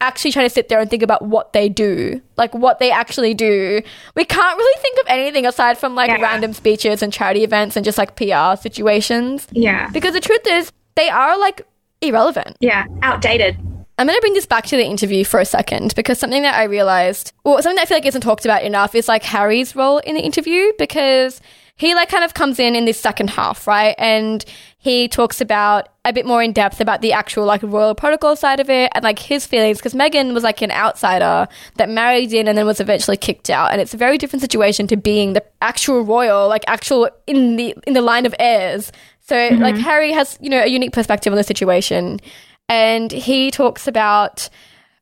actually 0.00 0.32
trying 0.32 0.46
to 0.46 0.50
sit 0.50 0.68
there 0.68 0.80
and 0.80 0.88
think 0.88 1.02
about 1.02 1.22
what 1.22 1.52
they 1.52 1.68
do, 1.68 2.20
like 2.36 2.54
what 2.54 2.78
they 2.78 2.90
actually 2.90 3.34
do. 3.34 3.82
We 4.14 4.24
can't 4.24 4.56
really 4.58 4.80
think 4.82 4.98
of 5.00 5.06
anything 5.08 5.46
aside 5.46 5.78
from 5.78 5.94
like 5.94 6.08
Yeah. 6.10 6.20
random 6.22 6.52
speeches 6.54 7.02
and 7.02 7.12
charity 7.12 7.44
events 7.44 7.76
and 7.76 7.84
just 7.84 7.98
like 7.98 8.16
PR 8.16 8.56
situations. 8.60 9.46
Yeah. 9.52 9.90
Because 9.92 10.14
the 10.14 10.20
truth 10.20 10.46
is, 10.46 10.72
they 10.96 11.08
are 11.10 11.38
like 11.38 11.62
irrelevant. 12.00 12.56
Yeah. 12.60 12.86
Outdated. 13.02 13.56
I'm 13.98 14.06
going 14.06 14.16
to 14.16 14.20
bring 14.22 14.32
this 14.32 14.46
back 14.46 14.64
to 14.68 14.76
the 14.78 14.86
interview 14.86 15.24
for 15.24 15.40
a 15.40 15.44
second 15.44 15.94
because 15.94 16.18
something 16.18 16.42
that 16.42 16.54
I 16.54 16.62
realized, 16.64 17.32
or 17.44 17.60
something 17.60 17.76
that 17.76 17.82
I 17.82 17.84
feel 17.84 17.98
like 17.98 18.06
isn't 18.06 18.22
talked 18.22 18.46
about 18.46 18.62
enough, 18.62 18.94
is 18.94 19.08
like 19.08 19.22
Harry's 19.24 19.76
role 19.76 19.98
in 19.98 20.14
the 20.14 20.22
interview 20.22 20.72
because 20.78 21.42
he 21.76 21.94
like 21.94 22.08
kind 22.08 22.24
of 22.24 22.32
comes 22.32 22.58
in 22.58 22.74
in 22.74 22.86
this 22.86 22.98
second 22.98 23.28
half, 23.28 23.66
right? 23.66 23.94
And 23.98 24.42
he 24.82 25.08
talks 25.08 25.42
about 25.42 25.90
a 26.06 26.12
bit 26.12 26.24
more 26.24 26.42
in 26.42 26.52
depth 26.52 26.80
about 26.80 27.02
the 27.02 27.12
actual 27.12 27.44
like 27.44 27.62
royal 27.62 27.94
protocol 27.94 28.34
side 28.34 28.60
of 28.60 28.70
it 28.70 28.90
and 28.94 29.04
like 29.04 29.18
his 29.18 29.46
feelings 29.46 29.76
because 29.76 29.92
Meghan 29.92 30.32
was 30.32 30.42
like 30.42 30.62
an 30.62 30.70
outsider 30.70 31.46
that 31.76 31.90
married 31.90 32.32
in 32.32 32.48
and 32.48 32.56
then 32.56 32.64
was 32.64 32.80
eventually 32.80 33.18
kicked 33.18 33.50
out, 33.50 33.72
and 33.72 33.80
it's 33.80 33.92
a 33.92 33.98
very 33.98 34.16
different 34.16 34.40
situation 34.40 34.86
to 34.86 34.96
being 34.96 35.34
the 35.34 35.44
actual 35.60 36.00
royal, 36.00 36.48
like 36.48 36.64
actual 36.66 37.10
in 37.26 37.56
the 37.56 37.74
in 37.86 37.92
the 37.92 38.00
line 38.00 38.24
of 38.24 38.34
heirs. 38.38 38.90
So 39.20 39.36
mm-hmm. 39.36 39.62
like 39.62 39.76
Harry 39.76 40.12
has 40.12 40.38
you 40.40 40.48
know 40.48 40.62
a 40.62 40.66
unique 40.66 40.92
perspective 40.92 41.30
on 41.32 41.36
the 41.36 41.44
situation 41.44 42.18
and 42.70 43.12
he 43.12 43.50
talks 43.50 43.86
about 43.86 44.48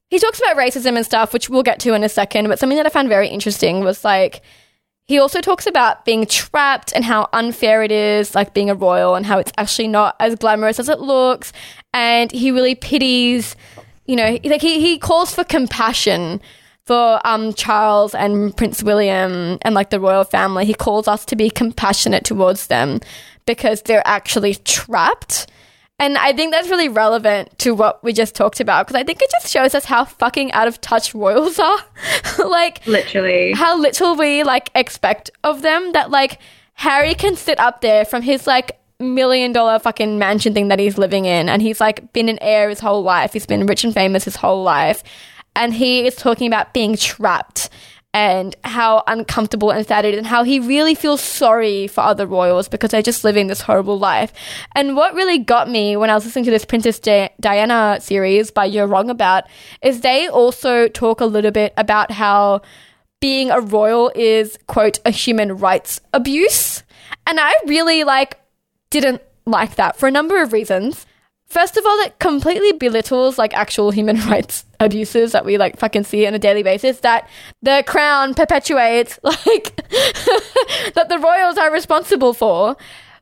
he 0.09 0.19
talks 0.19 0.41
about 0.41 0.57
racism 0.57 0.97
and 0.97 1.05
stuff, 1.05 1.33
which 1.33 1.49
we'll 1.49 1.63
get 1.63 1.79
to 1.81 1.95
in 1.95 2.03
a 2.03 2.09
second. 2.09 2.49
But 2.49 2.59
something 2.59 2.79
that 2.79 2.87
I 2.87 2.89
found 2.89 3.09
very 3.09 3.29
interesting 3.29 3.85
was 3.85 4.05
like 4.05 4.43
he 5.09 5.19
also 5.19 5.41
talks 5.41 5.67
about 5.67 6.05
being 6.05 6.27
trapped 6.27 6.93
and 6.95 7.03
how 7.03 7.29
unfair 7.33 7.83
it 7.83 7.91
is, 7.91 8.35
like 8.35 8.53
being 8.53 8.69
a 8.69 8.75
royal, 8.75 9.15
and 9.15 9.25
how 9.25 9.39
it's 9.39 9.53
actually 9.57 9.89
not 9.89 10.15
as 10.21 10.35
glamorous 10.35 10.79
as 10.79 10.91
it 10.91 11.01
looks. 11.01 11.51
And 11.95 12.31
he 12.31 12.51
really 12.51 12.75
pities, 12.75 13.57
you 14.05 14.17
know, 14.17 14.39
like 14.45 14.61
he, 14.61 14.81
he 14.81 14.99
calls 14.99 15.35
for 15.35 15.45
compassion 15.45 16.43
for 16.85 17.27
um, 17.27 17.55
Charles 17.55 18.15
and 18.15 18.55
Prince 18.55 18.83
William 18.83 19.59
and 19.63 19.75
like 19.75 19.89
the 19.89 19.99
royal 19.99 20.25
family. 20.25 20.67
He 20.67 20.75
calls 20.75 21.09
us 21.09 21.25
to 21.27 21.37
be 21.37 21.49
compassionate 21.49 22.25
towards 22.25 22.67
them 22.67 23.01
because 23.47 23.83
they're 23.83 24.07
actually 24.07 24.57
trapped. 24.57 25.51
And 26.01 26.17
I 26.17 26.33
think 26.33 26.53
that's 26.53 26.69
really 26.69 26.89
relevant 26.89 27.59
to 27.59 27.75
what 27.75 28.03
we 28.05 28.13
just 28.13 28.35
talked 28.37 28.61
about 28.61 28.87
because 28.87 29.01
I 29.01 29.03
think 29.05 29.21
it 29.21 29.31
just 29.41 29.53
shows 29.53 29.75
us 29.75 29.85
how 29.85 30.05
fucking 30.05 30.53
out 30.53 30.69
of 30.69 30.81
touch 30.81 31.13
royals 31.15 31.59
are. 31.59 31.79
like, 32.39 32.87
Literally. 32.87 33.53
how 33.53 33.77
little 33.77 34.15
we 34.17 34.45
like 34.45 34.71
expect 34.77 35.31
of 35.43 35.63
them 35.63 35.93
that 35.93 36.11
like 36.11 36.39
Harry 36.75 37.15
can 37.15 37.35
sit 37.35 37.59
up 37.59 37.81
there 37.81 38.05
from 38.05 38.23
his 38.23 38.47
like 38.47 38.79
million 39.01 39.53
dollar 39.53 39.79
fucking 39.81 40.19
mansion 40.19 40.55
thing 40.55 40.69
that 40.69 40.79
he's 40.79 40.99
living 40.99 41.25
in 41.25 41.49
and 41.49 41.63
he's 41.63 41.81
like 41.81 42.13
been 42.13 42.29
an 42.29 42.39
heir 42.41 42.69
his 42.69 42.79
whole 42.81 43.03
life. 43.03 43.33
He's 43.33 43.47
been 43.47 43.67
rich 43.67 43.83
and 43.83 43.93
famous 43.93 44.25
his 44.25 44.37
whole 44.37 44.63
life. 44.63 45.03
And 45.57 45.75
he 45.75 46.07
is 46.07 46.15
talking 46.15 46.47
about 46.47 46.73
being 46.73 46.97
trapped 46.97 47.71
and 48.15 48.57
how 48.65 49.03
uncomfortable 49.07 49.71
and 49.71 49.87
sad 49.87 50.05
it 50.05 50.15
is 50.15 50.19
and 50.19 50.27
how 50.27 50.43
he 50.43 50.59
really 50.59 50.95
feels 50.95 51.21
sorry 51.21 51.87
for 51.87 52.01
other 52.01 52.27
royals 52.27 52.67
because 52.69 52.91
they're 52.91 53.03
just 53.03 53.23
living 53.23 53.47
this 53.47 53.61
horrible 53.61 53.99
life. 53.99 54.33
And 54.75 54.97
what 54.97 55.15
really 55.15 55.39
got 55.39 55.69
me 55.69 55.97
when 55.97 56.09
I 56.09 56.15
was 56.15 56.25
listening 56.25 56.47
to 56.47 56.51
this 56.51 56.65
Princess 56.65 56.99
Di- 56.99 57.31
Diana 57.39 57.99
series 58.01 58.51
by 58.51 58.65
You're 58.65 58.87
Wrong 58.87 59.11
About 59.11 59.45
is 59.83 60.01
they 60.01 60.27
also 60.29 60.89
talk 60.89 61.21
a 61.21 61.27
little 61.27 61.51
bit 61.51 61.75
about 61.77 62.11
how 62.11 62.63
being 63.21 63.51
a 63.51 63.61
royal 63.61 64.11
is 64.15 64.59
quote 64.67 65.01
a 65.05 65.11
human 65.11 65.57
rights 65.57 66.01
abuse. 66.15 66.83
And 67.27 67.39
I 67.39 67.53
really 67.67 68.05
like 68.05 68.39
didn't 68.91 69.23
like 69.45 69.77
that 69.77 69.97
for 69.97 70.09
a 70.09 70.13
number 70.13 70.43
of 70.43 70.53
reasons. 70.53 71.05
First 71.49 71.79
of 71.79 71.87
all, 71.87 71.99
it 72.01 72.19
completely 72.19 72.73
belittles 72.73 73.39
like 73.39 73.55
actual 73.55 73.91
human 73.91 74.17
rights 74.29 74.65
abuses 74.81 75.33
that 75.33 75.45
we 75.45 75.59
like 75.59 75.79
fucking 75.79 76.05
see 76.05 76.27
on 76.27 76.35
a 76.35 76.39
daily 76.39 76.63
basis 76.63 77.01
that 77.01 77.29
the 77.63 77.83
crown 77.87 78.35
perpetuates, 78.35 79.19
like 79.23 79.77
that 80.95 81.07
the 81.09 81.19
royals 81.19 81.57
are 81.57 81.73
responsible 81.73 82.35
for. 82.35 82.77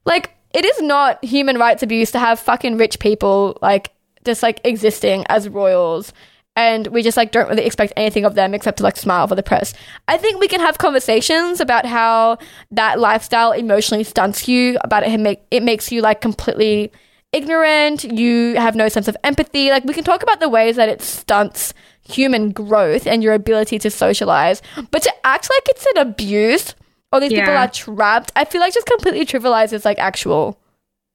Like, 0.04 0.36
it 0.52 0.64
is 0.64 0.80
not 0.80 1.24
human 1.24 1.58
rights 1.58 1.82
abuse 1.82 2.10
to 2.12 2.18
have 2.18 2.40
fucking 2.40 2.76
rich 2.78 2.98
people 2.98 3.58
like 3.62 3.92
just 4.24 4.42
like 4.42 4.60
existing 4.64 5.24
as 5.28 5.48
royals 5.48 6.12
and 6.56 6.86
we 6.88 7.02
just 7.02 7.16
like 7.16 7.30
don't 7.30 7.48
really 7.48 7.66
expect 7.66 7.92
anything 7.96 8.24
of 8.24 8.34
them 8.34 8.54
except 8.54 8.78
to 8.78 8.82
like 8.82 8.96
smile 8.96 9.28
for 9.28 9.34
the 9.34 9.42
press. 9.42 9.74
I 10.08 10.16
think 10.16 10.40
we 10.40 10.48
can 10.48 10.60
have 10.60 10.78
conversations 10.78 11.60
about 11.60 11.84
how 11.84 12.38
that 12.70 12.98
lifestyle 12.98 13.52
emotionally 13.52 14.04
stunts 14.04 14.48
you, 14.48 14.78
about 14.80 15.06
it 15.06 15.20
make 15.20 15.42
it 15.50 15.62
makes 15.62 15.92
you 15.92 16.00
like 16.00 16.20
completely 16.20 16.90
ignorant, 17.36 18.04
you 18.04 18.54
have 18.56 18.74
no 18.74 18.88
sense 18.88 19.08
of 19.08 19.16
empathy. 19.22 19.70
Like 19.70 19.84
we 19.84 19.94
can 19.94 20.04
talk 20.04 20.22
about 20.22 20.40
the 20.40 20.48
ways 20.48 20.76
that 20.76 20.88
it 20.88 21.02
stunts 21.02 21.74
human 22.02 22.50
growth 22.50 23.06
and 23.06 23.22
your 23.22 23.34
ability 23.34 23.78
to 23.80 23.90
socialize, 23.90 24.62
but 24.90 25.02
to 25.02 25.12
act 25.24 25.50
like 25.50 25.62
it's 25.68 25.86
an 25.94 25.98
abuse 25.98 26.74
or 27.12 27.20
these 27.20 27.32
people 27.32 27.52
are 27.52 27.68
trapped, 27.68 28.32
I 28.36 28.44
feel 28.44 28.60
like 28.60 28.74
just 28.74 28.86
completely 28.86 29.26
trivializes 29.26 29.84
like 29.84 29.98
actual 29.98 30.58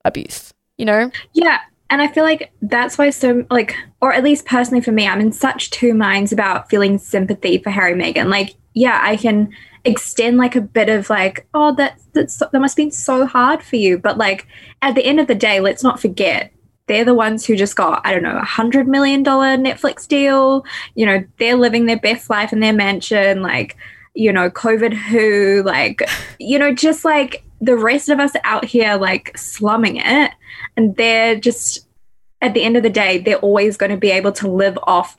abuse, 0.06 0.54
you 0.78 0.86
know? 0.86 1.12
Yeah. 1.34 1.60
And 1.90 2.02
I 2.02 2.08
feel 2.08 2.24
like 2.24 2.52
that's 2.62 2.98
why 2.98 3.10
so 3.10 3.46
like 3.50 3.76
or 4.00 4.14
at 4.14 4.24
least 4.24 4.46
personally 4.46 4.82
for 4.82 4.92
me, 4.92 5.08
I'm 5.08 5.20
in 5.20 5.32
such 5.32 5.72
two 5.72 5.94
minds 5.94 6.32
about 6.32 6.70
feeling 6.70 6.98
sympathy 6.98 7.58
for 7.58 7.70
Harry 7.70 7.94
and 7.94 8.02
Meghan. 8.02 8.30
Like, 8.30 8.56
yeah, 8.74 9.00
I 9.02 9.18
can 9.18 9.52
extend 9.86 10.38
like 10.38 10.56
a 10.56 10.62
bit 10.62 10.90
of 10.90 11.10
like, 11.10 11.48
oh, 11.54 11.76
that 11.76 12.00
that's 12.14 12.38
that 12.38 12.54
must 12.54 12.78
have 12.78 12.84
been 12.84 12.92
so 12.92 13.26
hard 13.26 13.64
for 13.64 13.76
you. 13.76 13.98
But 13.98 14.18
like 14.18 14.48
at 14.82 14.96
the 14.96 15.06
end 15.06 15.20
of 15.20 15.28
the 15.28 15.36
day, 15.36 15.60
let's 15.60 15.84
not 15.84 16.00
forget 16.00 16.52
they're 16.88 17.06
the 17.06 17.14
ones 17.14 17.46
who 17.46 17.56
just 17.56 17.76
got, 17.76 18.06
I 18.06 18.12
don't 18.12 18.24
know, 18.24 18.38
a 18.38 18.44
hundred 18.44 18.88
million 18.88 19.24
dollar 19.24 19.58
Netflix 19.58 20.08
deal. 20.08 20.66
You 20.96 21.06
know, 21.06 21.24
they're 21.38 21.56
living 21.56 21.86
their 21.86 22.00
best 22.00 22.30
life 22.30 22.52
in 22.52 22.60
their 22.60 22.74
mansion, 22.74 23.42
like, 23.42 23.78
you 24.14 24.34
know, 24.34 24.50
COVID 24.50 24.94
who, 24.94 25.64
like, 25.64 26.02
you 26.40 26.60
know, 26.60 26.74
just 26.74 27.06
like 27.06 27.44
the 27.62 27.78
rest 27.78 28.10
of 28.10 28.20
us 28.20 28.34
out 28.44 28.66
here 28.66 28.96
like 28.96 29.38
slumming 29.38 29.98
it 29.98 30.32
and 30.76 30.96
they're 30.98 31.36
just 31.36 31.88
at 32.42 32.56
the 32.56 32.64
end 32.64 32.76
of 32.76 32.82
the 32.82 32.90
day 32.90 33.20
they're 33.20 33.38
always 33.38 33.78
going 33.78 33.92
to 33.92 33.98
be 33.98 34.10
able 34.10 34.32
to 34.32 34.50
live 34.50 34.78
off 34.84 35.16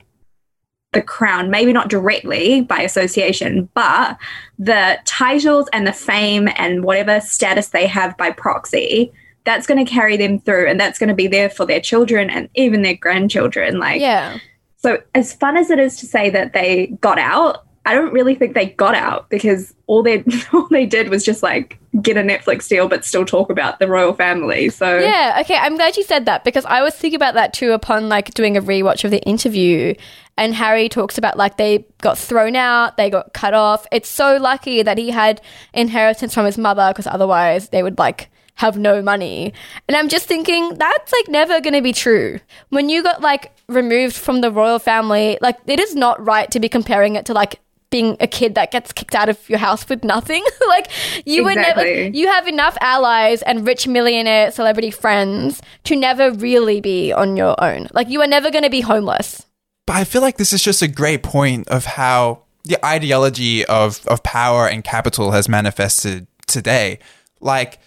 the 0.93 1.01
crown 1.01 1.49
maybe 1.49 1.73
not 1.73 1.89
directly 1.89 2.61
by 2.61 2.79
association 2.81 3.67
but 3.73 4.17
the 4.59 4.97
titles 5.05 5.67
and 5.73 5.85
the 5.87 5.93
fame 5.93 6.47
and 6.55 6.83
whatever 6.83 7.19
status 7.21 7.69
they 7.69 7.87
have 7.87 8.15
by 8.17 8.31
proxy 8.31 9.11
that's 9.45 9.67
going 9.67 9.83
to 9.83 9.91
carry 9.91 10.15
them 10.15 10.39
through 10.39 10.67
and 10.69 10.79
that's 10.79 10.97
going 10.99 11.09
to 11.09 11.15
be 11.15 11.27
there 11.27 11.49
for 11.49 11.65
their 11.65 11.81
children 11.81 12.29
and 12.29 12.47
even 12.55 12.81
their 12.81 12.95
grandchildren 12.95 13.79
like 13.79 13.99
Yeah. 13.99 14.37
so 14.77 14.99
as 15.13 15.33
fun 15.33 15.57
as 15.57 15.69
it 15.69 15.79
is 15.79 15.97
to 15.97 16.05
say 16.05 16.29
that 16.29 16.53
they 16.53 16.87
got 17.01 17.19
out 17.19 17.65
i 17.85 17.93
don't 17.93 18.13
really 18.13 18.35
think 18.35 18.53
they 18.53 18.67
got 18.67 18.95
out 18.95 19.29
because 19.29 19.73
all 19.87 20.01
they 20.03 20.23
all 20.53 20.67
they 20.69 20.85
did 20.85 21.09
was 21.09 21.25
just 21.25 21.43
like 21.43 21.77
get 22.01 22.15
a 22.17 22.21
netflix 22.21 22.67
deal 22.69 22.87
but 22.87 23.03
still 23.05 23.25
talk 23.25 23.49
about 23.51 23.77
the 23.79 23.87
royal 23.87 24.13
family 24.13 24.69
so 24.69 24.97
Yeah, 24.97 25.37
okay. 25.41 25.57
I'm 25.57 25.75
glad 25.75 25.95
you 25.95 26.03
said 26.03 26.25
that 26.25 26.43
because 26.43 26.65
I 26.65 26.81
was 26.81 26.95
thinking 26.95 27.17
about 27.17 27.35
that 27.35 27.53
too 27.53 27.71
upon 27.73 28.09
like 28.09 28.33
doing 28.33 28.57
a 28.57 28.61
rewatch 28.61 29.03
of 29.03 29.11
the 29.11 29.21
interview. 29.23 29.93
And 30.37 30.55
Harry 30.55 30.89
talks 30.89 31.17
about 31.17 31.37
like 31.37 31.57
they 31.57 31.85
got 32.01 32.17
thrown 32.17 32.55
out, 32.55 32.97
they 32.97 33.09
got 33.09 33.33
cut 33.33 33.53
off. 33.53 33.85
It's 33.91 34.09
so 34.09 34.37
lucky 34.37 34.81
that 34.81 34.97
he 34.97 35.11
had 35.11 35.41
inheritance 35.73 36.33
from 36.33 36.45
his 36.45 36.57
mother 36.57 36.89
because 36.89 37.07
otherwise 37.07 37.69
they 37.69 37.83
would 37.83 37.99
like 37.99 38.29
have 38.55 38.77
no 38.77 39.01
money. 39.01 39.53
And 39.87 39.97
I'm 39.97 40.09
just 40.09 40.27
thinking 40.27 40.75
that's 40.75 41.11
like 41.11 41.27
never 41.27 41.59
going 41.61 41.73
to 41.73 41.81
be 41.81 41.93
true. 41.93 42.39
When 42.69 42.89
you 42.89 43.03
got 43.03 43.21
like 43.21 43.51
removed 43.67 44.15
from 44.15 44.41
the 44.41 44.51
royal 44.51 44.79
family, 44.79 45.37
like 45.41 45.57
it 45.65 45.79
is 45.79 45.95
not 45.95 46.23
right 46.25 46.49
to 46.51 46.59
be 46.59 46.69
comparing 46.69 47.15
it 47.15 47.25
to 47.27 47.33
like 47.33 47.59
being 47.89 48.17
a 48.19 48.25
kid 48.25 48.55
that 48.55 48.71
gets 48.71 48.91
kicked 48.91 49.13
out 49.13 49.29
of 49.29 49.47
your 49.47 49.59
house 49.59 49.87
with 49.87 50.03
nothing. 50.03 50.43
like 50.67 50.89
you 51.25 51.43
would 51.43 51.55
never 51.55 51.85
you 52.07 52.27
have 52.27 52.47
enough 52.47 52.75
allies 52.81 53.43
and 53.43 53.67
rich 53.67 53.87
millionaire 53.87 54.49
celebrity 54.51 54.89
friends 54.89 55.61
to 55.83 55.95
never 55.95 56.31
really 56.31 56.81
be 56.81 57.13
on 57.13 57.37
your 57.37 57.55
own. 57.63 57.87
Like 57.93 58.09
you 58.09 58.21
are 58.21 58.27
never 58.27 58.49
going 58.49 58.63
to 58.63 58.71
be 58.71 58.81
homeless. 58.81 59.45
But 59.85 59.97
I 59.97 60.03
feel 60.03 60.21
like 60.21 60.37
this 60.37 60.53
is 60.53 60.63
just 60.63 60.81
a 60.81 60.87
great 60.87 61.23
point 61.23 61.67
of 61.67 61.85
how 61.85 62.43
the 62.63 62.83
ideology 62.85 63.65
of, 63.65 64.05
of 64.07 64.23
power 64.23 64.67
and 64.67 64.83
capital 64.83 65.31
has 65.31 65.49
manifested 65.49 66.27
today. 66.47 66.99
Like, 67.41 67.79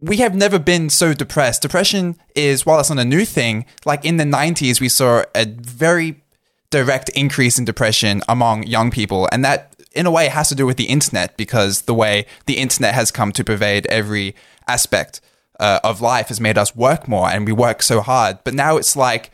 we 0.00 0.18
have 0.18 0.34
never 0.34 0.58
been 0.58 0.88
so 0.88 1.12
depressed. 1.12 1.60
Depression 1.60 2.16
is, 2.34 2.64
while 2.64 2.80
it's 2.80 2.88
not 2.88 2.98
a 2.98 3.04
new 3.04 3.26
thing, 3.26 3.66
like 3.84 4.04
in 4.04 4.16
the 4.16 4.24
90s, 4.24 4.80
we 4.80 4.88
saw 4.88 5.24
a 5.34 5.44
very 5.44 6.22
direct 6.70 7.10
increase 7.10 7.58
in 7.58 7.66
depression 7.66 8.22
among 8.28 8.62
young 8.62 8.90
people. 8.90 9.28
And 9.30 9.44
that, 9.44 9.74
in 9.92 10.06
a 10.06 10.10
way, 10.10 10.28
has 10.28 10.48
to 10.48 10.54
do 10.54 10.64
with 10.64 10.78
the 10.78 10.84
internet 10.84 11.36
because 11.36 11.82
the 11.82 11.94
way 11.94 12.24
the 12.46 12.56
internet 12.56 12.94
has 12.94 13.10
come 13.10 13.32
to 13.32 13.44
pervade 13.44 13.86
every 13.86 14.34
aspect 14.66 15.20
uh, 15.58 15.80
of 15.84 16.00
life 16.00 16.28
has 16.28 16.40
made 16.40 16.56
us 16.56 16.74
work 16.74 17.06
more 17.06 17.28
and 17.28 17.46
we 17.46 17.52
work 17.52 17.82
so 17.82 18.00
hard. 18.00 18.38
But 18.44 18.54
now 18.54 18.78
it's 18.78 18.96
like, 18.96 19.30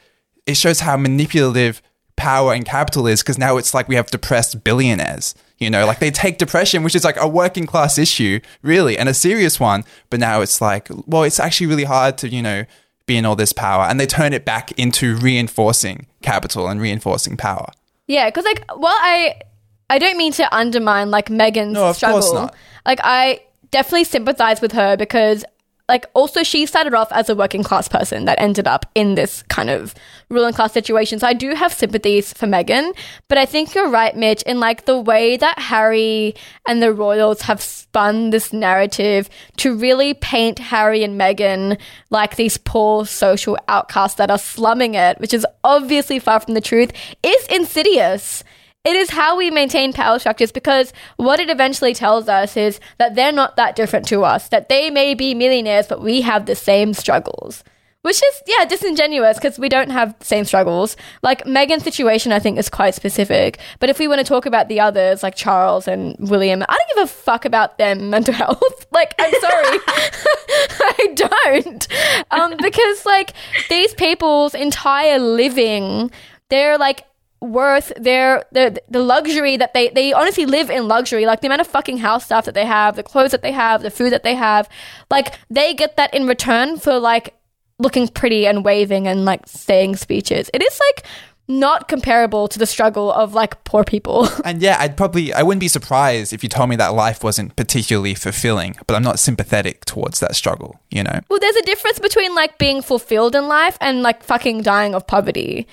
it 0.47 0.57
shows 0.57 0.81
how 0.81 0.97
manipulative 0.97 1.83
power 2.17 2.55
and 2.55 2.65
capital 2.65 3.07
is 3.07 3.23
because 3.23 3.39
now 3.39 3.57
it's 3.57 3.75
like 3.75 3.89
we 3.89 3.97
have 3.97 4.11
depressed 4.11 4.65
billionaires. 4.65 5.35
You 5.59 5.71
know, 5.71 5.87
like 5.87 6.01
they 6.01 6.11
take 6.11 6.39
depression, 6.39 6.83
which 6.83 6.95
is 6.95 7.05
like 7.05 7.17
a 7.19 7.27
working 7.27 7.67
class 7.67 7.97
issue, 7.97 8.41
really, 8.63 8.99
and 8.99 9.09
a 9.09 9.15
serious 9.15 9.59
one. 9.59 9.85
But 10.11 10.21
now 10.21 10.43
it's 10.43 10.61
like, 10.61 10.89
well, 11.07 11.23
it's 11.23 11.41
actually 11.41 11.69
really 11.69 11.85
hard 11.85 12.19
to, 12.19 12.29
you 12.29 12.43
know, 12.43 12.65
be 13.07 13.17
in 13.17 13.25
all 13.25 13.37
this 13.37 13.53
power. 13.53 13.85
And 13.85 13.99
they 13.99 14.07
turn 14.07 14.33
it 14.33 14.45
back 14.45 14.73
into 14.73 15.17
reinforcing 15.17 16.07
capital 16.23 16.69
and 16.69 16.81
reinforcing 16.81 17.37
power. 17.39 17.71
Yeah, 18.07 18.29
because 18.29 18.45
like, 18.45 18.65
well, 18.77 18.95
I 18.95 19.41
I 19.89 19.99
don't 19.99 20.19
mean 20.19 20.33
to 20.33 20.55
undermine 20.55 21.11
like 21.11 21.29
Meghan's 21.29 21.73
No, 21.73 21.93
struggle. 21.93 22.51
Like, 22.85 23.01
I 23.03 23.41
definitely 23.71 24.05
sympathize 24.05 24.61
with 24.61 24.73
her 24.73 24.97
because, 24.97 25.45
like, 25.89 26.07
also 26.15 26.43
she 26.43 26.67
started 26.67 26.95
off 26.95 27.13
as 27.13 27.29
a 27.29 27.35
working 27.35 27.63
class 27.63 27.87
person 27.89 28.25
that 28.25 28.41
ended 28.41 28.67
up 28.67 28.87
in 28.95 29.15
this 29.15 29.43
kind 29.45 29.71
of 29.71 29.95
ruling 30.29 30.53
class 30.53 30.73
situation. 30.73 31.21
So 31.21 31.27
I 31.27 31.33
do 31.33 31.55
have 31.55 31.73
sympathies 31.73 32.33
for 32.33 32.47
Meghan, 32.47 32.97
but 33.29 33.39
I 33.39 33.47
think 33.47 33.75
you're 33.75 33.89
right, 33.89 34.17
Mitch, 34.17 34.43
in 34.43 34.59
like 34.59 34.87
the 34.87 34.99
way 34.99 35.37
that 35.37 35.59
Harry 35.59 36.35
and 36.67 36.83
the 36.83 36.93
royals 36.93 37.43
have 37.43 37.63
spun 37.63 38.31
this 38.31 38.53
narrative 38.53 39.29
to 39.59 39.77
really 39.77 40.15
paint 40.15 40.59
Harry 40.59 41.05
and 41.05 41.21
Meghan 41.21 41.81
like 42.11 42.37
these 42.37 42.59
poor 42.59 43.07
social 43.07 43.57
outcasts 43.69 44.17
that 44.17 44.31
are 44.31 44.39
slumming 44.39 44.95
it, 44.95 45.21
which 45.21 45.33
is 45.33 45.47
obviously 45.63 46.19
far 46.19 46.41
from 46.41 46.55
the 46.55 46.61
truth, 46.61 46.93
is 47.23 47.47
insidious. 47.47 48.43
It 48.87 48.95
is 48.95 49.11
how 49.11 49.37
we 49.37 49.51
maintain 49.51 49.93
power 49.93 50.21
structures 50.21 50.53
because 50.53 50.93
what 51.17 51.41
it 51.41 51.51
eventually 51.51 51.93
tells 51.93 52.29
us 52.29 52.57
is 52.57 52.79
that 52.99 53.17
they're 53.17 53.33
not 53.33 53.57
that 53.57 53.75
different 53.75 54.07
to 54.09 54.23
us, 54.23 54.49
that 54.51 54.69
they 54.69 54.91
may 54.91 55.15
be 55.15 55.35
millionaires, 55.35 55.89
but 55.89 56.01
we 56.01 56.21
have 56.21 56.47
the 56.47 56.55
same 56.55 56.95
struggles. 56.95 57.65
Which 58.03 58.23
is, 58.23 58.43
yeah, 58.47 58.65
disingenuous 58.65 59.39
because 59.39 59.59
we 59.59 59.69
don't 59.69 59.91
have 59.91 60.17
the 60.21 60.25
same 60.25 60.45
struggles. 60.45 60.97
Like 61.25 61.43
Meghan's 61.43 61.83
situation, 61.83 62.31
I 62.31 62.39
think, 62.39 62.57
is 62.57 62.69
quite 62.69 62.95
specific. 62.95 63.59
But 63.81 63.91
if 63.91 63.99
we 63.99 64.07
want 64.07 64.21
to 64.21 64.25
talk 64.25 64.47
about 64.47 64.69
the 64.69 64.79
others, 64.79 65.25
like 65.25 65.35
Charles 65.35 65.89
and 65.89 66.15
William, 66.21 66.63
I 66.63 66.67
don't 66.67 66.89
give 66.95 67.05
a 67.11 67.13
fuck 67.13 67.45
about 67.45 67.79
their 67.79 67.95
mental 67.97 68.35
health. 68.35 68.87
like, 68.93 69.17
I'm 69.19 69.33
sorry. 69.41 69.79
I 69.89 71.09
don't. 71.17 71.89
Um, 72.31 72.55
because, 72.63 73.05
like, 73.05 73.33
these 73.69 73.93
people's 73.95 74.55
entire 74.55 75.19
living, 75.19 76.13
they're 76.51 76.79
like, 76.79 77.03
worth 77.41 77.93
their 77.97 78.45
the 78.53 78.81
the 78.89 79.01
luxury 79.01 79.57
that 79.57 79.75
they 79.75 79.91
they 79.91 80.13
honestly 80.13 80.47
live 80.47 80.71
in 80.71 80.89
luxury. 80.89 81.27
Like 81.27 81.41
the 81.41 81.49
amount 81.49 81.61
of 81.61 81.67
fucking 81.67 81.99
house 81.99 82.25
stuff 82.25 82.45
that 82.47 82.55
they 82.55 82.65
have 82.67 82.97
the 82.97 83.03
clothes 83.03 83.33
that 83.33 83.43
they 83.43 83.53
have 83.53 83.83
the 83.83 83.91
food 83.91 84.11
that 84.13 84.23
they 84.23 84.35
have 84.35 84.69
like 85.11 85.39
they 85.51 85.75
get 85.75 85.97
that 85.97 86.15
in 86.15 86.27
return 86.27 86.79
for 86.79 86.99
like 86.99 87.35
looking 87.79 88.09
pretty 88.09 88.47
and 88.47 88.65
waving 88.65 89.07
and 89.07 89.25
like 89.25 89.43
saying 89.47 89.97
speeches. 89.97 90.51
It 90.55 90.63
is 90.63 90.81
like 90.81 91.07
not 91.49 91.87
comparable 91.87 92.49
to 92.49 92.59
the 92.59 92.67
struggle 92.67 93.13
of 93.13 93.35
like 93.35 93.63
poor 93.65 93.85
people. 93.85 94.29
And 94.45 94.63
yeah, 94.63 94.77
I'd 94.79 94.97
probably, 94.97 95.33
I 95.33 95.43
wouldn't 95.43 95.61
be 95.61 95.69
surprised 95.69 96.33
if 96.33 96.43
you 96.43 96.49
told 96.49 96.69
me 96.69 96.77
that 96.77 96.95
life 96.95 97.25
wasn't 97.25 97.57
particularly 97.57 98.15
fulfilling, 98.15 98.77
but 98.87 98.95
I'm 98.95 99.03
not 99.03 99.19
sympathetic 99.19 99.85
towards 99.85 100.21
that 100.21 100.37
struggle, 100.37 100.81
you 100.91 101.03
know? 101.03 101.21
well 101.29 101.41
there's 101.41 101.57
a 101.57 101.63
difference 101.63 101.99
between 101.99 102.35
like 102.35 102.59
being 102.59 102.83
fulfilled 102.83 103.35
in 103.35 103.49
life 103.49 103.77
and 103.81 104.03
like 104.03 104.23
fucking 104.23 104.63
dying 104.63 104.95
of 104.95 105.07
poverty 105.07 105.67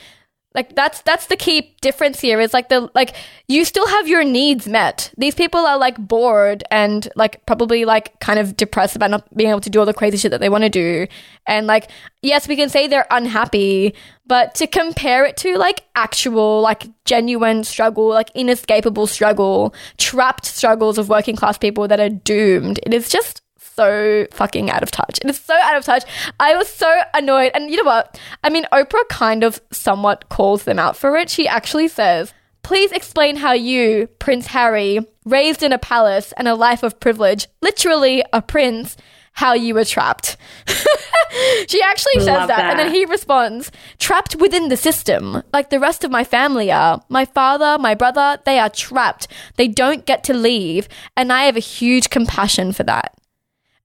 like 0.56 0.76
that's 0.76 1.02
that's 1.02 1.28
the 1.28 1.36
key 1.36 1.76
difference 1.82 2.20
here 2.20 2.40
is 2.40 2.54
like 2.54 2.70
the 2.70 2.90
like 2.94 3.16
you 3.48 3.66
still 3.66 3.88
have 3.88 4.08
your 4.08 4.24
needs 4.24 4.68
met. 4.68 5.12
These 5.18 5.36
people 5.36 5.62
are 5.62 5.78
like 5.78 5.98
bored 5.98 6.64
and 6.70 7.08
like 7.16 7.46
probably 7.46 7.86
like 7.86 8.20
kind 8.20 8.40
of 8.40 8.56
depressed 8.56 8.96
about 8.96 9.12
not 9.12 9.36
being 9.36 9.50
able 9.50 9.62
to 9.62 9.70
do 9.70 9.80
all 9.80 9.86
the 9.86 9.94
crazy 9.94 10.18
shit 10.18 10.32
that 10.32 10.40
they 10.40 10.50
want 10.50 10.64
to 10.64 10.70
do. 10.70 11.08
And 11.48 11.68
like 11.68 11.90
yes 12.22 12.48
we 12.48 12.56
can 12.56 12.70
say 12.70 12.88
they're 12.88 13.08
unhappy 13.12 13.94
but 14.26 14.56
to 14.56 14.68
compare 14.68 15.26
it 15.26 15.38
to 15.38 15.58
like 15.58 15.82
actual 15.96 16.62
like 16.62 16.88
genuine 17.06 17.64
struggle 17.64 18.08
like 18.10 18.32
inescapable 18.34 19.06
struggle 19.06 19.76
trapped 19.98 20.46
struggles 20.46 20.98
of 20.98 21.10
working 21.10 21.36
class 21.36 21.58
people 21.58 21.88
that 21.88 22.00
are 22.00 22.10
doomed 22.10 22.80
it 22.84 22.94
is 22.94 23.10
just 23.10 23.43
so 23.76 24.28
fucking 24.32 24.70
out 24.70 24.84
of 24.84 24.92
touch. 24.92 25.20
It 25.24 25.30
is 25.30 25.40
so 25.40 25.56
out 25.62 25.76
of 25.76 25.86
touch. 25.86 26.04
I 26.40 26.56
was 26.56 26.68
so 26.68 27.02
annoyed. 27.14 27.52
And 27.54 27.70
you 27.70 27.78
know 27.78 27.84
what? 27.84 28.20
I 28.44 28.50
mean, 28.50 28.66
Oprah 28.72 29.08
kind 29.10 29.44
of 29.44 29.62
somewhat 29.72 30.30
calls 30.30 30.64
them 30.64 30.80
out 30.80 30.96
for 30.96 31.16
it. 31.18 31.30
She 31.30 31.48
actually 31.48 31.88
says, 31.88 32.34
Please 32.64 32.94
explain 32.94 33.36
how 33.36 33.52
you, 33.52 34.08
Prince 34.20 34.48
Harry, 34.48 35.00
raised 35.26 35.64
in 35.64 35.74
a 35.74 35.78
palace 35.78 36.34
and 36.38 36.48
a 36.48 36.56
life 36.56 36.82
of 36.82 37.00
privilege, 37.00 37.48
literally 37.62 38.24
a 38.32 38.42
prince, 38.42 38.96
how 39.34 39.54
you 39.54 39.74
were 39.74 39.84
trapped. 39.84 40.38
she 41.68 41.82
actually 41.82 42.20
says 42.20 42.28
Love 42.28 42.48
that. 42.48 42.70
And 42.70 42.80
then 42.80 42.94
he 42.94 43.04
responds, 43.06 43.72
trapped 44.00 44.36
within 44.38 44.70
the 44.70 44.78
system, 44.78 45.44
like 45.52 45.72
the 45.72 45.80
rest 45.80 46.04
of 46.04 46.12
my 46.12 46.24
family 46.24 46.72
are. 46.72 47.04
My 47.10 47.26
father, 47.26 47.78
my 47.80 47.96
brother, 47.96 48.40
they 48.46 48.60
are 48.60 48.70
trapped. 48.70 49.28
They 49.58 49.68
don't 49.68 50.06
get 50.06 50.24
to 50.26 50.34
leave. 50.34 50.88
And 51.18 51.34
I 51.34 51.44
have 51.44 51.58
a 51.58 51.62
huge 51.62 52.10
compassion 52.10 52.72
for 52.72 52.84
that. 52.84 53.14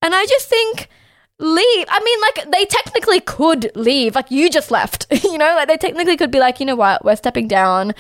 And 0.03 0.15
I 0.15 0.27
just 0.27 0.49
think, 0.49 0.89
leave. 1.39 1.87
I 1.89 2.01
mean, 2.01 2.21
like, 2.21 2.51
they 2.53 2.65
technically 2.65 3.21
could 3.21 3.71
leave. 3.75 4.15
Like, 4.15 4.31
you 4.31 4.51
just 4.51 4.71
left. 4.71 5.07
you 5.25 5.39
know, 5.39 5.55
like, 5.57 5.69
they 5.69 5.77
technically 5.77 6.17
could 6.17 6.31
be 6.31 6.41
like, 6.41 6.61
you 6.61 6.67
know 6.67 6.77
what, 6.77 7.05
we're 7.05 7.17
stepping 7.17 7.49
down. 7.49 7.95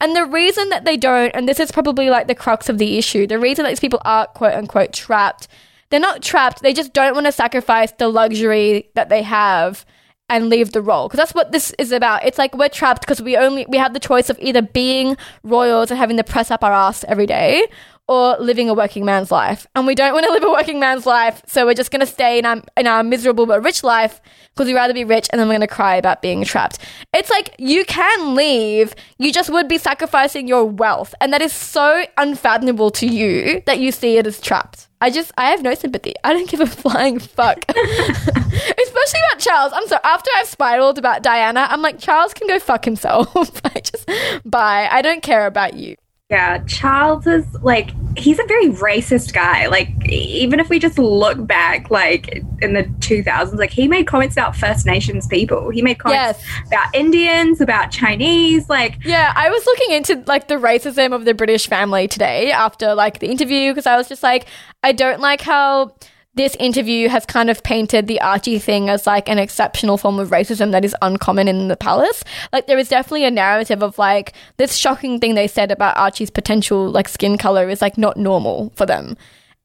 And 0.00 0.14
the 0.14 0.26
reason 0.26 0.68
that 0.68 0.84
they 0.84 0.96
don't, 0.96 1.30
and 1.34 1.48
this 1.48 1.58
is 1.58 1.72
probably 1.72 2.10
like 2.10 2.26
the 2.26 2.34
crux 2.34 2.68
of 2.68 2.78
the 2.78 2.98
issue, 2.98 3.26
the 3.26 3.38
reason 3.38 3.62
that 3.62 3.70
these 3.70 3.80
people 3.80 4.00
are 4.04 4.26
quote 4.26 4.54
unquote 4.54 4.92
trapped, 4.92 5.48
they're 5.88 6.00
not 6.00 6.22
trapped. 6.22 6.62
They 6.62 6.74
just 6.74 6.92
don't 6.92 7.14
want 7.14 7.26
to 7.26 7.32
sacrifice 7.32 7.92
the 7.92 8.08
luxury 8.08 8.90
that 8.94 9.08
they 9.08 9.22
have 9.22 9.86
and 10.28 10.48
leave 10.48 10.72
the 10.72 10.82
role 10.82 11.08
because 11.08 11.18
that's 11.18 11.34
what 11.34 11.52
this 11.52 11.72
is 11.78 11.92
about. 11.92 12.24
It's 12.24 12.36
like 12.36 12.54
we're 12.54 12.68
trapped 12.68 13.02
because 13.02 13.22
we 13.22 13.36
only 13.36 13.64
we 13.68 13.78
have 13.78 13.94
the 13.94 14.00
choice 14.00 14.28
of 14.28 14.38
either 14.40 14.60
being 14.60 15.16
royals 15.44 15.90
and 15.90 15.98
having 15.98 16.16
to 16.16 16.24
press 16.24 16.50
up 16.50 16.64
our 16.64 16.72
ass 16.72 17.04
every 17.08 17.26
day 17.26 17.66
or 18.08 18.36
living 18.38 18.68
a 18.68 18.74
working 18.74 19.04
man's 19.04 19.30
life. 19.30 19.66
And 19.74 19.86
we 19.86 19.94
don't 19.94 20.12
want 20.12 20.26
to 20.26 20.32
live 20.32 20.44
a 20.44 20.50
working 20.50 20.78
man's 20.78 21.06
life, 21.06 21.42
so 21.46 21.66
we're 21.66 21.74
just 21.74 21.90
going 21.90 22.00
to 22.00 22.06
stay 22.06 22.38
in 22.38 22.46
our 22.46 22.62
in 22.76 22.86
our 22.86 23.02
miserable 23.02 23.46
but 23.46 23.62
rich 23.62 23.82
life 23.82 24.20
because 24.54 24.66
we'd 24.66 24.74
rather 24.74 24.94
be 24.94 25.04
rich 25.04 25.28
and 25.30 25.40
then 25.40 25.48
we're 25.48 25.54
going 25.54 25.68
to 25.68 25.74
cry 25.74 25.96
about 25.96 26.22
being 26.22 26.44
trapped. 26.44 26.78
It's 27.12 27.30
like 27.30 27.54
you 27.58 27.84
can 27.84 28.34
leave, 28.34 28.94
you 29.18 29.32
just 29.32 29.50
would 29.50 29.68
be 29.68 29.78
sacrificing 29.78 30.46
your 30.48 30.64
wealth, 30.64 31.14
and 31.20 31.32
that 31.32 31.42
is 31.42 31.52
so 31.52 32.04
unfathomable 32.16 32.90
to 32.92 33.06
you 33.06 33.62
that 33.66 33.78
you 33.78 33.92
see 33.92 34.18
it 34.18 34.26
as 34.26 34.40
trapped. 34.40 34.88
I 35.00 35.10
just 35.10 35.32
I 35.36 35.50
have 35.50 35.62
no 35.62 35.74
sympathy. 35.74 36.14
I 36.24 36.32
don't 36.32 36.48
give 36.48 36.60
a 36.60 36.66
flying 36.82 37.18
fuck. 37.18 37.64
Especially 37.68 39.20
about 39.30 39.38
Charles. 39.38 39.72
I'm 39.74 39.86
so 39.88 39.98
after 40.04 40.30
I've 40.36 40.46
spiraled 40.46 40.98
about 40.98 41.22
Diana, 41.22 41.66
I'm 41.68 41.82
like 41.82 41.98
Charles 41.98 42.32
can 42.32 42.46
go 42.46 42.58
fuck 42.58 42.84
himself. 42.84 43.60
I 43.64 43.80
just 43.80 44.08
bye. 44.44 44.88
I 44.90 45.02
don't 45.02 45.22
care 45.22 45.46
about 45.46 45.74
you. 45.74 45.96
Yeah, 46.28 46.58
Charles 46.64 47.24
is 47.28 47.46
like 47.62 47.90
he's 48.18 48.40
a 48.40 48.44
very 48.46 48.70
racist 48.70 49.32
guy. 49.32 49.68
Like 49.68 49.90
even 50.10 50.58
if 50.58 50.68
we 50.68 50.80
just 50.80 50.98
look 50.98 51.46
back 51.46 51.88
like 51.88 52.42
in 52.60 52.72
the 52.74 52.82
2000s, 52.98 53.54
like 53.56 53.70
he 53.70 53.86
made 53.86 54.08
comments 54.08 54.34
about 54.34 54.56
First 54.56 54.86
Nations 54.86 55.28
people. 55.28 55.70
He 55.70 55.82
made 55.82 56.00
comments 56.00 56.42
Yes. 56.44 56.66
about 56.66 56.92
Indians, 56.96 57.60
about 57.60 57.92
Chinese, 57.92 58.68
like 58.68 58.98
Yeah, 59.04 59.32
I 59.36 59.48
was 59.50 59.64
looking 59.66 59.92
into 59.92 60.24
like 60.26 60.48
the 60.48 60.56
racism 60.56 61.12
of 61.14 61.26
the 61.26 61.32
British 61.34 61.68
family 61.68 62.08
today 62.08 62.50
after 62.50 62.92
like 62.96 63.20
the 63.20 63.28
interview 63.28 63.70
because 63.70 63.86
I 63.86 63.96
was 63.96 64.08
just 64.08 64.24
like, 64.24 64.46
I 64.82 64.90
don't 64.90 65.20
like 65.20 65.42
how 65.42 65.94
this 66.36 66.54
interview 66.60 67.08
has 67.08 67.24
kind 67.26 67.48
of 67.50 67.62
painted 67.62 68.06
the 68.06 68.20
Archie 68.20 68.58
thing 68.58 68.88
as 68.90 69.06
like 69.06 69.28
an 69.28 69.38
exceptional 69.38 69.96
form 69.96 70.18
of 70.18 70.28
racism 70.28 70.70
that 70.72 70.84
is 70.84 70.94
uncommon 71.02 71.48
in 71.48 71.68
the 71.68 71.76
palace. 71.76 72.22
Like 72.52 72.66
there 72.66 72.78
is 72.78 72.88
definitely 72.90 73.24
a 73.24 73.30
narrative 73.30 73.82
of 73.82 73.98
like 73.98 74.34
this 74.58 74.76
shocking 74.76 75.18
thing 75.18 75.34
they 75.34 75.48
said 75.48 75.70
about 75.70 75.96
Archie's 75.96 76.30
potential 76.30 76.90
like 76.90 77.08
skin 77.08 77.38
color 77.38 77.68
is 77.68 77.80
like 77.80 77.96
not 77.98 78.16
normal 78.16 78.70
for 78.76 78.84
them. 78.86 79.16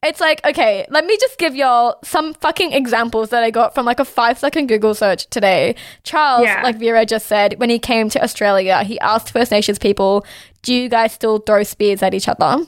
It's 0.03 0.19
like, 0.19 0.43
okay, 0.43 0.87
let 0.89 1.05
me 1.05 1.15
just 1.19 1.37
give 1.37 1.55
y'all 1.55 1.99
some 2.03 2.33
fucking 2.33 2.71
examples 2.73 3.29
that 3.29 3.43
I 3.43 3.51
got 3.51 3.75
from 3.75 3.85
like 3.85 3.99
a 3.99 4.05
five 4.05 4.39
second 4.39 4.65
Google 4.67 4.95
search 4.95 5.27
today. 5.29 5.75
Charles, 6.03 6.45
Yeah. 6.45 6.63
like 6.63 6.77
Vera 6.79 7.05
just 7.05 7.27
said, 7.27 7.59
when 7.59 7.69
he 7.69 7.77
came 7.77 8.09
to 8.09 8.23
Australia, 8.23 8.83
he 8.83 8.99
asked 9.01 9.31
First 9.31 9.51
Nations 9.51 9.77
people, 9.77 10.25
do 10.63 10.73
you 10.73 10.89
guys 10.89 11.11
still 11.11 11.37
throw 11.37 11.61
spears 11.61 12.01
at 12.01 12.15
each 12.15 12.27
other? 12.27 12.65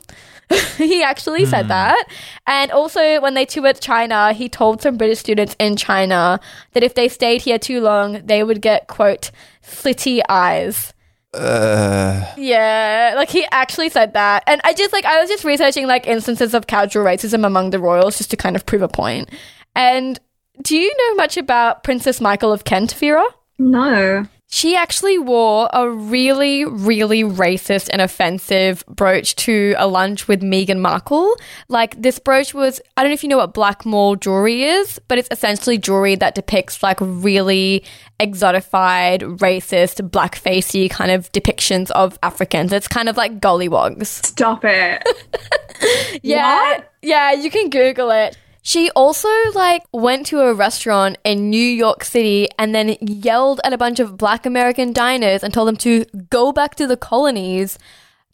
he 0.77 1.03
actually 1.03 1.45
said 1.45 1.67
that. 1.67 2.07
And 2.45 2.71
also, 2.71 3.21
when 3.21 3.33
they 3.33 3.45
toured 3.45 3.79
China, 3.79 4.33
he 4.33 4.49
told 4.49 4.81
some 4.81 4.97
British 4.97 5.19
students 5.19 5.55
in 5.59 5.75
China 5.75 6.39
that 6.73 6.83
if 6.83 6.95
they 6.95 7.07
stayed 7.07 7.41
here 7.41 7.59
too 7.59 7.81
long, 7.81 8.25
they 8.25 8.43
would 8.43 8.61
get, 8.61 8.87
quote, 8.87 9.31
slitty 9.63 10.21
eyes. 10.29 10.93
Uh, 11.33 12.25
Yeah, 12.37 13.13
like 13.15 13.29
he 13.29 13.45
actually 13.51 13.89
said 13.89 14.13
that. 14.13 14.43
And 14.45 14.61
I 14.63 14.73
just 14.73 14.93
like 14.93 15.05
I 15.05 15.19
was 15.19 15.29
just 15.29 15.43
researching 15.43 15.87
like 15.87 16.05
instances 16.05 16.53
of 16.53 16.67
casual 16.67 17.03
racism 17.03 17.45
among 17.45 17.71
the 17.71 17.79
royals 17.79 18.17
just 18.17 18.29
to 18.31 18.37
kind 18.37 18.55
of 18.55 18.65
prove 18.65 18.83
a 18.83 18.87
point. 18.87 19.29
And 19.75 20.19
do 20.61 20.77
you 20.77 20.95
know 20.95 21.15
much 21.15 21.37
about 21.37 21.83
Princess 21.83 22.21
Michael 22.21 22.51
of 22.51 22.65
Kent, 22.65 22.93
Vera? 22.93 23.25
No. 23.57 24.27
She 24.53 24.75
actually 24.75 25.17
wore 25.17 25.67
a 25.73 25.89
really, 25.89 26.63
really 26.63 27.23
racist 27.23 27.89
and 27.91 28.03
offensive 28.03 28.85
brooch 28.85 29.35
to 29.37 29.73
a 29.79 29.87
lunch 29.87 30.27
with 30.27 30.43
Meghan 30.43 30.77
Markle. 30.77 31.35
Like, 31.69 31.99
this 31.99 32.19
brooch 32.19 32.53
was, 32.53 32.79
I 32.95 33.01
don't 33.01 33.09
know 33.09 33.15
if 33.15 33.23
you 33.23 33.29
know 33.29 33.37
what 33.37 33.55
blackamoor 33.55 34.19
jewelry 34.19 34.61
is, 34.61 34.99
but 35.07 35.17
it's 35.17 35.27
essentially 35.31 35.79
jewelry 35.79 36.13
that 36.17 36.35
depicts 36.35 36.83
like 36.83 36.99
really 37.01 37.83
exotified, 38.19 39.21
racist, 39.39 40.07
blackfacey 40.11 40.87
kind 40.87 41.09
of 41.09 41.31
depictions 41.31 41.89
of 41.89 42.19
Africans. 42.21 42.71
It's 42.71 42.87
kind 42.87 43.09
of 43.09 43.17
like 43.17 43.39
gollywogs. 43.41 44.05
Stop 44.05 44.65
it. 44.65 45.03
Yeah. 46.21 46.55
What? 46.55 46.93
Yeah, 47.01 47.33
you 47.33 47.49
can 47.49 47.69
Google 47.69 48.09
it. 48.11 48.37
She 48.65 48.89
also 48.91 49.27
like 49.53 49.83
went 49.91 50.25
to 50.27 50.39
a 50.39 50.53
restaurant 50.53 51.17
in 51.25 51.49
New 51.49 51.57
York 51.57 52.05
City 52.05 52.47
and 52.57 52.73
then 52.73 52.95
yelled 53.01 53.59
at 53.65 53.73
a 53.73 53.77
bunch 53.77 53.99
of 53.99 54.15
black 54.15 54.45
American 54.45 54.93
diners 54.93 55.43
and 55.43 55.53
told 55.53 55.67
them 55.67 55.75
to 55.77 56.05
go 56.29 56.53
back 56.53 56.75
to 56.75 56.87
the 56.87 56.95
colonies 56.95 57.77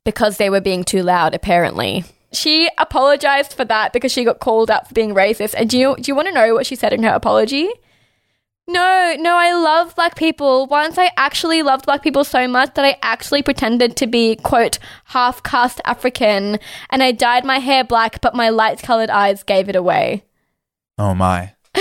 because 0.06 0.38
they 0.38 0.52
were 0.52 0.62
being 0.62 0.84
too 0.84 1.02
loud 1.02 1.34
apparently. 1.34 2.06
She 2.32 2.70
apologized 2.78 3.54
for 3.54 3.66
that 3.66 3.92
because 3.92 4.12
she 4.12 4.24
got 4.24 4.40
called 4.40 4.70
out 4.70 4.88
for 4.88 4.94
being 4.94 5.16
racist. 5.16 5.56
And 5.58 5.68
do 5.68 5.80
you 5.80 5.96
do 5.96 6.04
you 6.12 6.16
want 6.16 6.28
to 6.28 6.34
know 6.34 6.54
what 6.54 6.68
she 6.68 6.76
said 6.76 6.94
in 6.94 7.02
her 7.02 7.14
apology? 7.14 7.68
No, 8.70 9.16
no, 9.18 9.36
I 9.36 9.52
love 9.52 9.96
black 9.96 10.16
people. 10.16 10.68
Once 10.68 11.00
I 11.00 11.10
actually 11.18 11.64
loved 11.64 11.88
black 11.88 12.04
people 12.04 12.24
so 12.24 12.48
much 12.48 12.76
that 12.76 12.86
I 12.86 12.98
actually 13.02 13.42
pretended 13.42 13.98
to 13.98 14.06
be, 14.06 14.36
quote, 14.36 14.78
half 15.06 15.42
caste 15.42 15.82
African, 15.86 16.60
and 16.92 17.02
I 17.02 17.12
dyed 17.12 17.46
my 17.46 17.58
hair 17.58 17.84
black, 17.84 18.22
but 18.22 18.36
my 18.36 18.50
light 18.50 18.80
colored 18.84 19.10
eyes 19.10 19.42
gave 19.42 19.70
it 19.70 19.76
away. 19.76 20.24
oh 21.00 21.16
my. 21.16 21.54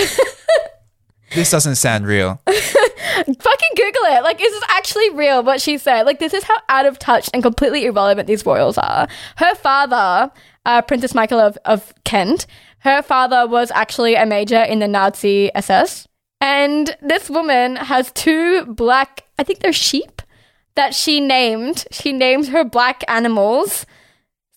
this 1.35 1.51
doesn't 1.51 1.75
sound 1.75 2.07
real. 2.07 2.41
Fucking 2.47 3.75
Google 3.77 4.05
it. 4.05 4.23
Like, 4.23 4.37
is 4.41 4.51
this 4.51 4.55
is 4.55 4.63
actually 4.71 5.11
real, 5.11 5.43
what 5.43 5.61
she 5.61 5.77
said. 5.77 6.05
Like, 6.05 6.21
this 6.21 6.33
is 6.33 6.45
how 6.45 6.57
out 6.71 6.87
of 6.87 6.99
touch 6.99 7.29
and 7.35 7.43
completely 7.43 7.85
irrelevant 7.85 8.27
these 8.29 8.47
royals 8.47 8.79
are. 8.79 9.07
Her 9.37 9.55
father, 9.57 10.33
uh, 10.65 10.81
Princess 10.81 11.15
Michael 11.15 11.39
of, 11.39 11.59
of 11.67 11.93
Kent, 12.05 12.47
her 12.79 13.03
father 13.03 13.47
was 13.47 13.71
actually 13.73 14.15
a 14.15 14.25
major 14.25 14.63
in 14.63 14.79
the 14.79 14.89
Nazi 14.89 15.51
SS. 15.55 16.09
And 16.41 16.97
this 17.01 17.29
woman 17.29 17.77
has 17.77 18.13
two 18.13 18.65
black, 18.67 19.25
I 19.39 19.43
think 19.43 19.61
they're 19.61 19.73
sheep, 19.73 20.23
that 20.75 20.95
she 20.95 21.21
named. 21.21 21.85
She 21.91 22.13
named 22.13 22.49
her 22.49 22.65
black 22.65 23.03
animals 23.09 23.85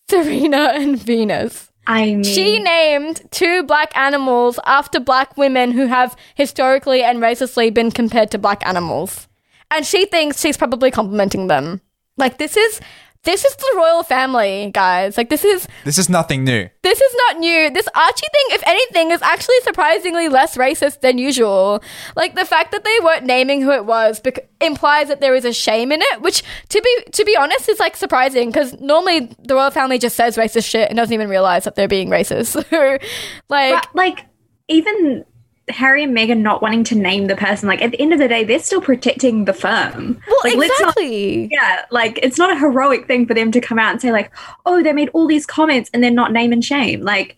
Serena 0.10 0.74
and 0.76 1.00
Venus. 1.00 1.72
I 1.88 2.06
mean, 2.06 2.24
She 2.24 2.60
named 2.60 3.22
two 3.32 3.64
black 3.64 3.96
animals 3.98 4.60
after 4.66 5.00
black 5.00 5.36
women 5.38 5.72
who 5.72 5.88
have 5.88 6.16
historically 6.36 7.02
and 7.02 7.20
racistly 7.20 7.74
been 7.74 7.92
compared 7.92 8.30
to 8.32 8.38
black 8.38 8.66
animals. 8.68 9.28
And 9.72 9.86
she 9.86 10.06
thinks 10.06 10.42
she's 10.42 10.58
probably 10.58 10.92
complimenting 10.92 11.48
them. 11.48 11.82
Like 12.18 12.38
this 12.38 12.56
is 12.58 12.82
this 13.24 13.46
is 13.46 13.56
the 13.56 13.74
royal 13.78 14.02
family, 14.04 14.72
guys. 14.74 15.16
Like 15.16 15.30
this 15.30 15.46
is 15.46 15.68
This 15.86 15.98
is 16.00 16.10
nothing 16.10 16.44
new. 16.44 16.68
this 16.82 17.00
is 17.00 17.16
not 17.28 17.38
new. 17.40 17.70
This 17.70 17.88
Archie 17.94 18.26
thing, 18.34 18.56
if 18.56 18.64
anything, 18.66 19.12
is 19.12 19.22
actually 19.22 19.60
surprisingly 19.62 20.28
less 20.28 20.58
racist 20.58 21.02
than 21.02 21.18
usual. 21.18 21.84
Like 22.16 22.36
the 22.36 22.46
fact 22.46 22.72
that 22.72 22.84
they 22.84 22.98
weren't 23.04 23.26
naming 23.26 23.62
who 23.62 23.72
it 23.72 23.86
was 23.86 24.20
bec- 24.20 24.50
implies 24.60 25.08
that 25.10 25.22
there 25.22 25.36
is 25.36 25.46
a 25.46 25.54
shame 25.54 25.92
in 25.92 26.02
it, 26.02 26.22
which, 26.22 26.42
to 26.70 26.82
be 26.82 27.12
to 27.12 27.24
be 27.24 27.38
honest, 27.38 27.70
is 27.70 27.80
like 27.80 27.96
surprising 27.96 28.50
because 28.50 28.80
normally 28.82 29.30
the 29.40 29.54
royal 29.54 29.72
family 29.72 30.00
just 30.00 30.16
says 30.16 30.36
racist 30.36 30.66
shit 30.70 30.90
and 30.90 30.98
doesn't 30.98 31.14
even 31.14 31.30
realize 31.30 31.66
that 31.66 31.76
they're 31.76 31.88
being 31.88 32.10
racist. 32.10 32.56
like, 33.50 33.74
but, 33.74 33.88
like, 33.94 34.26
even 34.68 35.26
Harry 35.70 36.04
and 36.04 36.16
Meghan 36.16 36.40
not 36.40 36.62
wanting 36.62 36.84
to 36.86 36.96
name 36.96 37.28
the 37.28 37.36
person, 37.36 37.68
like, 37.70 37.82
at 37.82 37.92
the 37.92 38.02
end 38.02 38.14
of 38.14 38.20
the 38.20 38.28
day, 38.28 38.44
they're 38.44 38.60
still 38.60 38.82
protecting 38.82 39.46
the 39.46 39.54
firm. 39.54 40.20
well, 40.28 40.38
like, 40.44 40.56
let's 40.56 40.80
not- 40.82 40.90
exactly. 40.90 41.50
yeah, 41.52 41.86
like, 41.92 42.20
it's 42.24 42.38
not 42.38 42.52
a 42.52 42.60
heroic 42.60 43.08
thing 43.08 43.26
for 43.28 43.34
them 43.34 43.52
to 43.52 43.62
come 43.62 43.78
out 43.80 43.92
and 43.92 44.02
say, 44.02 44.12
like, 44.12 44.32
oh, 44.66 44.82
they 44.84 44.92
made 44.94 45.10
all 45.14 45.28
these 45.28 45.46
comments 45.46 45.90
and 45.94 46.04
they're 46.04 46.12
not 46.12 46.32
name 46.32 46.52
and 46.52 46.66
shame. 46.66 47.02
Like, 47.02 47.38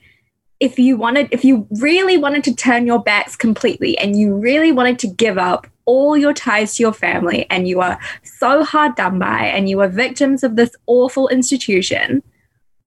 if 0.59 0.79
you 0.79 0.95
wanted, 0.95 1.27
if 1.31 1.43
you 1.43 1.67
really 1.81 2.17
wanted 2.17 2.43
to 2.45 2.55
turn 2.55 2.87
your 2.87 3.03
backs 3.03 3.35
completely 3.35 3.97
and 3.97 4.17
you 4.17 4.33
really 4.35 4.71
wanted 4.71 4.97
to 4.99 5.07
give 5.07 5.37
up 5.37 5.67
all 5.85 6.15
your 6.15 6.33
ties 6.33 6.75
to 6.75 6.83
your 6.83 6.93
family 6.93 7.45
and 7.49 7.67
you 7.67 7.81
are 7.81 7.99
so 8.23 8.63
hard 8.63 8.95
done 8.95 9.19
by 9.19 9.41
and 9.47 9.67
you 9.69 9.81
are 9.81 9.89
victims 9.89 10.41
of 10.41 10.55
this 10.55 10.71
awful 10.87 11.27
institution, 11.27 12.23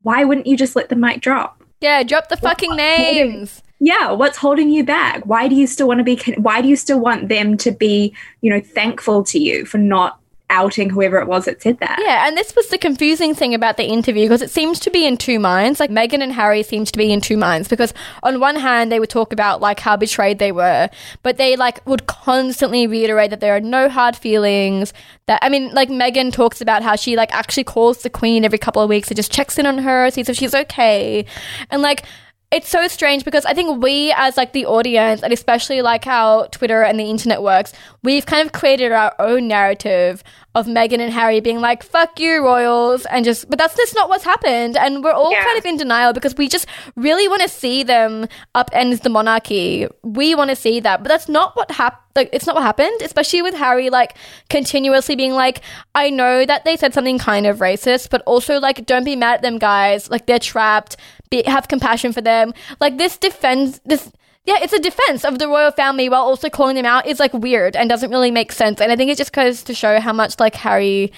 why 0.00 0.24
wouldn't 0.24 0.46
you 0.46 0.56
just 0.56 0.74
let 0.74 0.88
the 0.88 0.96
mic 0.96 1.20
drop? 1.20 1.62
Yeah, 1.82 2.02
drop 2.04 2.30
the 2.30 2.38
fucking 2.38 2.74
names. 2.74 3.62
Yeah 3.78 4.10
what's 4.10 4.38
holding 4.38 4.70
you 4.70 4.84
back 4.84 5.24
why 5.26 5.48
do 5.48 5.54
you 5.54 5.66
still 5.66 5.88
want 5.88 5.98
to 5.98 6.04
be 6.04 6.16
why 6.38 6.60
do 6.60 6.68
you 6.68 6.76
still 6.76 7.00
want 7.00 7.28
them 7.28 7.56
to 7.56 7.70
be 7.70 8.14
you 8.40 8.50
know 8.50 8.60
thankful 8.60 9.22
to 9.22 9.38
you 9.38 9.64
for 9.64 9.78
not 9.78 10.18
outing 10.48 10.88
whoever 10.90 11.18
it 11.18 11.26
was 11.26 11.46
that 11.46 11.60
said 11.60 11.78
that 11.78 11.98
Yeah, 12.00 12.26
and 12.26 12.36
this 12.36 12.54
was 12.54 12.68
the 12.68 12.78
confusing 12.78 13.34
thing 13.34 13.54
about 13.54 13.76
the 13.76 13.84
interview 13.84 14.24
because 14.24 14.42
it 14.42 14.50
seems 14.50 14.78
to 14.80 14.90
be 14.90 15.06
in 15.06 15.16
two 15.16 15.40
minds. 15.40 15.80
Like 15.80 15.90
Meghan 15.90 16.22
and 16.22 16.32
Harry 16.32 16.62
seems 16.62 16.92
to 16.92 16.98
be 16.98 17.12
in 17.12 17.20
two 17.20 17.36
minds 17.36 17.68
because 17.68 17.92
on 18.22 18.38
one 18.38 18.56
hand 18.56 18.92
they 18.92 19.00
would 19.00 19.10
talk 19.10 19.32
about 19.32 19.60
like 19.60 19.80
how 19.80 19.96
betrayed 19.96 20.38
they 20.38 20.52
were, 20.52 20.88
but 21.22 21.36
they 21.36 21.56
like 21.56 21.84
would 21.86 22.06
constantly 22.06 22.86
reiterate 22.86 23.30
that 23.30 23.40
there 23.40 23.56
are 23.56 23.60
no 23.60 23.88
hard 23.88 24.14
feelings. 24.14 24.92
That 25.26 25.40
I 25.42 25.48
mean, 25.48 25.74
like 25.74 25.88
Meghan 25.88 26.32
talks 26.32 26.60
about 26.60 26.82
how 26.82 26.94
she 26.94 27.16
like 27.16 27.32
actually 27.32 27.64
calls 27.64 28.02
the 28.02 28.10
Queen 28.10 28.44
every 28.44 28.58
couple 28.58 28.82
of 28.82 28.88
weeks 28.88 29.08
and 29.08 29.16
just 29.16 29.32
checks 29.32 29.58
in 29.58 29.66
on 29.66 29.78
her, 29.78 30.10
sees 30.10 30.28
if 30.28 30.36
she's 30.36 30.54
okay, 30.54 31.26
and 31.70 31.82
like 31.82 32.04
it's 32.52 32.68
so 32.68 32.86
strange 32.88 33.24
because 33.24 33.44
I 33.44 33.54
think 33.54 33.82
we, 33.82 34.12
as 34.16 34.36
like 34.36 34.52
the 34.52 34.66
audience, 34.66 35.22
and 35.22 35.32
especially 35.32 35.82
like 35.82 36.04
how 36.04 36.44
Twitter 36.52 36.82
and 36.82 36.98
the 36.98 37.04
internet 37.04 37.42
works, 37.42 37.72
we've 38.02 38.24
kind 38.26 38.46
of 38.46 38.52
created 38.52 38.92
our 38.92 39.14
own 39.18 39.48
narrative 39.48 40.22
of 40.54 40.66
Meghan 40.66 41.00
and 41.00 41.12
Harry 41.12 41.40
being 41.40 41.60
like 41.60 41.82
"fuck 41.82 42.18
you, 42.20 42.42
royals," 42.42 43.04
and 43.06 43.24
just. 43.24 43.50
But 43.50 43.58
that's 43.58 43.76
just 43.76 43.94
not 43.94 44.08
what's 44.08 44.24
happened, 44.24 44.76
and 44.76 45.02
we're 45.04 45.12
all 45.12 45.32
Yeah. 45.32 45.44
kind 45.44 45.58
of 45.58 45.66
in 45.66 45.76
denial 45.76 46.12
because 46.12 46.34
we 46.36 46.48
just 46.48 46.66
really 46.94 47.28
want 47.28 47.42
to 47.42 47.48
see 47.48 47.82
them 47.82 48.26
upend 48.54 49.02
the 49.02 49.10
monarchy. 49.10 49.86
We 50.02 50.34
want 50.34 50.50
to 50.50 50.56
see 50.56 50.80
that, 50.80 51.02
but 51.02 51.08
that's 51.08 51.28
not 51.28 51.56
what 51.56 51.70
happened. 51.72 52.02
Like, 52.14 52.30
it's 52.32 52.46
not 52.46 52.54
what 52.54 52.62
happened, 52.64 53.02
especially 53.02 53.42
with 53.42 53.52
Harry, 53.54 53.90
like, 53.90 54.16
continuously 54.48 55.16
being 55.16 55.32
like, 55.34 55.60
I 55.94 56.08
know 56.08 56.46
that 56.46 56.64
they 56.64 56.74
said 56.78 56.94
something 56.94 57.18
kind 57.18 57.46
of 57.46 57.58
racist, 57.58 58.08
but 58.08 58.22
also, 58.24 58.58
like, 58.58 58.86
don't 58.86 59.04
be 59.04 59.16
mad 59.16 59.34
at 59.34 59.42
them, 59.42 59.58
guys. 59.58 60.08
Like, 60.08 60.24
they're 60.24 60.38
trapped. 60.38 60.96
Be, 61.30 61.42
have 61.46 61.68
compassion 61.68 62.12
for 62.12 62.20
them. 62.20 62.52
Like, 62.80 62.98
this 62.98 63.16
defends, 63.16 63.80
this, 63.84 64.10
yeah, 64.44 64.58
it's 64.60 64.72
a 64.72 64.78
defense 64.78 65.24
of 65.24 65.38
the 65.38 65.48
royal 65.48 65.70
family 65.70 66.08
while 66.08 66.22
also 66.22 66.48
calling 66.48 66.76
them 66.76 66.86
out 66.86 67.06
is, 67.06 67.20
like, 67.20 67.32
weird 67.32 67.76
and 67.76 67.88
doesn't 67.88 68.10
really 68.10 68.30
make 68.30 68.52
sense. 68.52 68.80
And 68.80 68.92
I 68.92 68.96
think 68.96 69.10
it 69.10 69.18
just 69.18 69.32
goes 69.32 69.62
to 69.64 69.74
show 69.74 70.00
how 70.00 70.12
much, 70.12 70.38
like, 70.38 70.54
Harry, 70.56 71.12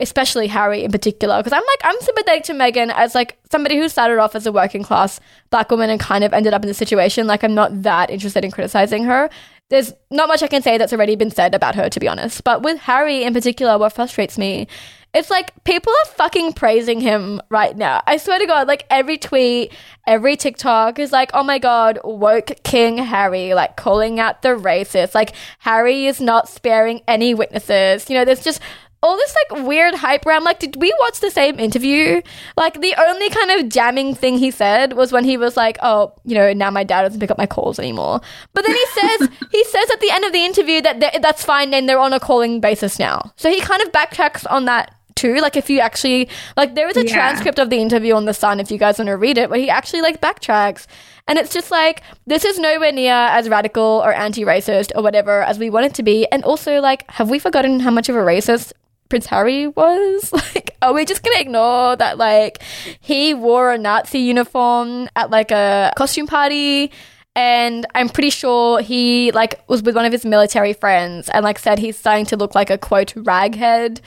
especially 0.00 0.48
Harry 0.48 0.84
in 0.84 0.92
particular, 0.92 1.38
because 1.38 1.52
I'm 1.52 1.62
like, 1.62 1.80
I'm 1.84 2.00
sympathetic 2.00 2.44
to 2.44 2.52
Meghan 2.52 2.92
as, 2.94 3.14
like, 3.14 3.38
somebody 3.50 3.78
who 3.78 3.88
started 3.88 4.18
off 4.18 4.34
as 4.34 4.46
a 4.46 4.52
working 4.52 4.82
class 4.82 5.20
black 5.50 5.70
woman 5.70 5.90
and 5.90 6.00
kind 6.00 6.24
of 6.24 6.32
ended 6.32 6.52
up 6.52 6.62
in 6.62 6.68
this 6.68 6.78
situation. 6.78 7.26
Like, 7.26 7.42
I'm 7.42 7.54
not 7.54 7.82
that 7.82 8.10
interested 8.10 8.44
in 8.44 8.50
criticizing 8.50 9.04
her 9.04 9.30
there's 9.70 9.92
not 10.10 10.28
much 10.28 10.42
I 10.42 10.46
can 10.46 10.62
say 10.62 10.78
that's 10.78 10.92
already 10.92 11.16
been 11.16 11.30
said 11.30 11.54
about 11.54 11.74
her, 11.74 11.88
to 11.88 12.00
be 12.00 12.08
honest. 12.08 12.44
But 12.44 12.62
with 12.62 12.78
Harry 12.80 13.24
in 13.24 13.32
particular, 13.32 13.78
what 13.78 13.92
frustrates 13.92 14.38
me, 14.38 14.68
it's 15.14 15.30
like 15.30 15.52
people 15.64 15.92
are 15.92 16.10
fucking 16.12 16.54
praising 16.54 17.00
him 17.00 17.40
right 17.48 17.76
now. 17.76 18.02
I 18.06 18.16
swear 18.16 18.38
to 18.38 18.46
God, 18.46 18.66
like 18.66 18.84
every 18.90 19.16
tweet, 19.16 19.72
every 20.06 20.36
TikTok 20.36 20.98
is 20.98 21.12
like, 21.12 21.30
oh 21.34 21.44
my 21.44 21.58
God, 21.58 22.00
woke 22.02 22.50
King 22.64 22.98
Harry, 22.98 23.54
like 23.54 23.76
calling 23.76 24.18
out 24.18 24.42
the 24.42 24.50
racist. 24.50 25.14
Like 25.14 25.34
Harry 25.60 26.06
is 26.06 26.20
not 26.20 26.48
sparing 26.48 27.00
any 27.06 27.32
witnesses. 27.32 28.10
You 28.10 28.18
know, 28.18 28.24
there's 28.24 28.42
just 28.42 28.60
all 29.04 29.16
this 29.18 29.36
like 29.50 29.66
weird 29.66 29.94
hype 29.94 30.24
around 30.24 30.44
like 30.44 30.58
did 30.58 30.76
we 30.76 30.92
watch 30.98 31.20
the 31.20 31.30
same 31.30 31.60
interview 31.60 32.22
like 32.56 32.80
the 32.80 32.94
only 33.06 33.28
kind 33.28 33.50
of 33.50 33.68
jamming 33.68 34.14
thing 34.14 34.38
he 34.38 34.50
said 34.50 34.94
was 34.94 35.12
when 35.12 35.24
he 35.24 35.36
was 35.36 35.58
like 35.58 35.76
oh 35.82 36.10
you 36.24 36.34
know 36.34 36.54
now 36.54 36.70
my 36.70 36.82
dad 36.82 37.02
doesn't 37.02 37.20
pick 37.20 37.30
up 37.30 37.36
my 37.36 37.44
calls 37.44 37.78
anymore 37.78 38.18
but 38.54 38.64
then 38.64 38.74
he 38.74 38.86
says 38.86 39.28
he 39.52 39.62
says 39.64 39.90
at 39.90 40.00
the 40.00 40.10
end 40.10 40.24
of 40.24 40.32
the 40.32 40.42
interview 40.42 40.80
that 40.80 41.20
that's 41.20 41.44
fine 41.44 41.74
and 41.74 41.86
they're 41.86 41.98
on 41.98 42.14
a 42.14 42.18
calling 42.18 42.60
basis 42.60 42.98
now 42.98 43.20
so 43.36 43.50
he 43.50 43.60
kind 43.60 43.82
of 43.82 43.92
backtracks 43.92 44.50
on 44.50 44.64
that 44.64 44.94
Like 45.32 45.56
if 45.56 45.70
you 45.70 45.80
actually 45.80 46.28
like 46.56 46.74
there 46.74 46.88
is 46.88 46.96
a 46.96 47.06
Yeah. 47.06 47.14
transcript 47.14 47.58
of 47.58 47.70
the 47.70 47.78
interview 47.78 48.14
on 48.14 48.24
the 48.26 48.34
Sun 48.34 48.60
if 48.60 48.70
you 48.70 48.78
guys 48.78 48.98
want 48.98 49.08
to 49.08 49.16
read 49.16 49.38
it, 49.38 49.50
where 49.50 49.58
he 49.58 49.70
actually 49.70 50.02
like 50.02 50.20
backtracks. 50.20 50.86
And 51.26 51.38
it's 51.38 51.52
just 51.52 51.70
like 51.70 52.02
this 52.26 52.44
is 52.44 52.58
nowhere 52.58 52.92
near 52.92 53.14
as 53.14 53.48
radical 53.48 54.02
or 54.04 54.12
anti-racist 54.12 54.92
or 54.94 55.02
whatever 55.02 55.42
as 55.42 55.58
we 55.58 55.70
want 55.70 55.86
it 55.86 55.94
to 55.94 56.02
be. 56.02 56.26
And 56.30 56.44
also 56.44 56.80
like, 56.80 57.10
have 57.10 57.30
we 57.30 57.38
forgotten 57.38 57.80
how 57.80 57.90
much 57.90 58.08
of 58.08 58.16
a 58.16 58.20
racist 58.20 58.72
Prince 59.08 59.26
Harry 59.26 59.68
was? 59.68 60.30
Like, 60.54 60.76
are 60.82 60.92
we 60.92 61.06
just 61.06 61.22
gonna 61.22 61.38
ignore 61.40 61.96
that 61.96 62.18
like 62.18 62.62
he 63.00 63.32
wore 63.32 63.72
a 63.72 63.78
Nazi 63.78 64.18
uniform 64.18 65.08
at 65.16 65.30
like 65.30 65.50
a 65.50 65.92
costume 65.96 66.26
party? 66.26 66.90
And 67.36 67.86
I'm 67.94 68.08
pretty 68.10 68.30
sure 68.30 68.80
he 68.80 69.32
like 69.32 69.60
was 69.68 69.82
with 69.82 69.96
one 69.96 70.04
of 70.04 70.12
his 70.12 70.24
military 70.24 70.72
friends 70.74 71.28
and 71.30 71.42
like 71.42 71.58
said 71.58 71.78
he's 71.80 71.96
starting 71.98 72.26
to 72.26 72.36
look 72.36 72.54
like 72.54 72.70
a 72.70 72.78
quote 72.78 73.14
raghead. 73.14 74.00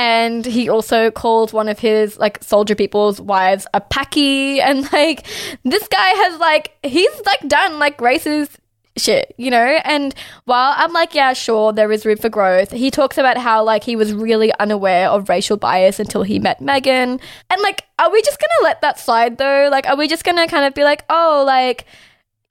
And 0.00 0.46
he 0.46 0.70
also 0.70 1.10
called 1.10 1.52
one 1.52 1.68
of 1.68 1.78
his 1.78 2.18
like 2.18 2.42
soldier 2.42 2.74
people's 2.74 3.20
wives 3.20 3.66
a 3.74 3.82
Paki. 3.82 4.58
And 4.70 4.90
like 4.94 5.26
this 5.62 5.86
guy 5.88 6.08
has 6.08 6.40
like 6.40 6.72
he's 6.82 7.10
like 7.26 7.46
done 7.46 7.78
like 7.78 7.98
racist 7.98 8.56
shit, 8.96 9.34
you 9.36 9.50
know? 9.50 9.78
And 9.84 10.14
while 10.46 10.72
I'm 10.76 10.94
like, 10.94 11.14
yeah, 11.14 11.34
sure, 11.34 11.74
there 11.74 11.92
is 11.92 12.06
room 12.06 12.16
for 12.16 12.30
growth, 12.30 12.70
he 12.70 12.90
talks 12.90 13.18
about 13.18 13.36
how 13.36 13.62
like 13.62 13.84
he 13.84 13.94
was 13.94 14.14
really 14.14 14.54
unaware 14.54 15.10
of 15.10 15.28
racial 15.28 15.58
bias 15.58 16.00
until 16.00 16.22
he 16.22 16.38
met 16.38 16.60
Meghan. 16.60 17.20
And 17.50 17.62
like, 17.62 17.84
are 17.98 18.10
we 18.10 18.22
just 18.22 18.40
gonna 18.40 18.68
let 18.68 18.80
that 18.80 18.98
slide 18.98 19.36
though? 19.36 19.68
Like, 19.70 19.86
are 19.86 19.96
we 19.96 20.08
just 20.08 20.24
gonna 20.24 20.48
kind 20.48 20.64
of 20.64 20.72
be 20.72 20.82
like, 20.82 21.04
oh, 21.10 21.44
like, 21.46 21.84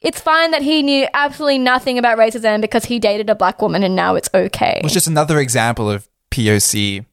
it's 0.02 0.22
fine 0.22 0.52
that 0.52 0.62
he 0.62 0.84
knew 0.84 1.08
absolutely 1.16 1.58
nothing 1.58 1.98
about 1.98 2.20
racism 2.20 2.62
because 2.62 2.86
he 2.86 3.00
dated 3.00 3.28
a 3.28 3.36
black 3.36 3.60
woman 3.60 3.84
and 3.84 3.96
now 3.96 4.14
it's 4.14 4.30
okay. 4.36 4.82
It's 4.84 4.94
just 4.94 5.08
another 5.08 5.40
example 5.40 5.90
of 5.90 6.08
POC 6.30 7.06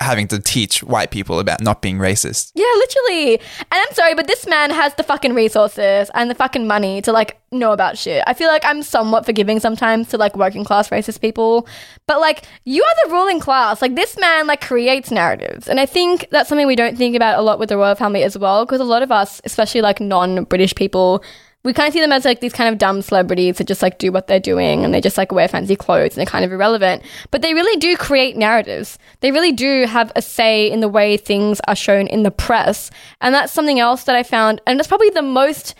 having 0.00 0.26
to 0.28 0.40
teach 0.40 0.82
white 0.82 1.10
people 1.10 1.38
about 1.38 1.60
not 1.60 1.80
being 1.80 1.98
racist. 1.98 2.50
Yeah, 2.54 2.64
literally. 2.76 3.38
And 3.38 3.72
I'm 3.72 3.92
sorry, 3.92 4.14
but 4.14 4.26
this 4.26 4.46
man 4.46 4.70
has 4.70 4.94
the 4.94 5.04
fucking 5.04 5.34
resources 5.34 6.10
and 6.14 6.28
the 6.28 6.34
fucking 6.34 6.66
money 6.66 7.00
to 7.02 7.12
like 7.12 7.40
know 7.52 7.72
about 7.72 7.96
shit. 7.96 8.22
I 8.26 8.34
feel 8.34 8.48
like 8.48 8.64
I'm 8.64 8.82
somewhat 8.82 9.24
forgiving 9.24 9.60
sometimes 9.60 10.08
to 10.08 10.18
like 10.18 10.36
working 10.36 10.64
class 10.64 10.90
racist 10.90 11.20
people, 11.20 11.68
but 12.06 12.20
like 12.20 12.42
you 12.64 12.82
are 12.82 13.08
the 13.08 13.14
ruling 13.14 13.38
class. 13.38 13.80
Like 13.80 13.94
this 13.94 14.18
man 14.18 14.48
like 14.48 14.60
creates 14.60 15.12
narratives. 15.12 15.68
And 15.68 15.78
I 15.78 15.86
think 15.86 16.26
that's 16.30 16.48
something 16.48 16.66
we 16.66 16.76
don't 16.76 16.98
think 16.98 17.14
about 17.14 17.38
a 17.38 17.42
lot 17.42 17.60
with 17.60 17.68
the 17.68 17.76
royal 17.76 17.94
family 17.94 18.24
as 18.24 18.36
well 18.36 18.66
because 18.66 18.80
a 18.80 18.84
lot 18.84 19.02
of 19.02 19.12
us, 19.12 19.40
especially 19.44 19.80
like 19.80 20.00
non-British 20.00 20.74
people, 20.74 21.22
we 21.64 21.72
kind 21.72 21.88
of 21.88 21.94
see 21.94 22.00
them 22.00 22.12
as 22.12 22.26
like 22.26 22.40
these 22.40 22.52
kind 22.52 22.72
of 22.72 22.78
dumb 22.78 23.00
celebrities 23.00 23.56
that 23.56 23.66
just 23.66 23.82
like 23.82 23.98
do 23.98 24.12
what 24.12 24.26
they're 24.26 24.38
doing 24.38 24.84
and 24.84 24.92
they 24.92 25.00
just 25.00 25.16
like 25.16 25.32
wear 25.32 25.48
fancy 25.48 25.74
clothes 25.74 26.12
and 26.12 26.18
they're 26.18 26.30
kind 26.30 26.44
of 26.44 26.52
irrelevant. 26.52 27.02
But 27.30 27.40
they 27.40 27.54
really 27.54 27.78
do 27.80 27.96
create 27.96 28.36
narratives. 28.36 28.98
They 29.20 29.32
really 29.32 29.52
do 29.52 29.86
have 29.86 30.12
a 30.14 30.20
say 30.22 30.70
in 30.70 30.80
the 30.80 30.88
way 30.88 31.16
things 31.16 31.60
are 31.66 31.74
shown 31.74 32.06
in 32.06 32.22
the 32.22 32.30
press. 32.30 32.90
And 33.22 33.34
that's 33.34 33.52
something 33.52 33.80
else 33.80 34.04
that 34.04 34.14
I 34.14 34.22
found, 34.22 34.60
and 34.66 34.78
that's 34.78 34.88
probably 34.88 35.10
the 35.10 35.22
most 35.22 35.74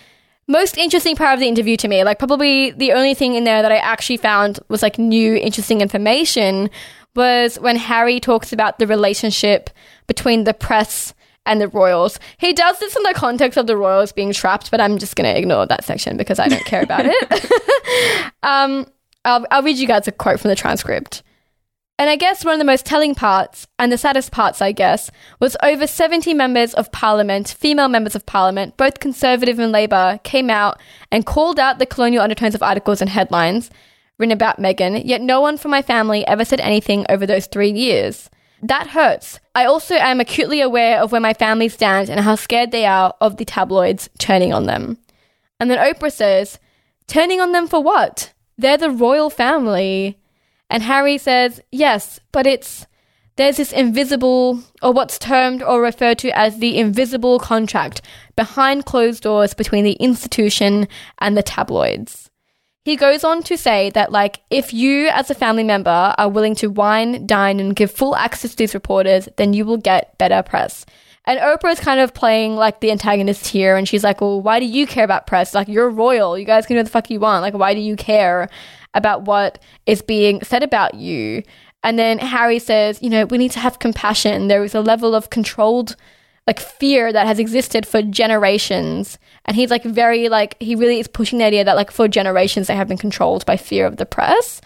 most 0.47 0.76
interesting 0.76 1.16
part 1.16 1.32
of 1.32 1.41
the 1.41 1.49
interview 1.49 1.74
to 1.74 1.89
me. 1.89 2.05
Like 2.05 2.18
probably 2.18 2.70
the 2.70 2.93
only 2.93 3.14
thing 3.14 3.35
in 3.35 3.45
there 3.45 3.62
that 3.62 3.72
I 3.72 3.76
actually 3.76 4.18
found 4.18 4.61
was 4.68 4.82
like 4.82 4.99
new 4.99 5.37
interesting 5.37 5.80
information 5.80 6.68
was 7.16 7.59
when 7.61 7.76
Harry 7.76 8.20
talks 8.20 8.53
about 8.53 8.78
the 8.78 8.87
relationship 8.87 9.70
between 10.07 10.45
the 10.45 10.53
press 10.53 11.14
and 11.47 11.61
the 11.61 11.68
royals. 11.68 12.18
He 12.38 12.53
does 12.53 12.78
this 12.78 12.97
in 12.97 13.03
the 13.03 13.14
context 13.14 13.57
of 13.57 13.66
the 13.66 13.76
royals 13.76 14.12
being 14.12 14.32
trapped, 14.32 14.70
but 14.70 14.80
I'm 14.80 14.99
just 14.99 15.16
going 15.16 15.32
to 15.32 15.38
ignore 15.38 15.66
that 15.66 15.84
section 15.84 16.16
because 16.16 16.38
I 16.38 16.49
don't 16.49 16.64
care 16.64 16.82
about 16.82 17.07
it. 17.07 18.32
um, 18.42 18.86
I'll, 19.24 19.47
I'll 19.51 19.62
read 19.62 19.76
you 19.76 19.86
guys 19.86 20.09
a 20.09 20.12
quote 20.12 20.40
from 20.40 20.49
the 20.51 20.57
transcript. 20.57 21.22
And 21.97 22.11
I 22.11 22.16
guess 22.16 22.45
one 22.45 22.55
of 22.55 22.59
the 22.59 22.64
most 22.64 22.84
telling 22.84 23.14
parts, 23.14 23.68
and 23.78 23.92
the 23.92 23.99
saddest 23.99 24.32
parts, 24.32 24.61
I 24.61 24.72
guess, 24.72 25.12
was 25.38 25.57
over 25.62 25.86
70 25.86 26.34
members 26.34 26.74
of 26.74 26.90
parliament, 26.90 27.55
female 27.57 27.88
members 27.88 28.16
of 28.16 28.26
parliament, 28.26 28.76
both 28.76 28.99
Conservative 28.99 29.61
and 29.61 29.70
Labour, 29.70 30.18
came 30.24 30.51
out 30.51 30.80
and 31.12 31.24
called 31.24 31.61
out 31.61 31.78
the 31.78 31.86
colonial 31.86 32.22
undertones 32.22 32.57
of 32.57 32.64
articles 32.64 33.01
and 33.01 33.11
headlines 33.11 33.70
written 34.18 34.32
about 34.32 34.61
Meghan, 34.61 35.03
yet 35.05 35.20
no 35.20 35.40
one 35.40 35.57
from 35.57 35.70
my 35.70 35.82
family 35.82 36.26
ever 36.26 36.45
said 36.45 36.61
anything 36.61 37.07
over 37.09 37.26
those 37.26 37.47
three 37.47 37.70
years. 37.70 38.28
That 38.65 38.87
hurts. 38.89 39.41
I 39.55 39.67
also 39.67 39.95
am 39.97 40.21
acutely 40.21 40.62
aware 40.62 40.99
of 40.99 41.12
where 41.12 41.21
my 41.21 41.35
family 41.35 41.69
stands 41.69 42.09
and 42.09 42.21
how 42.21 42.35
scared 42.35 42.71
they 42.71 42.87
are 42.87 43.15
of 43.21 43.37
the 43.37 43.45
tabloids 43.45 44.09
turning 44.19 44.55
on 44.55 44.65
them. 44.65 44.97
And 45.61 45.71
then 45.71 45.79
Oprah 45.79 46.11
says, 46.11 46.59
Turning 47.07 47.43
on 47.43 47.53
them 47.53 47.69
for 47.69 47.83
what? 47.83 48.33
They're 48.57 48.79
the 48.79 48.89
royal 48.89 49.29
family. 49.29 50.19
And 50.71 50.83
Harry 50.83 51.19
says, 51.19 51.61
Yes, 51.71 52.21
but 52.33 52.47
it's. 52.47 52.87
There's 53.37 53.59
this 53.59 53.73
invisible, 53.73 54.62
or 54.81 54.93
what's 54.93 55.19
termed 55.19 55.62
or 55.62 55.83
referred 55.83 56.19
to 56.21 56.31
as 56.39 56.59
the 56.59 56.79
invisible 56.79 57.39
contract 57.41 58.01
behind 58.37 58.87
closed 58.87 59.25
doors 59.25 59.53
between 59.53 59.85
the 59.85 59.95
institution 59.95 60.89
and 61.19 61.37
the 61.37 61.43
tabloids. 61.43 62.24
He 62.85 62.97
goes 62.97 63.24
on 63.24 63.43
to 63.45 63.57
say 63.57 63.89
that, 63.91 64.12
like, 64.12 64.41
if 64.51 64.74
you 64.74 65.09
as 65.09 65.30
a 65.30 65.35
family 65.35 65.64
member 65.64 66.14
are 66.18 66.28
willing 66.28 66.55
to 66.57 66.68
wine, 66.68 67.26
dine, 67.26 67.59
and 67.59 67.74
give 67.74 67.91
full 67.91 68.14
access 68.14 68.51
to 68.51 68.57
these 68.59 68.74
reporters, 68.74 69.26
then 69.39 69.55
you 69.55 69.64
will 69.64 69.78
get 69.78 70.16
better 70.18 70.43
press. 70.43 70.85
And 71.24 71.41
Oprah 71.41 71.72
is 71.72 71.80
kind 71.80 71.99
of 71.99 72.12
playing 72.12 72.57
like 72.57 72.80
the 72.80 72.91
antagonist 72.91 73.47
here, 73.49 73.76
and 73.76 73.89
she's 73.89 74.05
like, 74.05 74.20
"Well, 74.20 74.43
why 74.43 74.61
do 74.61 74.66
you 74.66 74.87
care 74.87 75.05
about 75.05 75.26
press? 75.26 75.55
Like, 75.55 75.68
you're 75.68 75.89
royal. 75.89 76.39
You 76.39 76.45
guys 76.45 76.66
can 76.66 76.74
do 76.74 76.80
what 76.80 76.85
the 76.85 76.91
fuck 76.91 77.09
you 77.09 77.20
want. 77.20 77.41
Like, 77.41 77.55
why 77.55 77.72
do 77.72 77.80
you 77.80 77.97
care 77.97 78.51
about 78.93 79.22
what 79.22 79.59
is 79.87 80.03
being 80.03 80.43
said 80.43 80.62
about 80.62 80.93
you?" 80.93 81.43
And 81.82 81.99
then 81.99 82.18
Harry 82.18 82.59
says, 82.59 83.03
"You 83.03 83.09
know, 83.09 83.24
we 83.24 83.39
need 83.39 83.53
to 83.53 83.61
have 83.61 83.78
compassion. 83.78 84.49
There 84.49 84.62
is 84.62 84.74
a 84.74 84.82
level 84.82 85.14
of 85.14 85.30
controlled." 85.30 85.97
Like 86.47 86.61
fear 86.61 87.12
that 87.12 87.26
has 87.26 87.38
existed 87.38 87.86
for 87.86 88.03
generations 88.03 89.18
and 89.47 89.57
he's 89.57 89.70
like 89.70 89.84
very 89.84 90.28
like 90.28 90.57
he 90.61 90.74
really 90.74 91.01
is 91.01 91.09
pushing 91.09 91.38
the 91.38 91.45
idea 91.45 91.64
that 91.64 91.76
like 91.76 91.90
for 91.90 92.07
generations 92.07 92.66
they 92.66 92.76
have 92.76 92.88
been 92.88 92.99
controlled 92.99 93.47
by 93.47 93.57
fear 93.57 93.86
of 93.86 93.97
the 93.97 94.07
press 94.07 94.61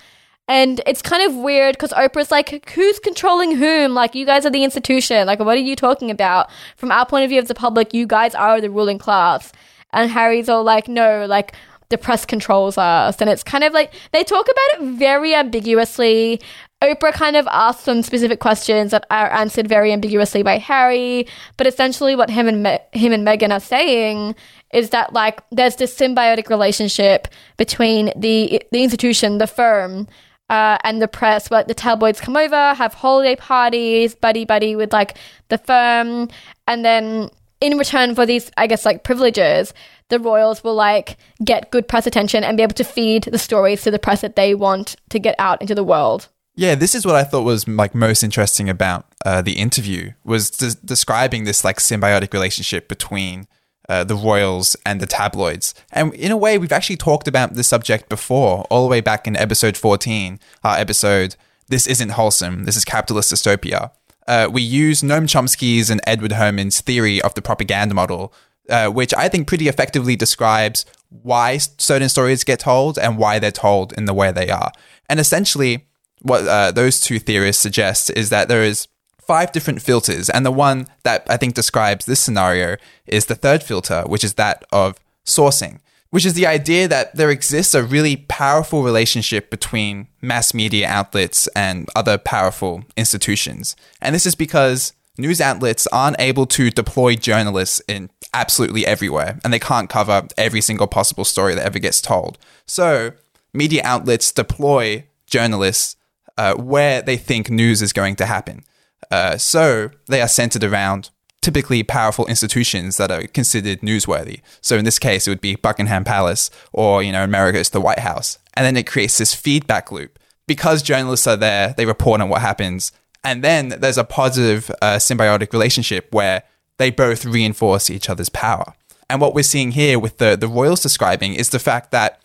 and 0.48 0.80
it's 0.86 1.02
kind 1.02 1.22
of 1.22 1.36
weird 1.36 1.74
because 1.74 1.92
Oprah's 1.92 2.30
like, 2.30 2.70
who's 2.70 2.98
controlling 2.98 3.54
whom? 3.54 3.92
Like, 3.92 4.14
you 4.14 4.24
guys 4.24 4.46
are 4.46 4.50
the 4.50 4.64
institution. 4.64 5.26
Like, 5.26 5.40
what 5.40 5.58
are 5.58 5.60
you 5.60 5.76
talking 5.76 6.10
about? 6.10 6.50
From 6.76 6.90
our 6.90 7.04
point 7.04 7.24
of 7.24 7.28
view 7.28 7.38
as 7.38 7.48
the 7.48 7.54
public, 7.54 7.92
you 7.92 8.06
guys 8.06 8.34
are 8.34 8.58
the 8.58 8.70
ruling 8.70 8.98
class. 8.98 9.52
And 9.92 10.10
Harry's 10.10 10.48
all 10.48 10.64
like, 10.64 10.88
no, 10.88 11.26
like, 11.26 11.54
the 11.90 11.98
press 11.98 12.24
controls 12.24 12.76
us. 12.76 13.20
And 13.20 13.30
it's 13.30 13.42
kind 13.42 13.64
of 13.64 13.72
like, 13.72 13.92
they 14.12 14.24
talk 14.24 14.46
about 14.46 14.80
it 14.80 14.98
very 14.98 15.34
ambiguously. 15.34 16.40
Oprah 16.82 17.12
kind 17.12 17.36
of 17.36 17.48
asks 17.50 17.84
some 17.84 18.02
specific 18.02 18.40
questions 18.40 18.92
that 18.92 19.06
are 19.10 19.32
answered 19.32 19.66
very 19.66 19.92
ambiguously 19.92 20.42
by 20.42 20.58
Harry. 20.58 21.26
But 21.56 21.66
essentially, 21.66 22.14
what 22.14 22.30
him 22.30 22.46
and 22.46 22.62
Me- 22.62 22.78
him 22.92 23.12
and 23.12 23.26
Meghan 23.26 23.52
are 23.52 23.60
saying 23.60 24.36
is 24.72 24.90
that 24.90 25.12
like 25.12 25.40
there's 25.50 25.76
this 25.76 25.96
symbiotic 25.96 26.48
relationship 26.48 27.26
between 27.56 28.12
the 28.14 28.62
the 28.70 28.82
institution, 28.82 29.38
the 29.38 29.46
firm, 29.46 30.06
uh, 30.50 30.78
and 30.84 31.02
the 31.02 31.08
press, 31.08 31.50
where 31.50 31.64
the 31.64 31.74
tabloids 31.74 32.20
come 32.20 32.36
over, 32.36 32.74
have 32.74 32.94
holiday 32.94 33.34
parties, 33.34 34.14
buddy 34.14 34.44
buddy 34.44 34.76
with 34.76 34.92
like 34.92 35.16
the 35.48 35.58
firm, 35.58 36.28
and 36.68 36.84
then 36.84 37.30
in 37.60 37.76
return 37.76 38.14
for 38.14 38.24
these, 38.24 38.52
I 38.56 38.68
guess, 38.68 38.84
like 38.84 39.02
privileges, 39.02 39.74
the 40.08 40.18
royals 40.18 40.64
will 40.64 40.74
like 40.74 41.16
get 41.44 41.70
good 41.70 41.88
press 41.88 42.06
attention 42.06 42.44
and 42.44 42.56
be 42.56 42.62
able 42.62 42.74
to 42.74 42.84
feed 42.84 43.24
the 43.24 43.38
stories 43.38 43.82
to 43.82 43.90
the 43.90 43.98
press 43.98 44.20
that 44.20 44.36
they 44.36 44.54
want 44.54 44.96
to 45.10 45.18
get 45.18 45.34
out 45.38 45.60
into 45.60 45.74
the 45.74 45.84
world. 45.84 46.28
Yeah, 46.54 46.74
this 46.74 46.94
is 46.94 47.06
what 47.06 47.14
I 47.14 47.22
thought 47.22 47.42
was 47.42 47.68
like 47.68 47.94
most 47.94 48.24
interesting 48.24 48.68
about 48.68 49.06
uh, 49.24 49.42
the 49.42 49.52
interview 49.52 50.12
was 50.24 50.50
des- 50.50 50.80
describing 50.84 51.44
this 51.44 51.62
like 51.62 51.78
symbiotic 51.78 52.32
relationship 52.32 52.88
between 52.88 53.46
uh, 53.88 54.04
the 54.04 54.16
royals 54.16 54.76
and 54.84 55.00
the 55.00 55.06
tabloids. 55.06 55.74
And 55.92 56.12
in 56.14 56.32
a 56.32 56.36
way, 56.36 56.58
we've 56.58 56.72
actually 56.72 56.96
talked 56.96 57.28
about 57.28 57.54
this 57.54 57.68
subject 57.68 58.08
before, 58.08 58.64
all 58.70 58.82
the 58.82 58.90
way 58.90 59.00
back 59.00 59.26
in 59.26 59.36
episode 59.36 59.76
14, 59.76 60.40
our 60.64 60.76
episode, 60.76 61.36
This 61.68 61.86
Isn't 61.86 62.10
Wholesome, 62.10 62.64
This 62.64 62.76
is 62.76 62.84
Capitalist 62.84 63.32
Dystopia. 63.32 63.92
Uh, 64.26 64.48
we 64.52 64.60
use 64.60 65.00
Noam 65.00 65.26
Chomsky's 65.26 65.88
and 65.88 66.02
Edward 66.06 66.32
Herman's 66.32 66.82
theory 66.82 67.22
of 67.22 67.32
the 67.34 67.40
propaganda 67.40 67.94
model, 67.94 68.32
uh, 68.68 68.88
which 68.88 69.14
I 69.14 69.28
think 69.28 69.46
pretty 69.46 69.68
effectively 69.68 70.16
describes 70.16 70.84
why 71.08 71.58
certain 71.58 72.08
stories 72.08 72.44
get 72.44 72.60
told 72.60 72.98
and 72.98 73.18
why 73.18 73.38
they're 73.38 73.50
told 73.50 73.92
in 73.94 74.04
the 74.04 74.14
way 74.14 74.30
they 74.30 74.50
are. 74.50 74.72
And 75.08 75.18
essentially, 75.18 75.86
what 76.22 76.46
uh, 76.46 76.70
those 76.70 77.00
two 77.00 77.18
theorists 77.18 77.62
suggest 77.62 78.10
is 78.14 78.30
that 78.30 78.48
there 78.48 78.62
is 78.62 78.88
five 79.26 79.52
different 79.52 79.82
filters, 79.82 80.30
and 80.30 80.44
the 80.44 80.50
one 80.50 80.86
that 81.02 81.26
I 81.28 81.36
think 81.36 81.54
describes 81.54 82.06
this 82.06 82.20
scenario 82.20 82.76
is 83.06 83.26
the 83.26 83.34
third 83.34 83.62
filter, 83.62 84.02
which 84.06 84.24
is 84.24 84.34
that 84.34 84.64
of 84.72 84.98
sourcing, 85.26 85.80
which 86.10 86.24
is 86.24 86.34
the 86.34 86.46
idea 86.46 86.88
that 86.88 87.14
there 87.14 87.30
exists 87.30 87.74
a 87.74 87.82
really 87.82 88.16
powerful 88.16 88.82
relationship 88.82 89.50
between 89.50 90.08
mass 90.22 90.54
media 90.54 90.88
outlets 90.88 91.46
and 91.48 91.88
other 91.94 92.16
powerful 92.16 92.84
institutions. 92.96 93.76
And 94.00 94.14
this 94.14 94.26
is 94.26 94.34
because 94.34 94.94
news 95.18 95.40
outlets 95.40 95.86
aren't 95.88 96.20
able 96.20 96.46
to 96.46 96.70
deploy 96.70 97.16
journalists 97.16 97.82
in 97.88 98.10
absolutely 98.32 98.86
everywhere, 98.86 99.38
and 99.44 99.52
they 99.52 99.58
can't 99.58 99.90
cover 99.90 100.26
every 100.36 100.60
single 100.60 100.86
possible 100.86 101.24
story 101.24 101.54
that 101.54 101.66
ever 101.66 101.78
gets 101.78 102.00
told. 102.00 102.38
So, 102.66 103.12
media 103.52 103.82
outlets 103.84 104.32
deploy 104.32 105.04
journalists 105.26 105.96
uh, 106.36 106.54
where 106.54 107.02
they 107.02 107.16
think 107.16 107.50
news 107.50 107.82
is 107.82 107.92
going 107.92 108.16
to 108.16 108.26
happen. 108.26 108.64
Uh, 109.10 109.36
so 109.36 109.90
they 110.06 110.20
are 110.20 110.28
centered 110.28 110.64
around 110.64 111.10
typically 111.40 111.82
powerful 111.82 112.26
institutions 112.26 112.96
that 112.96 113.10
are 113.10 113.26
considered 113.26 113.80
newsworthy. 113.80 114.40
So 114.60 114.76
in 114.76 114.84
this 114.84 114.98
case, 114.98 115.26
it 115.26 115.30
would 115.30 115.40
be 115.40 115.56
Buckingham 115.56 116.04
Palace, 116.04 116.50
or 116.72 117.02
you 117.02 117.12
know, 117.12 117.24
America 117.24 117.58
it's 117.58 117.70
the 117.70 117.80
White 117.80 118.00
House, 118.00 118.38
and 118.54 118.66
then 118.66 118.76
it 118.76 118.86
creates 118.86 119.18
this 119.18 119.34
feedback 119.34 119.90
loop 119.90 120.18
because 120.46 120.82
journalists 120.82 121.26
are 121.26 121.36
there, 121.36 121.74
they 121.76 121.86
report 121.86 122.20
on 122.20 122.28
what 122.28 122.40
happens, 122.40 122.92
and 123.24 123.42
then 123.42 123.70
there's 123.80 123.98
a 123.98 124.04
positive 124.04 124.70
uh, 124.82 124.96
symbiotic 124.96 125.52
relationship 125.52 126.12
where 126.12 126.42
they 126.78 126.90
both 126.90 127.24
reinforce 127.24 127.90
each 127.90 128.08
other's 128.08 128.28
power. 128.28 128.74
And 129.10 129.20
what 129.20 129.34
we're 129.34 129.42
seeing 129.42 129.72
here 129.72 129.98
with 129.98 130.18
the 130.18 130.36
the 130.36 130.48
royals 130.48 130.82
describing 130.82 131.34
is 131.34 131.50
the 131.50 131.58
fact 131.58 131.90
that 131.92 132.20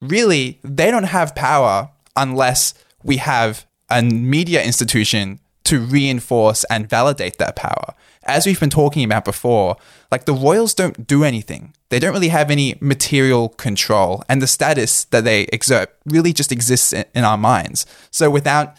really 0.00 0.58
they 0.62 0.90
don't 0.90 1.04
have 1.04 1.34
power 1.34 1.90
unless 2.16 2.74
we 3.02 3.16
have 3.18 3.66
a 3.90 4.02
media 4.02 4.62
institution 4.62 5.40
to 5.64 5.80
reinforce 5.80 6.64
and 6.64 6.88
validate 6.88 7.38
that 7.38 7.56
power. 7.56 7.94
As 8.24 8.46
we've 8.46 8.60
been 8.60 8.70
talking 8.70 9.04
about 9.04 9.24
before, 9.24 9.76
like 10.10 10.24
the 10.24 10.32
royals 10.32 10.74
don't 10.74 11.06
do 11.06 11.24
anything. 11.24 11.74
They 11.88 11.98
don't 11.98 12.12
really 12.12 12.28
have 12.28 12.50
any 12.50 12.76
material 12.80 13.48
control, 13.48 14.22
and 14.28 14.40
the 14.40 14.46
status 14.46 15.04
that 15.06 15.24
they 15.24 15.42
exert 15.52 15.94
really 16.06 16.32
just 16.32 16.52
exists 16.52 16.92
in, 16.92 17.04
in 17.14 17.24
our 17.24 17.38
minds. 17.38 17.84
So 18.10 18.30
without 18.30 18.76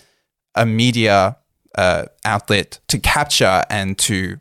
a 0.56 0.66
media 0.66 1.38
uh, 1.76 2.06
outlet 2.26 2.80
to 2.88 3.00
capture 3.00 3.64
and 3.70 3.98
to 4.00 4.38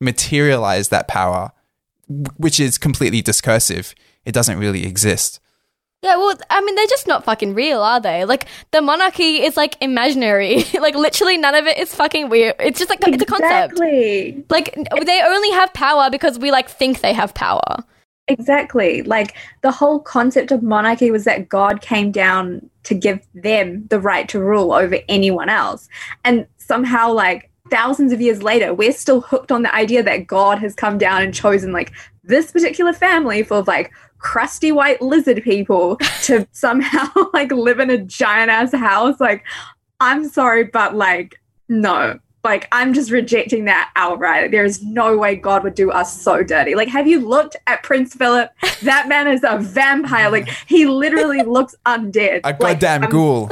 materialize 0.00 0.88
that 0.88 1.08
power, 1.08 1.52
which 2.36 2.60
is 2.60 2.78
completely 2.78 3.22
discursive, 3.22 3.94
it 4.24 4.32
doesn't 4.32 4.58
really 4.58 4.86
exist. 4.86 5.40
Yeah, 6.02 6.16
well, 6.16 6.36
I 6.50 6.60
mean, 6.60 6.74
they're 6.74 6.86
just 6.86 7.06
not 7.06 7.24
fucking 7.24 7.54
real, 7.54 7.80
are 7.80 7.98
they? 7.98 8.26
Like, 8.26 8.46
the 8.72 8.82
monarchy 8.82 9.42
is 9.42 9.56
like 9.56 9.76
imaginary. 9.80 10.64
like, 10.78 10.94
literally, 10.94 11.38
none 11.38 11.54
of 11.54 11.66
it 11.66 11.78
is 11.78 11.94
fucking 11.94 12.28
weird. 12.28 12.56
It's 12.60 12.78
just 12.78 12.90
like, 12.90 13.00
it's 13.08 13.22
a 13.22 13.26
concept. 13.26 13.72
Exactly. 13.72 14.44
Like, 14.50 14.74
they 14.74 15.22
only 15.22 15.50
have 15.52 15.72
power 15.72 16.10
because 16.10 16.38
we 16.38 16.50
like 16.50 16.68
think 16.68 17.00
they 17.00 17.14
have 17.14 17.32
power. 17.32 17.84
Exactly. 18.26 19.02
Like 19.02 19.34
the 19.62 19.70
whole 19.70 20.00
concept 20.00 20.50
of 20.50 20.62
monarchy 20.62 21.10
was 21.10 21.24
that 21.24 21.48
God 21.48 21.82
came 21.82 22.10
down 22.10 22.70
to 22.84 22.94
give 22.94 23.20
them 23.34 23.86
the 23.88 24.00
right 24.00 24.28
to 24.30 24.40
rule 24.40 24.72
over 24.72 24.98
anyone 25.08 25.50
else. 25.50 25.88
And 26.24 26.46
somehow, 26.66 27.12
like 27.12 27.50
thousands 27.70 28.12
of 28.12 28.20
years 28.20 28.42
later, 28.42 28.74
we're 28.74 28.92
still 28.92 29.20
hooked 29.20 29.50
on 29.52 29.62
the 29.62 29.74
idea 29.74 30.02
that 30.02 30.26
God 30.26 30.58
has 30.58 30.74
come 30.74 30.98
down 30.98 31.22
and 31.22 31.32
chosen 31.34 31.72
like 31.72 31.92
this 32.22 32.50
particular 32.50 32.92
family 32.92 33.42
full 33.42 33.58
of 33.58 33.68
like 33.68 33.92
crusty 34.18 34.72
white 34.72 35.02
lizard 35.02 35.42
people 35.42 35.96
to 36.22 36.46
somehow 36.52 37.06
like 37.34 37.52
live 37.52 37.80
in 37.80 37.90
a 37.90 37.98
giant 37.98 38.50
ass 38.50 38.72
house. 38.72 39.20
Like, 39.20 39.44
I'm 40.00 40.28
sorry, 40.28 40.64
but 40.64 40.94
like, 40.94 41.40
no. 41.68 42.18
Like, 42.42 42.68
I'm 42.72 42.92
just 42.92 43.10
rejecting 43.10 43.64
that 43.64 43.90
outright. 43.96 44.50
There 44.50 44.66
is 44.66 44.82
no 44.84 45.16
way 45.16 45.34
God 45.34 45.64
would 45.64 45.74
do 45.74 45.90
us 45.90 46.20
so 46.20 46.42
dirty. 46.42 46.74
Like, 46.74 46.88
have 46.88 47.06
you 47.06 47.26
looked 47.26 47.56
at 47.66 47.82
Prince 47.82 48.14
Philip? 48.14 48.50
That 48.82 49.08
man 49.08 49.26
is 49.28 49.42
a 49.48 49.56
vampire. 49.56 50.30
Like, 50.30 50.50
he 50.66 50.84
literally 50.84 51.40
looks 51.42 51.74
undead. 51.86 52.42
A 52.44 52.52
goddamn 52.52 53.04
I'm- 53.04 53.10
ghoul. 53.10 53.50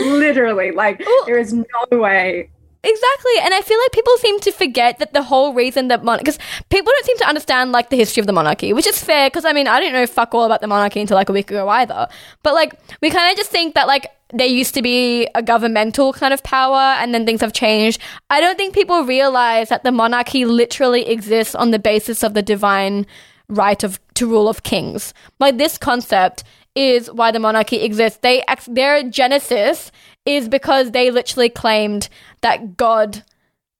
Literally. 0.00 0.70
Like, 0.70 1.04
there 1.26 1.38
is 1.38 1.52
no 1.52 1.64
way. 1.92 2.50
Exactly, 2.84 3.32
and 3.42 3.54
I 3.54 3.62
feel 3.62 3.78
like 3.80 3.92
people 3.92 4.14
seem 4.18 4.40
to 4.40 4.52
forget 4.52 4.98
that 4.98 5.14
the 5.14 5.22
whole 5.22 5.54
reason 5.54 5.88
that 5.88 6.04
mon 6.04 6.18
because 6.18 6.38
people 6.68 6.92
don't 6.92 7.06
seem 7.06 7.16
to 7.16 7.26
understand 7.26 7.72
like 7.72 7.88
the 7.88 7.96
history 7.96 8.20
of 8.20 8.26
the 8.26 8.32
monarchy, 8.32 8.74
which 8.74 8.86
is 8.86 9.02
fair 9.02 9.30
because 9.30 9.46
I 9.46 9.54
mean 9.54 9.66
I 9.66 9.80
didn't 9.80 9.94
know 9.94 10.06
fuck 10.06 10.34
all 10.34 10.44
about 10.44 10.60
the 10.60 10.66
monarchy 10.66 11.00
until 11.00 11.14
like 11.14 11.30
a 11.30 11.32
week 11.32 11.50
ago 11.50 11.66
either. 11.66 12.06
But 12.42 12.52
like 12.52 12.74
we 13.00 13.08
kind 13.08 13.30
of 13.32 13.38
just 13.38 13.50
think 13.50 13.74
that 13.74 13.86
like 13.86 14.08
there 14.34 14.46
used 14.46 14.74
to 14.74 14.82
be 14.82 15.26
a 15.34 15.42
governmental 15.42 16.12
kind 16.12 16.34
of 16.34 16.42
power 16.42 16.76
and 17.00 17.14
then 17.14 17.24
things 17.24 17.40
have 17.40 17.54
changed. 17.54 18.02
I 18.28 18.38
don't 18.38 18.58
think 18.58 18.74
people 18.74 19.02
realize 19.04 19.70
that 19.70 19.82
the 19.82 19.92
monarchy 19.92 20.44
literally 20.44 21.08
exists 21.08 21.54
on 21.54 21.70
the 21.70 21.78
basis 21.78 22.22
of 22.22 22.34
the 22.34 22.42
divine 22.42 23.06
right 23.48 23.82
of 23.82 23.98
to 24.14 24.26
rule 24.26 24.46
of 24.46 24.62
kings. 24.62 25.14
Like 25.40 25.56
this 25.56 25.78
concept 25.78 26.44
is 26.74 27.10
why 27.10 27.30
the 27.30 27.38
monarchy 27.38 27.82
exists. 27.82 28.18
They 28.22 28.42
their 28.66 29.02
genesis 29.02 29.92
is 30.26 30.48
because 30.48 30.90
they 30.90 31.10
literally 31.10 31.48
claimed 31.48 32.08
that 32.40 32.76
God, 32.76 33.22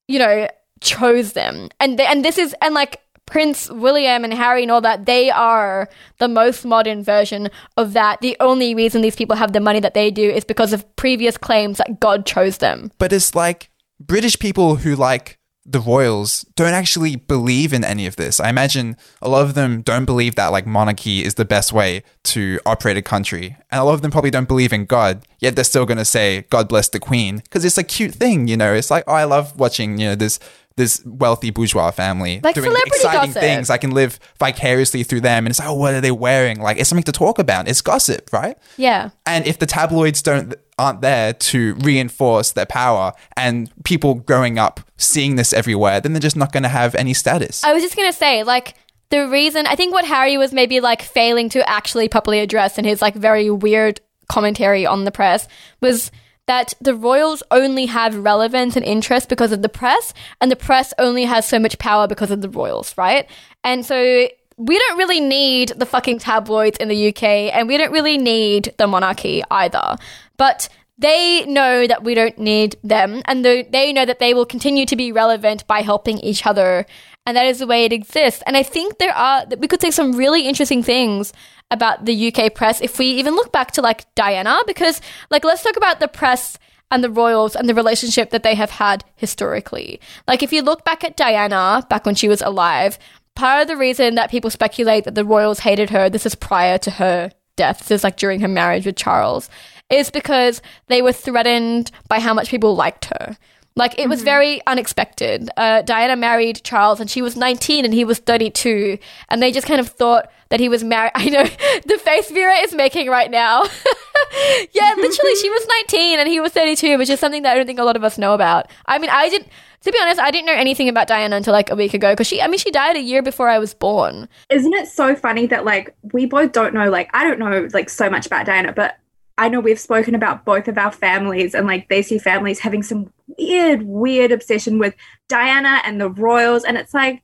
you 0.08 0.18
know, 0.18 0.48
chose 0.80 1.32
them. 1.32 1.70
And 1.80 1.98
th- 1.98 2.08
and 2.08 2.24
this 2.24 2.38
is 2.38 2.54
and 2.60 2.74
like 2.74 3.00
Prince 3.26 3.70
William 3.70 4.22
and 4.24 4.34
Harry 4.34 4.62
and 4.62 4.70
all 4.70 4.82
that, 4.82 5.06
they 5.06 5.30
are 5.30 5.88
the 6.18 6.28
most 6.28 6.64
modern 6.64 7.02
version 7.02 7.50
of 7.76 7.94
that. 7.94 8.20
The 8.20 8.36
only 8.40 8.74
reason 8.74 9.00
these 9.00 9.16
people 9.16 9.36
have 9.36 9.52
the 9.52 9.60
money 9.60 9.80
that 9.80 9.94
they 9.94 10.10
do 10.10 10.28
is 10.28 10.44
because 10.44 10.72
of 10.72 10.96
previous 10.96 11.38
claims 11.38 11.78
that 11.78 12.00
God 12.00 12.26
chose 12.26 12.58
them. 12.58 12.92
But 12.98 13.12
it's 13.12 13.34
like 13.34 13.70
British 13.98 14.38
people 14.38 14.76
who 14.76 14.94
like 14.94 15.38
the 15.66 15.80
royals 15.80 16.42
don't 16.56 16.74
actually 16.74 17.16
believe 17.16 17.72
in 17.72 17.84
any 17.84 18.06
of 18.06 18.16
this. 18.16 18.38
I 18.38 18.50
imagine 18.50 18.96
a 19.22 19.28
lot 19.30 19.42
of 19.42 19.54
them 19.54 19.80
don't 19.80 20.04
believe 20.04 20.34
that 20.34 20.48
like 20.48 20.66
monarchy 20.66 21.24
is 21.24 21.34
the 21.34 21.44
best 21.46 21.72
way 21.72 22.02
to 22.24 22.60
operate 22.66 22.98
a 22.98 23.02
country. 23.02 23.56
And 23.70 23.80
a 23.80 23.84
lot 23.84 23.94
of 23.94 24.02
them 24.02 24.10
probably 24.10 24.30
don't 24.30 24.46
believe 24.48 24.72
in 24.74 24.84
God, 24.84 25.24
yet 25.38 25.54
they're 25.54 25.64
still 25.64 25.86
going 25.86 25.98
to 25.98 26.04
say 26.04 26.42
God 26.50 26.68
bless 26.68 26.88
the 26.90 27.00
queen 27.00 27.38
because 27.38 27.64
it's 27.64 27.78
a 27.78 27.82
cute 27.84 28.14
thing, 28.14 28.46
you 28.46 28.56
know. 28.58 28.74
It's 28.74 28.90
like, 28.90 29.04
"Oh, 29.06 29.14
I 29.14 29.24
love 29.24 29.58
watching, 29.58 29.98
you 29.98 30.08
know, 30.08 30.14
this 30.14 30.38
this 30.76 31.00
wealthy 31.06 31.50
bourgeois 31.50 31.92
family 31.92 32.40
Like 32.42 32.56
doing 32.56 32.64
celebrity 32.64 32.90
exciting 32.96 33.30
gossip. 33.30 33.40
things. 33.40 33.70
I 33.70 33.76
can 33.78 33.92
live 33.92 34.18
vicariously 34.40 35.04
through 35.04 35.20
them 35.20 35.46
and 35.46 35.50
it's 35.52 35.60
like, 35.60 35.68
"Oh, 35.68 35.74
what 35.74 35.94
are 35.94 36.00
they 36.00 36.10
wearing?" 36.10 36.60
Like 36.60 36.78
it's 36.78 36.88
something 36.88 37.04
to 37.04 37.12
talk 37.12 37.38
about. 37.38 37.68
It's 37.68 37.80
gossip, 37.80 38.32
right? 38.32 38.58
Yeah. 38.76 39.10
And 39.24 39.46
if 39.46 39.58
the 39.60 39.66
tabloids 39.66 40.20
don't 40.20 40.54
aren't 40.78 41.00
there 41.00 41.32
to 41.32 41.74
reinforce 41.76 42.52
their 42.52 42.66
power 42.66 43.12
and 43.36 43.70
people 43.84 44.14
growing 44.14 44.58
up 44.58 44.80
seeing 44.96 45.36
this 45.36 45.52
everywhere, 45.52 46.00
then 46.00 46.12
they're 46.12 46.20
just 46.20 46.36
not 46.36 46.52
going 46.52 46.62
to 46.62 46.68
have 46.68 46.94
any 46.94 47.14
status. 47.14 47.62
I 47.64 47.72
was 47.72 47.82
just 47.82 47.96
gonna 47.96 48.12
say, 48.12 48.42
like, 48.42 48.74
the 49.10 49.28
reason 49.28 49.66
I 49.66 49.76
think 49.76 49.92
what 49.92 50.04
Harry 50.04 50.36
was 50.36 50.52
maybe 50.52 50.80
like 50.80 51.02
failing 51.02 51.48
to 51.50 51.68
actually 51.68 52.08
properly 52.08 52.40
address 52.40 52.78
in 52.78 52.84
his 52.84 53.00
like 53.00 53.14
very 53.14 53.50
weird 53.50 54.00
commentary 54.28 54.86
on 54.86 55.04
the 55.04 55.12
press 55.12 55.46
was 55.80 56.10
that 56.46 56.74
the 56.80 56.94
royals 56.94 57.42
only 57.50 57.86
have 57.86 58.16
relevance 58.16 58.76
and 58.76 58.84
interest 58.84 59.28
because 59.28 59.52
of 59.52 59.62
the 59.62 59.68
press, 59.68 60.12
and 60.40 60.50
the 60.50 60.56
press 60.56 60.92
only 60.98 61.24
has 61.24 61.46
so 61.46 61.58
much 61.58 61.78
power 61.78 62.06
because 62.06 62.30
of 62.30 62.42
the 62.42 62.48
royals, 62.48 62.96
right? 62.98 63.28
And 63.62 63.84
so 63.86 64.28
we 64.56 64.78
don't 64.78 64.98
really 64.98 65.20
need 65.20 65.70
the 65.70 65.86
fucking 65.86 66.18
tabloids 66.18 66.76
in 66.78 66.88
the 66.88 67.08
UK, 67.08 67.22
and 67.22 67.66
we 67.66 67.76
don't 67.76 67.92
really 67.92 68.18
need 68.18 68.74
the 68.76 68.86
monarchy 68.86 69.42
either. 69.50 69.96
But 70.36 70.68
they 70.98 71.44
know 71.46 71.86
that 71.86 72.04
we 72.04 72.14
don't 72.14 72.38
need 72.38 72.76
them, 72.84 73.22
and 73.24 73.44
they 73.44 73.92
know 73.92 74.04
that 74.04 74.20
they 74.20 74.32
will 74.32 74.46
continue 74.46 74.86
to 74.86 74.96
be 74.96 75.12
relevant 75.12 75.66
by 75.66 75.82
helping 75.82 76.18
each 76.18 76.46
other, 76.46 76.86
and 77.26 77.36
that 77.36 77.46
is 77.46 77.58
the 77.58 77.66
way 77.66 77.84
it 77.84 77.92
exists. 77.92 78.42
And 78.46 78.56
I 78.56 78.62
think 78.62 78.98
there 78.98 79.14
are 79.14 79.44
we 79.58 79.68
could 79.68 79.80
say 79.80 79.90
some 79.90 80.12
really 80.12 80.46
interesting 80.46 80.82
things 80.82 81.32
about 81.70 82.04
the 82.04 82.32
UK 82.32 82.54
press 82.54 82.80
if 82.80 82.98
we 82.98 83.06
even 83.06 83.34
look 83.34 83.52
back 83.52 83.72
to 83.72 83.82
like 83.82 84.12
Diana, 84.14 84.58
because 84.66 85.00
like 85.30 85.44
let's 85.44 85.62
talk 85.62 85.76
about 85.76 85.98
the 85.98 86.08
press 86.08 86.58
and 86.90 87.02
the 87.02 87.10
royals 87.10 87.56
and 87.56 87.68
the 87.68 87.74
relationship 87.74 88.30
that 88.30 88.44
they 88.44 88.54
have 88.54 88.70
had 88.70 89.04
historically. 89.16 90.00
Like 90.28 90.42
if 90.42 90.52
you 90.52 90.62
look 90.62 90.84
back 90.84 91.02
at 91.02 91.16
Diana 91.16 91.84
back 91.90 92.06
when 92.06 92.14
she 92.14 92.28
was 92.28 92.42
alive, 92.42 92.98
part 93.34 93.62
of 93.62 93.68
the 93.68 93.76
reason 93.76 94.14
that 94.14 94.30
people 94.30 94.50
speculate 94.50 95.04
that 95.04 95.16
the 95.16 95.24
royals 95.24 95.60
hated 95.60 95.90
her, 95.90 96.08
this 96.08 96.26
is 96.26 96.36
prior 96.36 96.78
to 96.78 96.92
her 96.92 97.32
death, 97.56 97.80
this 97.80 97.90
is 97.90 98.04
like 98.04 98.16
during 98.16 98.40
her 98.40 98.48
marriage 98.48 98.86
with 98.86 98.96
Charles, 98.96 99.48
is 99.90 100.10
because 100.10 100.62
they 100.88 101.02
were 101.02 101.12
threatened 101.12 101.90
by 102.08 102.20
how 102.20 102.34
much 102.34 102.50
people 102.50 102.74
liked 102.74 103.06
her. 103.06 103.36
Like 103.76 103.98
it 103.98 104.08
was 104.08 104.22
very 104.22 104.64
unexpected. 104.66 105.50
Uh, 105.56 105.82
Diana 105.82 106.14
married 106.14 106.62
Charles, 106.62 107.00
and 107.00 107.10
she 107.10 107.22
was 107.22 107.36
19, 107.36 107.84
and 107.84 107.92
he 107.92 108.04
was 108.04 108.18
32, 108.18 108.98
and 109.28 109.42
they 109.42 109.50
just 109.50 109.66
kind 109.66 109.80
of 109.80 109.88
thought 109.88 110.30
that 110.50 110.60
he 110.60 110.68
was 110.68 110.84
married. 110.84 111.10
I 111.16 111.28
know 111.28 111.42
the 111.42 111.98
face 111.98 112.30
Vera 112.30 112.54
is 112.58 112.72
making 112.72 113.08
right 113.08 113.30
now. 113.30 113.64
yeah, 114.72 114.94
literally, 114.96 115.34
she 115.36 115.50
was 115.50 115.66
19 115.66 116.20
and 116.20 116.28
he 116.28 116.38
was 116.38 116.52
32, 116.52 116.98
which 116.98 117.10
is 117.10 117.18
something 117.18 117.42
that 117.42 117.52
I 117.52 117.56
don't 117.56 117.66
think 117.66 117.80
a 117.80 117.84
lot 117.84 117.96
of 117.96 118.04
us 118.04 118.18
know 118.18 118.34
about. 118.34 118.70
I 118.86 118.98
mean, 118.98 119.10
I 119.10 119.28
didn't. 119.28 119.48
To 119.82 119.92
be 119.92 119.98
honest, 120.00 120.18
I 120.18 120.30
didn't 120.30 120.46
know 120.46 120.54
anything 120.54 120.88
about 120.88 121.08
Diana 121.08 121.36
until 121.36 121.52
like 121.52 121.70
a 121.70 121.76
week 121.76 121.92
ago 121.92 122.12
because 122.12 122.26
she. 122.26 122.40
I 122.40 122.46
mean, 122.46 122.58
she 122.58 122.70
died 122.70 122.96
a 122.96 123.02
year 123.02 123.20
before 123.20 123.48
I 123.48 123.58
was 123.58 123.74
born. 123.74 124.28
Isn't 124.48 124.72
it 124.72 124.88
so 124.88 125.14
funny 125.14 125.46
that 125.46 125.64
like 125.64 125.94
we 126.12 126.24
both 126.24 126.52
don't 126.52 126.72
know 126.72 126.88
like 126.88 127.10
I 127.12 127.24
don't 127.24 127.38
know 127.38 127.68
like 127.72 127.90
so 127.90 128.08
much 128.08 128.26
about 128.26 128.46
Diana, 128.46 128.72
but 128.72 128.96
I 129.36 129.48
know 129.48 129.60
we've 129.60 129.80
spoken 129.80 130.14
about 130.14 130.44
both 130.44 130.68
of 130.68 130.78
our 130.78 130.92
families 130.92 131.54
and 131.54 131.66
like 131.66 131.88
they 131.88 132.02
see 132.02 132.18
families 132.18 132.60
having 132.60 132.82
some 132.82 133.12
weird, 133.38 133.82
weird 133.82 134.30
obsession 134.30 134.78
with 134.78 134.94
Diana 135.28 135.80
and 135.84 136.00
the 136.00 136.10
royals, 136.10 136.64
and 136.64 136.76
it's 136.76 136.94
like 136.94 137.22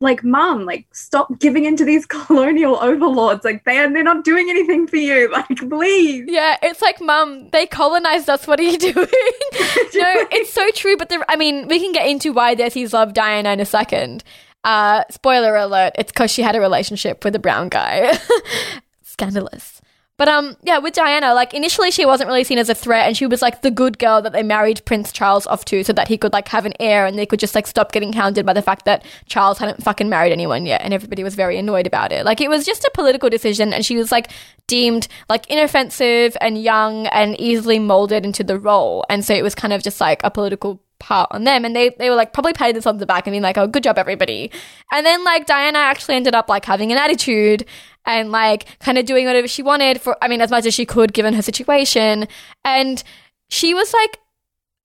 like 0.00 0.24
mom 0.24 0.64
like 0.64 0.84
stop 0.92 1.38
giving 1.38 1.64
into 1.64 1.84
these 1.84 2.04
colonial 2.26 2.76
overlords 2.82 3.44
like 3.44 3.64
they 3.64 3.78
are 3.78 3.88
they're 3.92 4.02
not 4.02 4.24
doing 4.24 4.50
anything 4.50 4.84
for 4.84 4.96
you 4.96 5.30
like 5.32 5.46
please 5.56 6.24
Yeah, 6.26 6.56
it's 6.60 6.82
like, 6.82 7.00
Mum, 7.00 7.48
they 7.50 7.66
colonized 7.66 8.28
us. 8.28 8.46
What 8.46 8.58
are 8.58 8.64
you 8.64 8.78
doing? 8.92 8.94
no, 8.96 10.26
it's 10.32 10.52
so 10.52 10.68
true. 10.70 10.96
But 10.96 11.08
the, 11.08 11.24
I 11.28 11.36
mean, 11.36 11.68
we 11.68 11.78
can 11.78 11.92
get 11.92 12.08
into 12.08 12.32
why 12.32 12.54
Desi's 12.56 12.92
love 12.92 13.12
Diana 13.14 13.50
in 13.50 13.60
a 13.60 13.64
second. 13.64 14.24
Uh, 14.64 15.04
spoiler 15.10 15.56
alert: 15.56 15.92
it's 15.96 16.12
because 16.12 16.30
she 16.30 16.42
had 16.42 16.56
a 16.56 16.60
relationship 16.60 17.24
with 17.24 17.34
a 17.36 17.38
brown 17.38 17.68
guy. 17.68 18.18
Scandalous. 19.02 19.81
But 20.18 20.28
um, 20.28 20.56
yeah, 20.62 20.78
with 20.78 20.94
Diana, 20.94 21.32
like 21.34 21.54
initially 21.54 21.90
she 21.90 22.04
wasn't 22.04 22.28
really 22.28 22.44
seen 22.44 22.58
as 22.58 22.68
a 22.68 22.74
threat, 22.74 23.06
and 23.06 23.16
she 23.16 23.26
was 23.26 23.40
like 23.40 23.62
the 23.62 23.70
good 23.70 23.98
girl 23.98 24.20
that 24.22 24.32
they 24.32 24.42
married 24.42 24.84
Prince 24.84 25.10
Charles 25.10 25.46
off 25.46 25.64
to, 25.66 25.82
so 25.82 25.92
that 25.94 26.08
he 26.08 26.18
could 26.18 26.32
like 26.32 26.48
have 26.48 26.66
an 26.66 26.74
heir, 26.78 27.06
and 27.06 27.18
they 27.18 27.26
could 27.26 27.40
just 27.40 27.54
like 27.54 27.66
stop 27.66 27.92
getting 27.92 28.12
hounded 28.12 28.44
by 28.44 28.52
the 28.52 28.62
fact 28.62 28.84
that 28.84 29.04
Charles 29.26 29.58
hadn't 29.58 29.82
fucking 29.82 30.08
married 30.08 30.32
anyone 30.32 30.66
yet, 30.66 30.82
and 30.82 30.92
everybody 30.92 31.24
was 31.24 31.34
very 31.34 31.58
annoyed 31.58 31.86
about 31.86 32.12
it. 32.12 32.26
Like 32.26 32.40
it 32.40 32.50
was 32.50 32.66
just 32.66 32.84
a 32.84 32.90
political 32.92 33.30
decision, 33.30 33.72
and 33.72 33.86
she 33.86 33.96
was 33.96 34.12
like 34.12 34.30
deemed 34.66 35.08
like 35.28 35.50
inoffensive 35.50 36.36
and 36.40 36.62
young 36.62 37.06
and 37.08 37.38
easily 37.40 37.78
molded 37.78 38.24
into 38.24 38.44
the 38.44 38.58
role, 38.58 39.04
and 39.08 39.24
so 39.24 39.34
it 39.34 39.42
was 39.42 39.54
kind 39.54 39.72
of 39.72 39.82
just 39.82 40.00
like 40.00 40.20
a 40.24 40.30
political 40.30 40.82
part 41.02 41.28
on 41.32 41.42
them 41.42 41.64
and 41.64 41.74
they, 41.74 41.90
they 41.98 42.08
were 42.08 42.14
like 42.14 42.32
probably 42.32 42.52
patted 42.52 42.76
this 42.76 42.86
on 42.86 42.98
the 42.98 43.06
back 43.06 43.26
and 43.26 43.32
being 43.32 43.42
like 43.42 43.58
oh 43.58 43.66
good 43.66 43.82
job 43.82 43.98
everybody 43.98 44.52
and 44.92 45.04
then 45.04 45.24
like 45.24 45.46
diana 45.46 45.78
actually 45.78 46.14
ended 46.14 46.32
up 46.32 46.48
like 46.48 46.64
having 46.64 46.92
an 46.92 46.98
attitude 46.98 47.66
and 48.04 48.30
like 48.30 48.66
kind 48.80 48.98
of 48.98 49.04
doing 49.04 49.26
whatever 49.26 49.48
she 49.48 49.62
wanted 49.62 50.00
for 50.00 50.16
i 50.22 50.28
mean 50.28 50.40
as 50.40 50.50
much 50.50 50.66
as 50.66 50.74
she 50.74 50.86
could 50.86 51.12
given 51.12 51.34
her 51.34 51.42
situation 51.42 52.26
and 52.64 53.02
she 53.48 53.74
was 53.74 53.92
like 53.92 54.18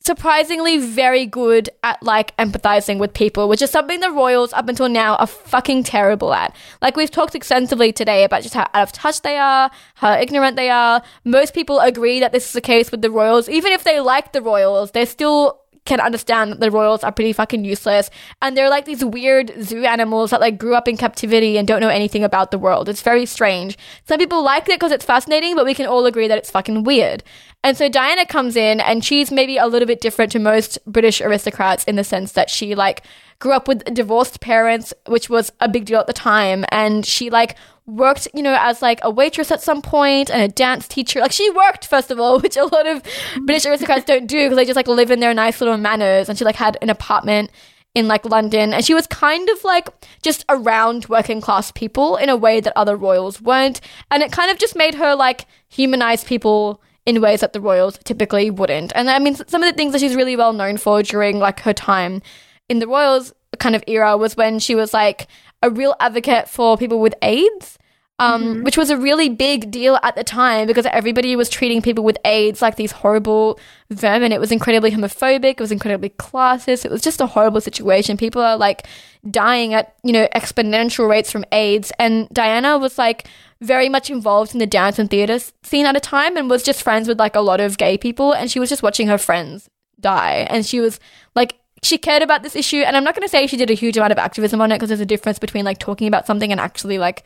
surprisingly 0.07 0.77
very 0.77 1.25
good 1.25 1.69
at 1.83 2.01
like 2.01 2.35
empathizing 2.37 2.97
with 2.97 3.13
people, 3.13 3.49
which 3.49 3.61
is 3.61 3.69
something 3.69 3.99
the 3.99 4.09
Royals 4.09 4.53
up 4.53 4.69
until 4.69 4.87
now 4.87 5.15
are 5.15 5.27
fucking 5.27 5.83
terrible 5.83 6.33
at. 6.33 6.55
Like 6.81 6.95
we've 6.95 7.11
talked 7.11 7.35
extensively 7.35 7.91
today 7.91 8.23
about 8.23 8.41
just 8.41 8.55
how 8.55 8.67
out 8.73 8.83
of 8.83 8.91
touch 8.93 9.21
they 9.21 9.37
are, 9.37 9.69
how 9.95 10.13
ignorant 10.13 10.55
they 10.55 10.69
are. 10.69 11.03
Most 11.25 11.53
people 11.53 11.81
agree 11.81 12.21
that 12.21 12.31
this 12.31 12.47
is 12.47 12.53
the 12.53 12.61
case 12.61 12.89
with 12.89 13.01
the 13.01 13.11
Royals. 13.11 13.49
Even 13.49 13.73
if 13.73 13.83
they 13.83 13.99
like 13.99 14.31
the 14.31 14.41
Royals, 14.41 14.91
they're 14.91 15.05
still 15.05 15.59
can 15.87 15.99
understand 15.99 16.51
that 16.51 16.59
the 16.59 16.69
royals 16.69 17.03
are 17.03 17.11
pretty 17.11 17.33
fucking 17.33 17.65
useless 17.65 18.11
and 18.41 18.55
they're 18.55 18.69
like 18.69 18.85
these 18.85 19.03
weird 19.03 19.51
zoo 19.63 19.85
animals 19.85 20.29
that 20.29 20.41
like 20.41 20.59
grew 20.59 20.75
up 20.75 20.87
in 20.87 20.97
captivity 20.97 21.57
and 21.57 21.67
don't 21.67 21.81
know 21.81 21.89
anything 21.89 22.23
about 22.23 22.51
the 22.51 22.59
world. 22.59 22.89
It's 22.89 23.01
very 23.01 23.25
strange. 23.25 23.77
Some 24.05 24.19
people 24.19 24.43
like 24.43 24.63
it 24.63 24.79
because 24.79 24.91
it's 24.91 25.05
fascinating, 25.05 25.55
but 25.55 25.65
we 25.65 25.73
can 25.73 25.87
all 25.87 26.05
agree 26.05 26.27
that 26.27 26.37
it's 26.37 26.51
fucking 26.51 26.83
weird. 26.83 27.23
And 27.63 27.75
so 27.75 27.89
Diana 27.89 28.25
comes 28.25 28.55
in 28.55 28.79
and 28.79 29.03
she's 29.03 29.31
maybe 29.31 29.57
a 29.57 29.65
little 29.65 29.87
bit 29.87 30.01
different 30.01 30.31
to 30.33 30.39
most 30.39 30.77
British 30.85 31.21
aristocrats 31.21 31.83
in 31.85 31.95
the 31.95 32.03
sense 32.03 32.33
that 32.33 32.49
she 32.49 32.75
like 32.75 33.03
grew 33.39 33.53
up 33.53 33.67
with 33.67 33.83
divorced 33.93 34.41
parents, 34.41 34.93
which 35.07 35.29
was 35.29 35.51
a 35.59 35.69
big 35.69 35.85
deal 35.85 35.99
at 35.99 36.07
the 36.07 36.13
time, 36.13 36.65
and 36.69 37.05
she 37.05 37.29
like 37.29 37.55
worked, 37.87 38.27
you 38.33 38.43
know, 38.43 38.55
as 38.59 38.81
like 38.81 38.99
a 39.01 39.09
waitress 39.09 39.49
at 39.49 39.61
some 39.61 39.81
point 39.81 40.29
and 40.29 40.41
a 40.41 40.47
dance 40.47 40.87
teacher. 40.87 41.21
Like 41.21 41.31
she 41.31 41.49
worked 41.49 41.87
first 41.87 42.11
of 42.11 42.19
all, 42.19 42.39
which 42.41 42.57
a 42.57 42.65
lot 42.65 42.85
of 42.85 43.01
British 43.45 43.65
aristocrats 43.65 44.05
don't 44.05 44.27
do 44.27 44.45
because 44.45 44.57
they 44.57 44.65
just 44.65 44.75
like 44.75 44.87
live 44.87 45.09
in 45.09 45.19
their 45.19 45.33
nice 45.33 45.59
little 45.59 45.77
manors. 45.77 46.29
And 46.29 46.37
she 46.37 46.45
like 46.45 46.55
had 46.55 46.77
an 46.81 46.89
apartment 46.89 47.49
in 47.95 48.07
like 48.07 48.25
London, 48.25 48.75
and 48.75 48.85
she 48.85 48.93
was 48.93 49.07
kind 49.07 49.49
of 49.49 49.63
like 49.63 49.87
just 50.21 50.45
around 50.49 51.07
working 51.07 51.41
class 51.41 51.71
people 51.71 52.15
in 52.17 52.29
a 52.29 52.35
way 52.35 52.59
that 52.59 52.73
other 52.75 52.95
royals 52.95 53.41
weren't, 53.41 53.81
and 54.11 54.21
it 54.21 54.31
kind 54.31 54.51
of 54.51 54.59
just 54.59 54.75
made 54.75 54.93
her 54.93 55.15
like 55.15 55.47
humanize 55.67 56.23
people 56.23 56.79
in 57.07 57.21
ways 57.21 57.39
that 57.39 57.53
the 57.53 57.61
royals 57.61 57.97
typically 58.03 58.51
wouldn't. 58.51 58.91
And 58.93 59.09
I 59.09 59.17
mean, 59.17 59.33
some 59.33 59.63
of 59.63 59.71
the 59.71 59.75
things 59.75 59.93
that 59.93 59.99
she's 59.99 60.15
really 60.15 60.35
well 60.35 60.53
known 60.53 60.77
for 60.77 61.01
during 61.01 61.39
like 61.39 61.61
her 61.61 61.73
time 61.73 62.21
in 62.69 62.77
the 62.77 62.87
royals 62.87 63.33
kind 63.57 63.75
of 63.75 63.83
era 63.87 64.15
was 64.15 64.37
when 64.37 64.59
she 64.59 64.75
was 64.75 64.93
like 64.93 65.27
a 65.63 65.69
real 65.69 65.95
advocate 65.99 66.47
for 66.49 66.77
people 66.77 66.99
with 66.99 67.15
AIDS. 67.21 67.76
Um, 68.19 68.43
mm-hmm. 68.43 68.63
which 68.63 68.77
was 68.77 68.89
a 68.89 68.97
really 68.97 69.29
big 69.29 69.69
deal 69.69 69.99
at 70.01 70.15
the 70.15 70.23
time 70.23 70.65
because 70.65 70.87
everybody 70.87 71.35
was 71.35 71.49
treating 71.49 71.83
people 71.83 72.03
with 72.03 72.17
AIDS 72.25 72.63
like 72.63 72.75
these 72.75 72.91
horrible 72.91 73.59
vermin. 73.91 74.31
It 74.31 74.39
was 74.39 74.51
incredibly 74.51 74.89
homophobic. 74.89 75.51
It 75.51 75.59
was 75.59 75.71
incredibly 75.71 76.09
classist. 76.09 76.83
It 76.83 76.89
was 76.89 77.03
just 77.03 77.21
a 77.21 77.27
horrible 77.27 77.61
situation. 77.61 78.17
People 78.17 78.41
are 78.41 78.57
like 78.57 78.87
dying 79.29 79.75
at, 79.75 79.93
you 80.03 80.11
know, 80.11 80.27
exponential 80.35 81.07
rates 81.07 81.31
from 81.31 81.45
AIDS. 81.51 81.91
And 81.99 82.27
Diana 82.29 82.79
was 82.79 82.97
like 82.97 83.27
very 83.61 83.87
much 83.87 84.09
involved 84.09 84.53
in 84.53 84.57
the 84.57 84.65
dance 84.65 84.97
and 84.97 85.11
theater 85.11 85.37
scene 85.61 85.85
at 85.85 85.95
a 85.95 85.99
time 85.99 86.37
and 86.37 86.49
was 86.49 86.63
just 86.63 86.81
friends 86.81 87.07
with 87.07 87.19
like 87.19 87.35
a 87.35 87.41
lot 87.41 87.59
of 87.59 87.77
gay 87.77 87.99
people. 87.99 88.33
And 88.33 88.49
she 88.49 88.59
was 88.59 88.69
just 88.69 88.81
watching 88.81 89.07
her 89.09 89.19
friends 89.19 89.69
die. 89.99 90.47
And 90.49 90.65
she 90.65 90.79
was 90.79 90.99
like 91.35 91.59
she 91.83 91.99
cared 91.99 92.23
about 92.23 92.41
this 92.41 92.55
issue 92.55 92.77
and 92.77 92.97
i'm 92.97 93.03
not 93.03 93.13
going 93.13 93.25
to 93.25 93.29
say 93.29 93.45
she 93.45 93.55
did 93.55 93.69
a 93.69 93.75
huge 93.75 93.97
amount 93.97 94.11
of 94.11 94.17
activism 94.17 94.59
on 94.59 94.71
it 94.71 94.75
because 94.75 94.89
there's 94.89 94.99
a 94.99 95.05
difference 95.05 95.37
between 95.37 95.63
like 95.63 95.77
talking 95.77 96.07
about 96.07 96.25
something 96.25 96.51
and 96.51 96.59
actually 96.59 96.97
like 96.97 97.23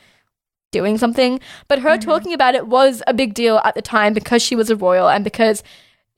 doing 0.71 0.97
something 0.97 1.39
but 1.67 1.79
her 1.79 1.91
mm-hmm. 1.91 2.09
talking 2.09 2.33
about 2.33 2.55
it 2.55 2.67
was 2.67 3.03
a 3.07 3.13
big 3.13 3.33
deal 3.33 3.57
at 3.63 3.75
the 3.75 3.81
time 3.81 4.13
because 4.13 4.41
she 4.41 4.55
was 4.55 4.69
a 4.69 4.75
royal 4.75 5.09
and 5.09 5.23
because 5.23 5.63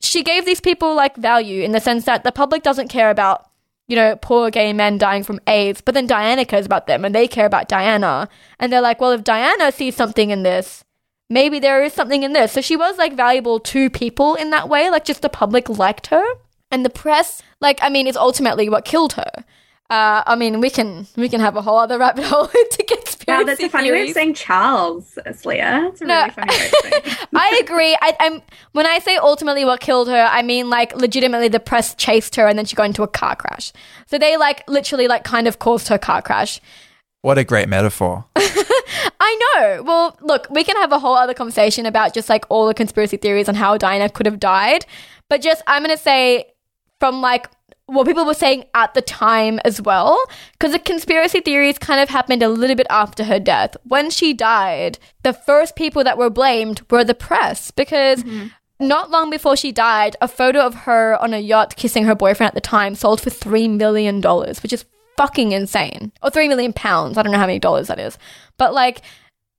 she 0.00 0.22
gave 0.22 0.44
these 0.44 0.60
people 0.60 0.94
like 0.94 1.16
value 1.16 1.62
in 1.62 1.72
the 1.72 1.80
sense 1.80 2.04
that 2.04 2.24
the 2.24 2.32
public 2.32 2.62
doesn't 2.62 2.88
care 2.88 3.10
about 3.10 3.50
you 3.88 3.96
know 3.96 4.16
poor 4.16 4.50
gay 4.50 4.72
men 4.72 4.96
dying 4.98 5.22
from 5.22 5.40
aids 5.46 5.80
but 5.80 5.94
then 5.94 6.06
diana 6.06 6.44
cares 6.44 6.66
about 6.66 6.86
them 6.86 7.04
and 7.04 7.14
they 7.14 7.28
care 7.28 7.46
about 7.46 7.68
diana 7.68 8.28
and 8.58 8.72
they're 8.72 8.80
like 8.80 9.00
well 9.00 9.12
if 9.12 9.24
diana 9.24 9.70
sees 9.70 9.94
something 9.94 10.30
in 10.30 10.42
this 10.42 10.84
maybe 11.28 11.58
there 11.58 11.82
is 11.82 11.92
something 11.92 12.22
in 12.22 12.32
this 12.32 12.52
so 12.52 12.60
she 12.60 12.76
was 12.76 12.96
like 12.96 13.14
valuable 13.14 13.58
to 13.58 13.90
people 13.90 14.34
in 14.34 14.50
that 14.50 14.68
way 14.68 14.90
like 14.90 15.04
just 15.04 15.22
the 15.22 15.28
public 15.28 15.68
liked 15.68 16.08
her 16.08 16.24
and 16.74 16.84
the 16.84 16.90
press, 16.90 17.40
like, 17.60 17.78
I 17.82 17.88
mean, 17.88 18.08
is 18.08 18.16
ultimately 18.16 18.68
what 18.68 18.84
killed 18.84 19.12
her. 19.12 19.44
Uh, 19.90 20.22
I 20.26 20.34
mean, 20.36 20.60
we 20.60 20.70
can 20.70 21.06
we 21.16 21.28
can 21.28 21.40
have 21.40 21.56
a 21.56 21.62
whole 21.62 21.78
other 21.78 21.98
rabbit 21.98 22.24
hole 22.24 22.46
to 22.46 22.84
get 22.84 23.14
conspiracy 23.26 23.44
Wow, 23.44 23.46
that's 23.46 23.62
a 23.62 23.68
funny 23.68 23.90
way 23.90 24.08
of 24.08 24.14
saying 24.14 24.34
Charles, 24.34 25.18
Leah. 25.44 25.80
That's 25.84 26.00
a 26.00 26.04
no, 26.04 26.20
really 26.20 26.30
funny 26.30 26.52
way 26.52 26.66
of 26.66 27.06
saying. 27.06 27.16
I 27.34 27.60
agree. 27.62 27.96
I, 28.00 28.16
am 28.20 28.42
when 28.72 28.86
I 28.86 28.98
say 28.98 29.16
ultimately 29.16 29.64
what 29.64 29.80
killed 29.80 30.08
her, 30.08 30.28
I 30.30 30.42
mean 30.42 30.70
like 30.70 30.94
legitimately 30.96 31.48
the 31.48 31.60
press 31.60 31.94
chased 31.94 32.36
her 32.36 32.46
and 32.46 32.58
then 32.58 32.66
she 32.66 32.76
got 32.76 32.84
into 32.84 33.02
a 33.02 33.08
car 33.08 33.36
crash. 33.36 33.72
So 34.06 34.18
they 34.18 34.36
like 34.36 34.68
literally 34.68 35.08
like 35.08 35.24
kind 35.24 35.46
of 35.46 35.58
caused 35.58 35.88
her 35.88 35.98
car 35.98 36.22
crash. 36.22 36.60
What 37.22 37.38
a 37.38 37.44
great 37.44 37.68
metaphor. 37.68 38.26
I 38.36 39.54
know. 39.56 39.82
Well, 39.82 40.18
look, 40.20 40.46
we 40.50 40.62
can 40.62 40.76
have 40.76 40.92
a 40.92 40.98
whole 40.98 41.14
other 41.14 41.32
conversation 41.32 41.86
about 41.86 42.12
just 42.12 42.28
like 42.28 42.44
all 42.50 42.66
the 42.66 42.74
conspiracy 42.74 43.16
theories 43.16 43.48
on 43.48 43.54
how 43.54 43.78
Diana 43.78 44.10
could 44.10 44.26
have 44.26 44.38
died. 44.38 44.84
But 45.30 45.40
just, 45.40 45.62
I'm 45.66 45.82
going 45.82 45.96
to 45.96 46.02
say 46.02 46.52
from 47.00 47.22
like 47.22 47.48
what 47.86 48.06
people 48.06 48.24
were 48.24 48.34
saying 48.34 48.64
at 48.74 48.94
the 48.94 49.02
time 49.02 49.60
as 49.64 49.80
well, 49.80 50.22
because 50.52 50.72
the 50.72 50.78
conspiracy 50.78 51.40
theories 51.40 51.78
kind 51.78 52.00
of 52.00 52.08
happened 52.08 52.42
a 52.42 52.48
little 52.48 52.76
bit 52.76 52.86
after 52.88 53.24
her 53.24 53.38
death. 53.38 53.76
When 53.84 54.10
she 54.10 54.32
died, 54.32 54.98
the 55.22 55.34
first 55.34 55.76
people 55.76 56.02
that 56.04 56.16
were 56.16 56.30
blamed 56.30 56.82
were 56.90 57.04
the 57.04 57.14
press, 57.14 57.70
because 57.70 58.22
mm-hmm. 58.22 58.46
not 58.80 59.10
long 59.10 59.28
before 59.28 59.56
she 59.56 59.70
died, 59.70 60.16
a 60.20 60.28
photo 60.28 60.60
of 60.60 60.74
her 60.74 61.20
on 61.20 61.34
a 61.34 61.38
yacht 61.38 61.76
kissing 61.76 62.04
her 62.04 62.14
boyfriend 62.14 62.48
at 62.48 62.54
the 62.54 62.60
time 62.60 62.94
sold 62.94 63.20
for 63.20 63.30
$3 63.30 63.76
million, 63.76 64.22
which 64.62 64.72
is 64.72 64.86
fucking 65.18 65.52
insane. 65.52 66.10
Or 66.22 66.30
3 66.30 66.48
million 66.48 66.72
pounds. 66.72 67.18
I 67.18 67.22
don't 67.22 67.32
know 67.32 67.38
how 67.38 67.46
many 67.46 67.58
dollars 67.58 67.88
that 67.88 68.00
is. 68.00 68.18
But 68.56 68.72
like, 68.72 69.02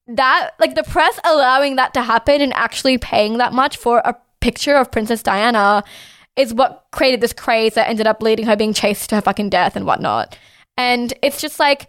that, 0.07 0.51
like 0.59 0.75
the 0.75 0.83
press 0.83 1.19
allowing 1.23 1.75
that 1.75 1.93
to 1.93 2.01
happen 2.01 2.41
and 2.41 2.53
actually 2.53 2.97
paying 2.97 3.37
that 3.37 3.53
much 3.53 3.77
for 3.77 3.99
a 3.99 4.15
picture 4.39 4.75
of 4.75 4.91
Princess 4.91 5.23
Diana 5.23 5.83
is 6.35 6.53
what 6.53 6.85
created 6.91 7.21
this 7.21 7.33
craze 7.33 7.75
that 7.75 7.89
ended 7.89 8.07
up 8.07 8.21
leading 8.21 8.45
her 8.45 8.55
being 8.55 8.73
chased 8.73 9.09
to 9.09 9.15
her 9.15 9.21
fucking 9.21 9.49
death 9.49 9.75
and 9.75 9.85
whatnot. 9.85 10.37
And 10.77 11.13
it's 11.21 11.39
just 11.39 11.59
like 11.59 11.87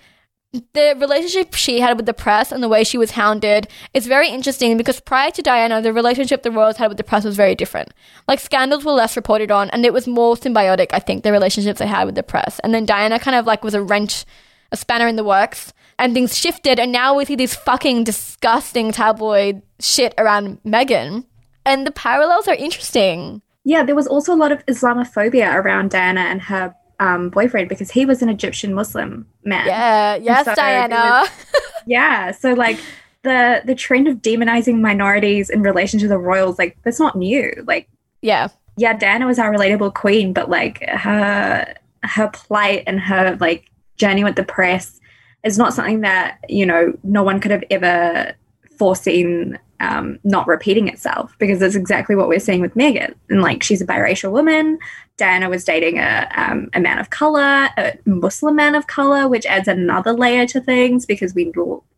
the 0.72 0.96
relationship 0.98 1.54
she 1.54 1.80
had 1.80 1.96
with 1.96 2.06
the 2.06 2.14
press 2.14 2.52
and 2.52 2.62
the 2.62 2.68
way 2.68 2.84
she 2.84 2.98
was 2.98 3.12
hounded 3.12 3.68
is 3.92 4.06
very 4.06 4.28
interesting 4.28 4.76
because 4.76 5.00
prior 5.00 5.30
to 5.32 5.42
Diana, 5.42 5.82
the 5.82 5.92
relationship 5.92 6.42
the 6.42 6.50
royals 6.50 6.76
had 6.76 6.88
with 6.88 6.96
the 6.96 7.04
press 7.04 7.24
was 7.24 7.36
very 7.36 7.54
different. 7.54 7.92
Like 8.28 8.40
scandals 8.40 8.84
were 8.84 8.92
less 8.92 9.16
reported 9.16 9.50
on, 9.50 9.70
and 9.70 9.84
it 9.84 9.92
was 9.92 10.06
more 10.06 10.36
symbiotic. 10.36 10.88
I 10.92 10.98
think 10.98 11.24
the 11.24 11.32
relationships 11.32 11.78
they 11.78 11.86
had 11.86 12.04
with 12.04 12.14
the 12.14 12.22
press, 12.22 12.58
and 12.60 12.72
then 12.72 12.86
Diana 12.86 13.18
kind 13.18 13.36
of 13.36 13.46
like 13.46 13.64
was 13.64 13.74
a 13.74 13.82
wrench, 13.82 14.24
a 14.72 14.76
spanner 14.76 15.08
in 15.08 15.16
the 15.16 15.24
works, 15.24 15.72
and 15.98 16.14
things 16.14 16.36
shifted, 16.36 16.78
and 16.78 16.92
now 16.92 17.14
we 17.14 17.24
see 17.24 17.36
these 17.36 17.54
fucking 17.54 18.04
disgusting 18.04 18.92
tabloid 18.92 19.62
shit 19.80 20.14
around 20.16 20.62
Meghan, 20.62 21.26
and 21.64 21.86
the 21.86 21.92
parallels 21.92 22.48
are 22.48 22.54
interesting. 22.54 23.42
Yeah, 23.66 23.82
there 23.82 23.96
was 23.96 24.06
also 24.06 24.32
a 24.32 24.38
lot 24.38 24.52
of 24.52 24.64
Islamophobia 24.66 25.52
around 25.52 25.90
Diana 25.90 26.20
and 26.20 26.40
her 26.40 26.72
um, 27.00 27.30
boyfriend 27.30 27.68
because 27.68 27.90
he 27.90 28.06
was 28.06 28.22
an 28.22 28.28
Egyptian 28.28 28.72
Muslim 28.72 29.26
man. 29.42 29.66
Yeah, 29.66 30.14
yes, 30.14 30.44
so 30.44 30.54
Diana. 30.54 30.94
Was, 30.94 31.30
yeah, 31.86 32.30
so 32.30 32.52
like 32.52 32.78
the 33.22 33.62
the 33.64 33.74
trend 33.74 34.06
of 34.06 34.18
demonizing 34.18 34.80
minorities 34.80 35.50
in 35.50 35.62
relation 35.62 35.98
to 35.98 36.06
the 36.06 36.16
royals, 36.16 36.60
like 36.60 36.78
that's 36.84 37.00
not 37.00 37.16
new. 37.16 37.52
Like, 37.66 37.88
yeah, 38.22 38.50
yeah, 38.76 38.96
Diana 38.96 39.26
was 39.26 39.40
our 39.40 39.52
relatable 39.52 39.94
queen, 39.94 40.32
but 40.32 40.48
like 40.48 40.88
her 40.88 41.74
her 42.04 42.28
plight 42.28 42.84
and 42.86 43.00
her 43.00 43.36
like 43.40 43.68
journey 43.96 44.22
with 44.22 44.36
the 44.36 44.44
press 44.44 45.00
is 45.42 45.58
not 45.58 45.74
something 45.74 46.02
that 46.02 46.38
you 46.48 46.66
know 46.66 46.96
no 47.02 47.24
one 47.24 47.40
could 47.40 47.50
have 47.50 47.64
ever 47.68 48.32
foreseen 48.78 49.58
um, 49.80 50.18
not 50.24 50.46
repeating 50.46 50.88
itself 50.88 51.34
because 51.38 51.60
that's 51.60 51.74
exactly 51.74 52.16
what 52.16 52.28
we're 52.28 52.38
seeing 52.38 52.60
with 52.60 52.74
Meghan. 52.74 53.14
And 53.28 53.42
like, 53.42 53.62
she's 53.62 53.80
a 53.80 53.86
biracial 53.86 54.30
woman. 54.30 54.78
Diana 55.16 55.48
was 55.48 55.64
dating 55.64 55.98
a, 55.98 56.28
um, 56.34 56.68
a 56.74 56.80
man 56.80 56.98
of 56.98 57.10
color, 57.10 57.68
a 57.76 57.98
Muslim 58.04 58.56
man 58.56 58.74
of 58.74 58.86
color, 58.86 59.28
which 59.28 59.46
adds 59.46 59.68
another 59.68 60.12
layer 60.12 60.46
to 60.46 60.60
things 60.60 61.06
because 61.06 61.34
we 61.34 61.52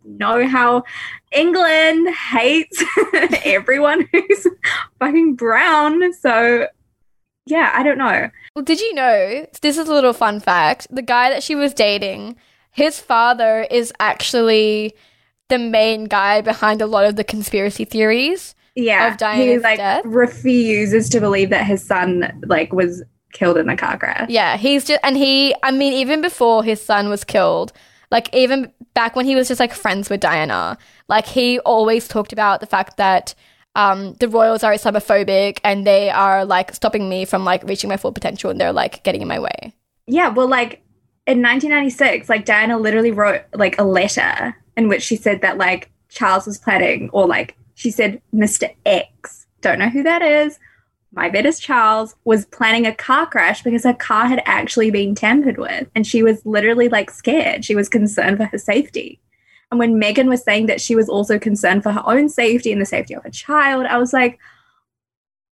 know 0.04 0.46
how 0.46 0.84
England 1.32 2.14
hates 2.14 2.82
everyone 3.44 4.08
who's 4.12 4.46
fucking 4.98 5.34
brown. 5.34 6.12
So, 6.14 6.68
yeah, 7.46 7.72
I 7.74 7.82
don't 7.82 7.98
know. 7.98 8.30
Well, 8.54 8.64
did 8.64 8.80
you 8.80 8.94
know? 8.94 9.46
This 9.62 9.78
is 9.78 9.88
a 9.88 9.94
little 9.94 10.12
fun 10.12 10.40
fact. 10.40 10.86
The 10.90 11.02
guy 11.02 11.30
that 11.30 11.42
she 11.42 11.54
was 11.54 11.74
dating, 11.74 12.36
his 12.70 13.00
father 13.00 13.66
is 13.70 13.92
actually 13.98 14.94
the 15.48 15.58
main 15.58 16.04
guy 16.04 16.40
behind 16.40 16.80
a 16.82 16.86
lot 16.86 17.04
of 17.04 17.16
the 17.16 17.24
conspiracy 17.24 17.84
theories. 17.84 18.54
Yeah, 18.74 19.12
Of 19.12 19.16
Diana's 19.18 19.44
he 19.46 19.58
like 19.58 19.78
death? 19.78 20.04
refuses 20.04 21.08
to 21.10 21.20
believe 21.20 21.50
that 21.50 21.66
his 21.66 21.84
son 21.84 22.40
like 22.46 22.72
was 22.72 23.02
killed 23.32 23.56
in 23.58 23.68
a 23.68 23.76
car 23.76 23.98
crash. 23.98 24.28
Yeah, 24.30 24.56
he's 24.56 24.84
just, 24.84 25.00
and 25.02 25.16
he, 25.16 25.54
I 25.62 25.70
mean, 25.72 25.92
even 25.94 26.20
before 26.20 26.62
his 26.62 26.80
son 26.80 27.08
was 27.08 27.24
killed, 27.24 27.72
like 28.10 28.32
even 28.34 28.72
back 28.94 29.16
when 29.16 29.26
he 29.26 29.34
was 29.34 29.48
just 29.48 29.60
like 29.60 29.74
friends 29.74 30.08
with 30.08 30.20
Diana, 30.20 30.78
like 31.08 31.26
he 31.26 31.58
always 31.60 32.06
talked 32.08 32.32
about 32.32 32.60
the 32.60 32.66
fact 32.66 32.96
that 32.98 33.34
um, 33.74 34.14
the 34.14 34.28
royals 34.28 34.62
are 34.64 34.72
Islamophobic 34.72 35.58
and 35.64 35.86
they 35.86 36.10
are 36.10 36.44
like 36.44 36.74
stopping 36.74 37.08
me 37.08 37.24
from 37.24 37.44
like 37.44 37.62
reaching 37.64 37.88
my 37.88 37.96
full 37.96 38.12
potential 38.12 38.50
and 38.50 38.60
they're 38.60 38.72
like 38.72 39.02
getting 39.02 39.22
in 39.22 39.28
my 39.28 39.38
way. 39.38 39.72
Yeah, 40.06 40.28
well, 40.28 40.48
like 40.48 40.82
in 41.26 41.42
1996, 41.42 42.28
like 42.28 42.44
Diana 42.44 42.78
literally 42.78 43.10
wrote 43.10 43.42
like 43.54 43.78
a 43.78 43.84
letter 43.84 44.56
in 44.78 44.88
which 44.88 45.02
she 45.02 45.16
said 45.16 45.42
that 45.42 45.58
like 45.58 45.90
Charles 46.08 46.46
was 46.46 46.56
planning, 46.56 47.10
or 47.12 47.26
like 47.26 47.56
she 47.74 47.90
said 47.90 48.22
Mr. 48.32 48.74
X, 48.86 49.46
don't 49.60 49.78
know 49.78 49.90
who 49.90 50.02
that 50.04 50.22
is. 50.22 50.58
My 51.12 51.28
bet 51.28 51.46
is 51.46 51.58
Charles 51.58 52.14
was 52.24 52.46
planning 52.46 52.86
a 52.86 52.94
car 52.94 53.26
crash 53.26 53.62
because 53.62 53.84
her 53.84 53.94
car 53.94 54.26
had 54.26 54.42
actually 54.44 54.90
been 54.90 55.14
tampered 55.14 55.58
with, 55.58 55.88
and 55.94 56.06
she 56.06 56.22
was 56.22 56.44
literally 56.46 56.88
like 56.88 57.10
scared. 57.10 57.64
She 57.64 57.74
was 57.74 57.88
concerned 57.88 58.38
for 58.38 58.44
her 58.44 58.58
safety. 58.58 59.20
And 59.70 59.78
when 59.78 60.00
Meghan 60.00 60.28
was 60.28 60.42
saying 60.42 60.66
that 60.66 60.80
she 60.80 60.94
was 60.94 61.08
also 61.08 61.38
concerned 61.38 61.82
for 61.82 61.92
her 61.92 62.02
own 62.06 62.28
safety 62.28 62.72
and 62.72 62.80
the 62.80 62.86
safety 62.86 63.14
of 63.14 63.22
her 63.24 63.30
child, 63.30 63.84
I 63.84 63.98
was 63.98 64.14
like, 64.14 64.38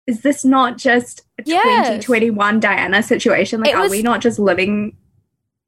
is 0.06 0.20
this 0.20 0.44
not 0.44 0.78
just 0.78 1.22
a 1.38 1.44
Yes. 1.46 1.86
2021 1.86 2.60
Diana 2.60 3.02
situation? 3.02 3.60
Like, 3.60 3.74
are 3.74 3.88
we 3.88 4.02
not 4.02 4.20
just 4.20 4.38
living? 4.38 4.96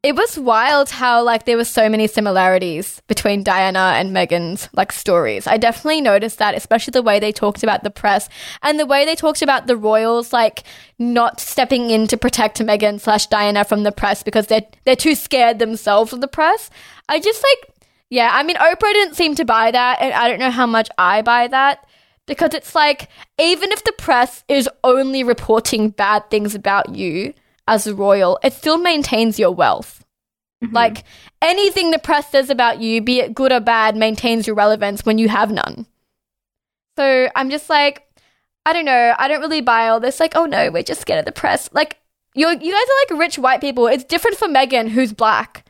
It 0.04 0.16
was 0.16 0.38
wild 0.38 0.90
how 0.90 1.22
like 1.22 1.46
there 1.46 1.56
were 1.56 1.64
so 1.64 1.88
many 1.88 2.06
similarities 2.08 3.00
between 3.06 3.42
Diana 3.42 3.94
and 3.96 4.14
Meghan's 4.14 4.68
like 4.74 4.92
stories. 4.92 5.46
I 5.46 5.56
definitely 5.56 6.02
noticed 6.02 6.36
that, 6.40 6.54
especially 6.54 6.90
the 6.90 7.00
way 7.02 7.18
they 7.18 7.32
talked 7.32 7.62
about 7.62 7.84
the 7.84 7.90
press 7.90 8.28
and 8.62 8.78
the 8.78 8.84
way 8.84 9.06
they 9.06 9.14
talked 9.14 9.40
about 9.40 9.66
the 9.66 9.78
royals 9.78 10.30
like 10.30 10.64
not 10.98 11.40
stepping 11.40 11.88
in 11.88 12.06
to 12.08 12.18
protect 12.18 12.62
Megan 12.62 12.98
slash 12.98 13.28
Diana 13.28 13.64
from 13.64 13.82
the 13.82 13.92
press 13.92 14.22
because 14.22 14.46
they're 14.46 14.66
they're 14.84 14.94
too 14.94 15.14
scared 15.14 15.58
themselves 15.58 16.12
of 16.12 16.20
the 16.20 16.28
press. 16.28 16.68
I 17.08 17.18
just 17.18 17.42
like 17.42 17.74
yeah, 18.10 18.28
I 18.30 18.42
mean 18.42 18.56
Oprah 18.56 18.92
didn't 18.92 19.14
seem 19.14 19.34
to 19.36 19.46
buy 19.46 19.70
that, 19.70 20.02
and 20.02 20.12
I 20.12 20.28
don't 20.28 20.38
know 20.38 20.50
how 20.50 20.66
much 20.66 20.90
I 20.98 21.22
buy 21.22 21.48
that. 21.48 21.82
Because 22.26 22.52
it's 22.52 22.74
like, 22.74 23.08
even 23.38 23.70
if 23.72 23.84
the 23.84 23.92
press 23.92 24.44
is 24.48 24.68
only 24.82 25.22
reporting 25.22 25.88
bad 25.90 26.30
things 26.30 26.54
about 26.54 26.94
you 26.94 27.32
as 27.66 27.86
a 27.86 27.94
royal, 27.94 28.38
it 28.42 28.52
still 28.52 28.78
maintains 28.78 29.38
your 29.38 29.50
wealth. 29.50 30.04
Mm-hmm. 30.62 30.74
Like 30.74 31.04
anything 31.42 31.90
the 31.90 31.98
press 31.98 32.30
says 32.30 32.50
about 32.50 32.80
you, 32.80 33.00
be 33.00 33.20
it 33.20 33.34
good 33.34 33.52
or 33.52 33.60
bad, 33.60 33.96
maintains 33.96 34.46
your 34.46 34.56
relevance 34.56 35.04
when 35.04 35.18
you 35.18 35.28
have 35.28 35.50
none. 35.50 35.86
So 36.96 37.28
I'm 37.34 37.50
just 37.50 37.68
like, 37.68 38.02
I 38.66 38.72
don't 38.72 38.84
know. 38.84 39.14
I 39.18 39.28
don't 39.28 39.40
really 39.40 39.60
buy 39.60 39.88
all 39.88 40.00
this. 40.00 40.20
Like, 40.20 40.36
oh 40.36 40.46
no, 40.46 40.70
we're 40.70 40.82
just 40.82 41.00
scared 41.00 41.18
of 41.18 41.26
the 41.26 41.32
press. 41.32 41.68
Like, 41.72 41.98
you 42.34 42.48
you 42.48 42.56
guys 42.56 42.64
are 42.64 43.16
like 43.16 43.20
rich 43.20 43.38
white 43.38 43.60
people. 43.60 43.86
It's 43.86 44.04
different 44.04 44.36
for 44.36 44.48
Meghan, 44.48 44.88
who's 44.88 45.12
black. 45.12 45.66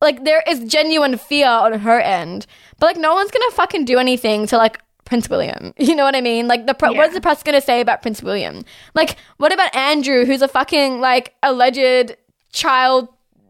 Like, 0.00 0.24
there 0.24 0.42
is 0.48 0.64
genuine 0.64 1.18
fear 1.18 1.48
on 1.48 1.80
her 1.80 2.00
end, 2.00 2.46
but 2.78 2.86
like, 2.86 2.96
no 2.96 3.14
one's 3.14 3.30
gonna 3.30 3.50
fucking 3.50 3.84
do 3.84 3.98
anything 3.98 4.46
to 4.46 4.56
like 4.56 4.80
Prince 5.10 5.28
William. 5.28 5.74
You 5.90 5.96
know 5.96 6.04
what 6.04 6.14
I 6.16 6.20
mean? 6.20 6.46
Like, 6.46 6.66
the 6.66 6.72
pre- 6.74 6.92
Yeah. 6.92 6.98
what 6.98 7.08
is 7.08 7.14
the 7.14 7.20
press 7.20 7.42
gonna 7.42 7.60
say 7.60 7.80
about 7.80 8.00
Prince 8.00 8.22
William? 8.22 8.64
Like, 8.94 9.16
what 9.38 9.52
about 9.52 9.74
Andrew, 9.74 10.24
who's 10.24 10.40
a 10.40 10.48
fucking 10.48 11.00
like 11.00 11.34
alleged 11.42 12.16
child 12.52 13.08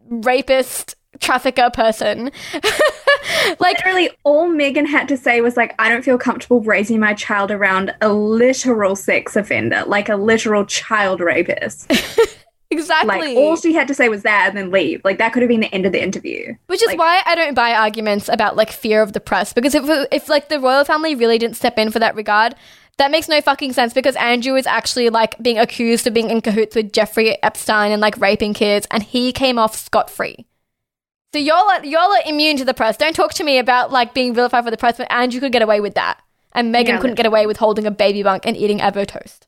rapist 0.09 0.95
trafficker 1.19 1.69
person? 1.69 2.31
like, 3.59 3.77
Literally, 3.77 4.09
all 4.23 4.49
Meghan 4.49 4.87
had 4.87 5.07
to 5.09 5.17
say 5.17 5.39
was 5.41 5.55
like, 5.55 5.75
"I 5.79 5.87
don't 5.89 6.01
feel 6.03 6.17
comfortable 6.17 6.61
raising 6.61 6.99
my 6.99 7.13
child 7.13 7.51
around 7.51 7.93
a 8.01 8.11
literal 8.11 8.95
sex 8.95 9.35
offender, 9.35 9.83
like 9.85 10.09
a 10.09 10.15
literal 10.15 10.65
child 10.65 11.19
rapist." 11.21 11.91
exactly. 12.71 13.17
like 13.19 13.37
all 13.37 13.55
she 13.55 13.73
had 13.73 13.87
to 13.87 13.93
say 13.93 14.09
was 14.09 14.23
that, 14.23 14.47
and 14.49 14.57
then 14.57 14.71
leave. 14.71 15.01
Like 15.03 15.17
that 15.17 15.33
could 15.33 15.41
have 15.41 15.49
been 15.49 15.59
the 15.61 15.73
end 15.73 15.85
of 15.85 15.91
the 15.91 16.01
interview. 16.01 16.55
Which 16.67 16.81
is 16.81 16.87
Like- 16.87 16.97
why 16.99 17.21
I 17.25 17.35
don't 17.35 17.53
buy 17.53 17.73
arguments 17.73 18.29
about 18.29 18.55
like 18.55 18.71
fear 18.71 19.01
of 19.01 19.13
the 19.13 19.19
press 19.19 19.53
because 19.53 19.75
if 19.75 19.83
if 20.11 20.29
like 20.29 20.49
the 20.49 20.59
royal 20.59 20.83
family 20.85 21.15
really 21.15 21.37
didn't 21.37 21.57
step 21.57 21.77
in 21.77 21.91
for 21.91 21.99
that 21.99 22.15
regard, 22.15 22.55
that 22.97 23.11
makes 23.11 23.27
no 23.27 23.41
fucking 23.41 23.73
sense 23.73 23.93
because 23.93 24.15
Andrew 24.15 24.55
is 24.55 24.67
actually 24.67 25.09
like 25.09 25.35
being 25.41 25.57
accused 25.57 26.05
of 26.07 26.13
being 26.13 26.29
in 26.29 26.41
cahoots 26.41 26.75
with 26.75 26.93
Jeffrey 26.93 27.41
Epstein 27.43 27.91
and 27.91 28.01
like 28.01 28.17
raping 28.17 28.53
kids, 28.53 28.87
and 28.91 29.03
he 29.03 29.31
came 29.31 29.57
off 29.59 29.75
scot 29.75 30.09
free. 30.09 30.45
So 31.33 31.39
y'all 31.39 31.69
are, 31.69 31.85
y'all 31.85 32.11
are 32.11 32.21
immune 32.25 32.57
to 32.57 32.65
the 32.65 32.73
press. 32.73 32.97
Don't 32.97 33.15
talk 33.15 33.33
to 33.35 33.43
me 33.45 33.57
about 33.57 33.91
like 33.91 34.13
being 34.13 34.33
vilified 34.33 34.65
for 34.65 34.71
the 34.71 34.77
press, 34.77 34.97
but 34.97 35.09
Andrew 35.11 35.39
could 35.39 35.53
get 35.53 35.61
away 35.61 35.79
with 35.79 35.95
that, 35.95 36.21
and 36.53 36.73
Meghan 36.75 36.87
Yeah, 36.87 36.97
couldn't 36.99 37.15
get 37.15 37.25
away 37.25 37.45
with 37.47 37.57
holding 37.57 37.85
a 37.87 37.91
baby 37.91 38.21
bunk 38.21 38.45
and 38.45 38.57
eating 38.57 38.79
Evo 38.79 39.07
toast. 39.07 39.47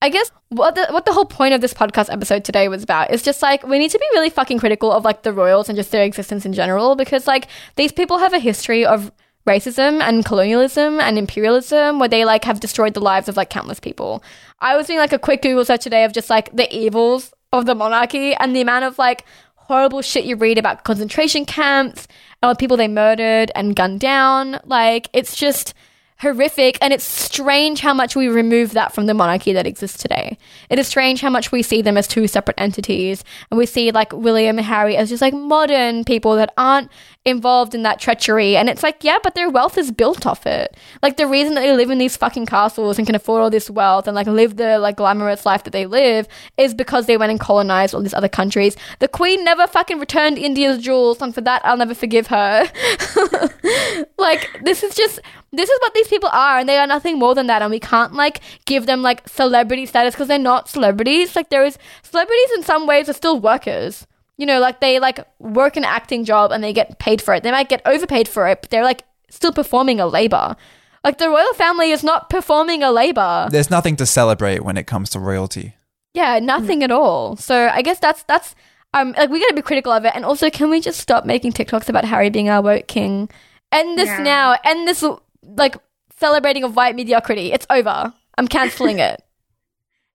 I 0.00 0.10
guess 0.10 0.30
what 0.50 0.76
the 0.76 0.86
what 0.90 1.06
the 1.06 1.12
whole 1.12 1.24
point 1.24 1.54
of 1.54 1.60
this 1.60 1.74
podcast 1.74 2.12
episode 2.12 2.44
today 2.44 2.68
was 2.68 2.82
about 2.84 3.10
is 3.10 3.22
just 3.22 3.42
like 3.42 3.66
we 3.66 3.78
need 3.78 3.90
to 3.90 3.98
be 3.98 4.06
really 4.12 4.30
fucking 4.30 4.58
critical 4.58 4.92
of 4.92 5.04
like 5.04 5.22
the 5.22 5.32
royals 5.32 5.68
and 5.68 5.76
just 5.76 5.90
their 5.90 6.04
existence 6.04 6.46
in 6.46 6.52
general 6.52 6.94
because 6.94 7.26
like 7.26 7.48
these 7.76 7.90
people 7.90 8.18
have 8.18 8.32
a 8.32 8.38
history 8.38 8.86
of 8.86 9.10
racism 9.46 10.00
and 10.00 10.24
colonialism 10.24 11.00
and 11.00 11.18
imperialism 11.18 11.98
where 11.98 12.08
they 12.08 12.24
like 12.24 12.44
have 12.44 12.60
destroyed 12.60 12.94
the 12.94 13.00
lives 13.00 13.28
of 13.28 13.36
like 13.36 13.50
countless 13.50 13.80
people. 13.80 14.22
I 14.60 14.76
was 14.76 14.86
doing 14.86 14.98
like 15.00 15.12
a 15.12 15.18
quick 15.18 15.42
Google 15.42 15.64
search 15.64 15.82
today 15.82 16.04
of 16.04 16.12
just 16.12 16.30
like 16.30 16.54
the 16.54 16.72
evils 16.74 17.32
of 17.52 17.66
the 17.66 17.74
monarchy 17.74 18.34
and 18.34 18.54
the 18.54 18.60
amount 18.60 18.84
of 18.84 18.98
like 18.98 19.24
horrible 19.54 20.02
shit 20.02 20.24
you 20.24 20.36
read 20.36 20.58
about 20.58 20.84
concentration 20.84 21.44
camps 21.44 22.06
and 22.42 22.50
the 22.50 22.56
people 22.56 22.76
they 22.76 22.88
murdered 22.88 23.50
and 23.54 23.74
gunned 23.74 24.00
down. 24.00 24.60
Like 24.64 25.08
it's 25.12 25.34
just 25.34 25.74
horrific 26.20 26.76
and 26.80 26.92
it's 26.92 27.04
strange 27.04 27.80
how 27.80 27.94
much 27.94 28.16
we 28.16 28.28
remove 28.28 28.72
that 28.72 28.92
from 28.92 29.06
the 29.06 29.14
monarchy 29.14 29.52
that 29.52 29.66
exists 29.66 30.02
today. 30.02 30.36
It 30.68 30.78
is 30.78 30.88
strange 30.88 31.20
how 31.20 31.30
much 31.30 31.52
we 31.52 31.62
see 31.62 31.80
them 31.80 31.96
as 31.96 32.08
two 32.08 32.26
separate 32.26 32.60
entities 32.60 33.22
and 33.50 33.58
we 33.58 33.66
see 33.66 33.92
like 33.92 34.12
William 34.12 34.58
and 34.58 34.66
Harry 34.66 34.96
as 34.96 35.10
just 35.10 35.22
like 35.22 35.32
modern 35.32 36.04
people 36.04 36.34
that 36.34 36.52
aren't 36.58 36.90
involved 37.24 37.74
in 37.74 37.84
that 37.84 38.00
treachery. 38.00 38.56
And 38.56 38.68
it's 38.68 38.82
like 38.82 39.04
yeah 39.04 39.18
but 39.22 39.36
their 39.36 39.48
wealth 39.48 39.78
is 39.78 39.92
built 39.92 40.26
off 40.26 40.44
it. 40.44 40.76
Like 41.02 41.18
the 41.18 41.28
reason 41.28 41.54
that 41.54 41.60
they 41.60 41.72
live 41.72 41.90
in 41.90 41.98
these 41.98 42.16
fucking 42.16 42.46
castles 42.46 42.98
and 42.98 43.06
can 43.06 43.14
afford 43.14 43.42
all 43.42 43.50
this 43.50 43.70
wealth 43.70 44.08
and 44.08 44.16
like 44.16 44.26
live 44.26 44.56
the 44.56 44.80
like 44.80 44.96
glamorous 44.96 45.46
life 45.46 45.62
that 45.64 45.72
they 45.72 45.86
live 45.86 46.26
is 46.56 46.74
because 46.74 47.06
they 47.06 47.16
went 47.16 47.30
and 47.30 47.38
colonized 47.38 47.94
all 47.94 48.02
these 48.02 48.14
other 48.14 48.28
countries. 48.28 48.76
The 48.98 49.08
queen 49.08 49.44
never 49.44 49.68
fucking 49.68 50.00
returned 50.00 50.38
india's 50.38 50.78
jewels 50.82 51.22
and 51.22 51.32
for 51.32 51.42
that 51.42 51.64
i'll 51.64 51.76
never 51.76 51.94
forgive 51.94 52.26
her. 52.26 52.68
Like 54.18 54.60
this 54.62 54.82
is 54.82 54.94
just 54.94 55.20
this 55.52 55.70
is 55.70 55.78
what 55.80 55.94
these 55.94 56.08
people 56.08 56.28
are 56.32 56.58
and 56.58 56.68
they 56.68 56.76
are 56.76 56.86
nothing 56.86 57.18
more 57.18 57.34
than 57.34 57.46
that 57.46 57.62
and 57.62 57.70
we 57.70 57.80
can't 57.80 58.12
like 58.14 58.40
give 58.66 58.86
them 58.86 59.02
like 59.02 59.26
celebrity 59.28 59.86
status 59.86 60.14
because 60.14 60.28
they're 60.28 60.38
not 60.38 60.68
celebrities. 60.68 61.34
Like 61.34 61.48
there 61.50 61.64
is 61.64 61.78
celebrities 62.02 62.50
in 62.56 62.62
some 62.62 62.86
ways 62.86 63.08
are 63.08 63.14
still 63.14 63.40
workers. 63.40 64.06
You 64.36 64.46
know 64.46 64.60
like 64.60 64.80
they 64.80 65.00
like 65.00 65.26
work 65.38 65.76
an 65.76 65.84
acting 65.84 66.24
job 66.24 66.52
and 66.52 66.62
they 66.62 66.72
get 66.72 66.98
paid 66.98 67.20
for 67.22 67.34
it. 67.34 67.42
They 67.42 67.50
might 67.50 67.68
get 67.68 67.82
overpaid 67.86 68.28
for 68.28 68.46
it 68.48 68.60
but 68.60 68.70
they're 68.70 68.84
like 68.84 69.04
still 69.30 69.52
performing 69.52 70.00
a 70.00 70.06
labor. 70.06 70.54
Like 71.04 71.18
the 71.18 71.28
royal 71.28 71.54
family 71.54 71.92
is 71.92 72.02
not 72.04 72.28
performing 72.28 72.82
a 72.82 72.90
labor. 72.90 73.48
There's 73.50 73.70
nothing 73.70 73.96
to 73.96 74.06
celebrate 74.06 74.62
when 74.64 74.76
it 74.76 74.86
comes 74.86 75.10
to 75.10 75.18
royalty. 75.18 75.74
yeah 76.14 76.38
nothing 76.40 76.82
at 76.82 76.90
all. 76.90 77.36
So 77.36 77.68
i 77.72 77.80
guess 77.82 77.98
that's 77.98 78.22
that's 78.24 78.54
um 78.94 79.12
like 79.16 79.30
we 79.30 79.40
gotta 79.40 79.54
be 79.54 79.62
critical 79.62 79.92
of 79.92 80.04
it. 80.04 80.12
And 80.14 80.24
also 80.24 80.50
can 80.50 80.68
we 80.70 80.80
just 80.80 81.00
stop 81.00 81.24
making 81.24 81.52
tiktoks 81.52 81.88
about 81.88 82.04
harry 82.04 82.28
being 82.30 82.48
our 82.50 82.60
woke 82.62 82.86
king? 82.86 83.30
End 83.72 83.98
this 83.98 84.08
Yeah. 84.08 84.22
now. 84.22 84.56
End 84.64 84.86
this 84.88 85.02
like 85.56 85.76
celebrating 86.18 86.64
of 86.64 86.76
white 86.76 86.96
mediocrity 86.96 87.52
it's 87.52 87.66
over 87.70 88.12
i'm 88.36 88.48
canceling 88.48 88.98
it 88.98 89.22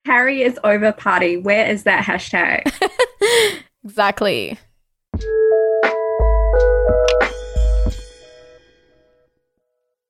Harry 0.06 0.42
is 0.42 0.60
over 0.66 0.92
party. 0.92 1.38
Where 1.38 1.66
is 1.66 1.84
that 1.84 2.04
hashtag? 2.04 2.70
exactly 3.86 4.60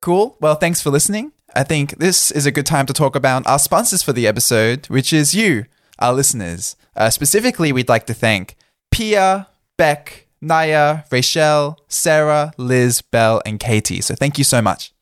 Cool. 0.04 0.36
Well, 0.42 0.56
thanks 0.56 0.82
for 0.82 0.90
listening. 0.90 1.32
I 1.56 1.64
think 1.64 1.98
this 1.98 2.30
is 2.30 2.46
a 2.46 2.52
good 2.52 2.66
time 2.66 2.86
to 2.88 2.94
talk 2.94 3.16
about 3.16 3.48
our 3.48 3.58
sponsors 3.58 4.04
for 4.04 4.12
the 4.12 4.28
episode, 4.28 4.88
which 4.88 5.14
is 5.14 5.34
you, 5.34 5.64
our 5.98 6.14
listeners. 6.14 6.76
Uh, 6.94 7.10
specifically, 7.10 7.72
we'd 7.72 7.88
like 7.88 8.06
to 8.08 8.14
thank 8.14 8.58
Pia, 8.92 9.48
Beck, 9.78 10.28
Naya, 10.42 11.04
Rachel, 11.10 11.80
Sarah, 11.88 12.52
Liz, 12.58 13.02
Belle, 13.02 13.42
and 13.46 13.62
Katie. 13.62 14.02
So 14.02 14.14
thank 14.14 14.38
you 14.38 14.44
so 14.44 14.62
much. 14.62 14.94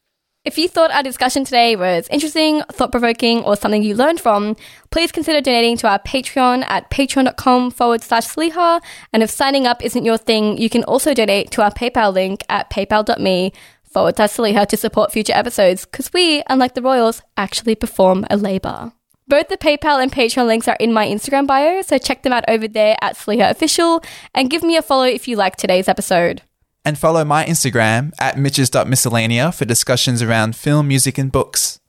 If 0.43 0.57
you 0.57 0.67
thought 0.67 0.89
our 0.89 1.03
discussion 1.03 1.45
today 1.45 1.75
was 1.75 2.07
interesting, 2.09 2.63
thought 2.71 2.89
provoking, 2.89 3.43
or 3.43 3.55
something 3.55 3.83
you 3.83 3.93
learned 3.93 4.19
from, 4.19 4.55
please 4.89 5.11
consider 5.11 5.39
donating 5.39 5.77
to 5.77 5.87
our 5.87 5.99
Patreon 5.99 6.63
at 6.67 6.89
patreon.com 6.89 7.69
forward 7.69 8.01
slash 8.01 8.25
Sliha. 8.25 8.81
And 9.13 9.21
if 9.21 9.29
signing 9.29 9.67
up 9.67 9.85
isn't 9.85 10.03
your 10.03 10.17
thing, 10.17 10.57
you 10.57 10.67
can 10.67 10.83
also 10.85 11.13
donate 11.13 11.51
to 11.51 11.61
our 11.61 11.69
PayPal 11.69 12.11
link 12.11 12.41
at 12.49 12.71
paypal.me 12.71 13.53
forward 13.83 14.15
slash 14.15 14.31
Sliha 14.31 14.65
to 14.65 14.77
support 14.77 15.11
future 15.11 15.33
episodes, 15.35 15.85
because 15.85 16.11
we, 16.11 16.41
unlike 16.49 16.73
the 16.73 16.81
Royals, 16.81 17.21
actually 17.37 17.75
perform 17.75 18.25
a 18.31 18.35
labour. 18.35 18.93
Both 19.27 19.49
the 19.49 19.57
PayPal 19.57 20.01
and 20.01 20.11
Patreon 20.11 20.47
links 20.47 20.67
are 20.67 20.77
in 20.79 20.91
my 20.91 21.05
Instagram 21.05 21.45
bio, 21.45 21.83
so 21.83 21.99
check 21.99 22.23
them 22.23 22.33
out 22.33 22.45
over 22.47 22.67
there 22.67 22.97
at 22.99 23.15
Sliha 23.15 23.51
Official 23.51 24.01
and 24.33 24.49
give 24.49 24.63
me 24.63 24.75
a 24.75 24.81
follow 24.81 25.05
if 25.05 25.27
you 25.27 25.35
like 25.35 25.55
today's 25.55 25.87
episode. 25.87 26.41
And 26.83 26.97
follow 26.97 27.23
my 27.23 27.45
Instagram 27.45 28.11
at 28.19 28.37
mitches.miscellanea 28.37 29.53
for 29.53 29.65
discussions 29.65 30.21
around 30.21 30.55
film, 30.55 30.87
music, 30.87 31.17
and 31.17 31.31
books. 31.31 31.79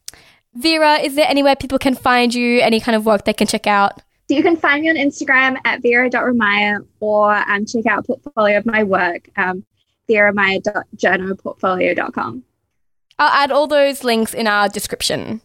Vera, 0.54 0.96
is 0.96 1.14
there 1.14 1.28
anywhere 1.28 1.56
people 1.56 1.78
can 1.78 1.94
find 1.94 2.34
you? 2.34 2.60
Any 2.60 2.78
kind 2.78 2.94
of 2.94 3.06
work 3.06 3.24
they 3.24 3.32
can 3.32 3.46
check 3.46 3.66
out? 3.66 4.02
So 4.28 4.36
you 4.36 4.42
can 4.42 4.56
find 4.56 4.82
me 4.82 4.90
on 4.90 4.96
Instagram 4.96 5.56
at 5.64 5.80
vera.ramaya 5.82 6.86
or 7.00 7.34
um, 7.34 7.64
check 7.64 7.86
out 7.86 8.00
a 8.00 8.02
portfolio 8.02 8.58
of 8.58 8.66
my 8.66 8.82
work, 8.82 9.30
um, 9.36 9.64
veramaya.journalportfolio.com. 10.10 12.44
I'll 13.18 13.44
add 13.44 13.50
all 13.50 13.66
those 13.66 14.04
links 14.04 14.34
in 14.34 14.46
our 14.46 14.68
description. 14.68 15.40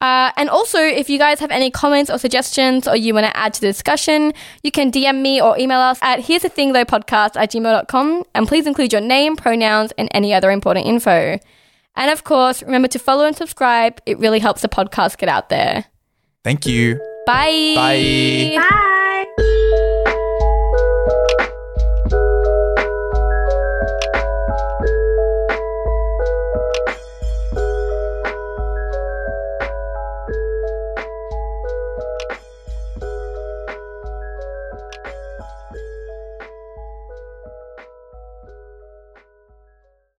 Uh, 0.00 0.30
and 0.36 0.50
also, 0.50 0.78
if 0.78 1.08
you 1.08 1.18
guys 1.18 1.40
have 1.40 1.50
any 1.50 1.70
comments 1.70 2.10
or 2.10 2.18
suggestions 2.18 2.86
or 2.86 2.94
you 2.96 3.14
want 3.14 3.24
to 3.24 3.34
add 3.36 3.54
to 3.54 3.60
the 3.60 3.68
discussion, 3.68 4.34
you 4.62 4.70
can 4.70 4.90
DM 4.92 5.22
me 5.22 5.40
or 5.40 5.58
email 5.58 5.80
us 5.80 5.98
at 6.02 6.20
here's 6.20 6.42
the 6.42 6.48
thing 6.48 6.72
though 6.72 6.84
podcast 6.84 7.36
at 7.36 7.50
gmail.com 7.52 8.24
and 8.34 8.46
please 8.46 8.66
include 8.66 8.92
your 8.92 9.00
name, 9.00 9.34
pronouns, 9.34 9.92
and 9.96 10.08
any 10.12 10.34
other 10.34 10.50
important 10.50 10.86
info. 10.86 11.38
And 11.96 12.10
of 12.10 12.24
course, 12.24 12.62
remember 12.62 12.88
to 12.88 12.98
follow 12.98 13.24
and 13.24 13.36
subscribe. 13.36 14.00
It 14.04 14.18
really 14.18 14.40
helps 14.40 14.62
the 14.62 14.68
podcast 14.68 15.16
get 15.16 15.28
out 15.28 15.48
there. 15.48 15.86
Thank 16.42 16.66
you. 16.66 16.96
Bye. 17.26 17.72
Bye. 17.74 18.56
Bye. 18.58 19.50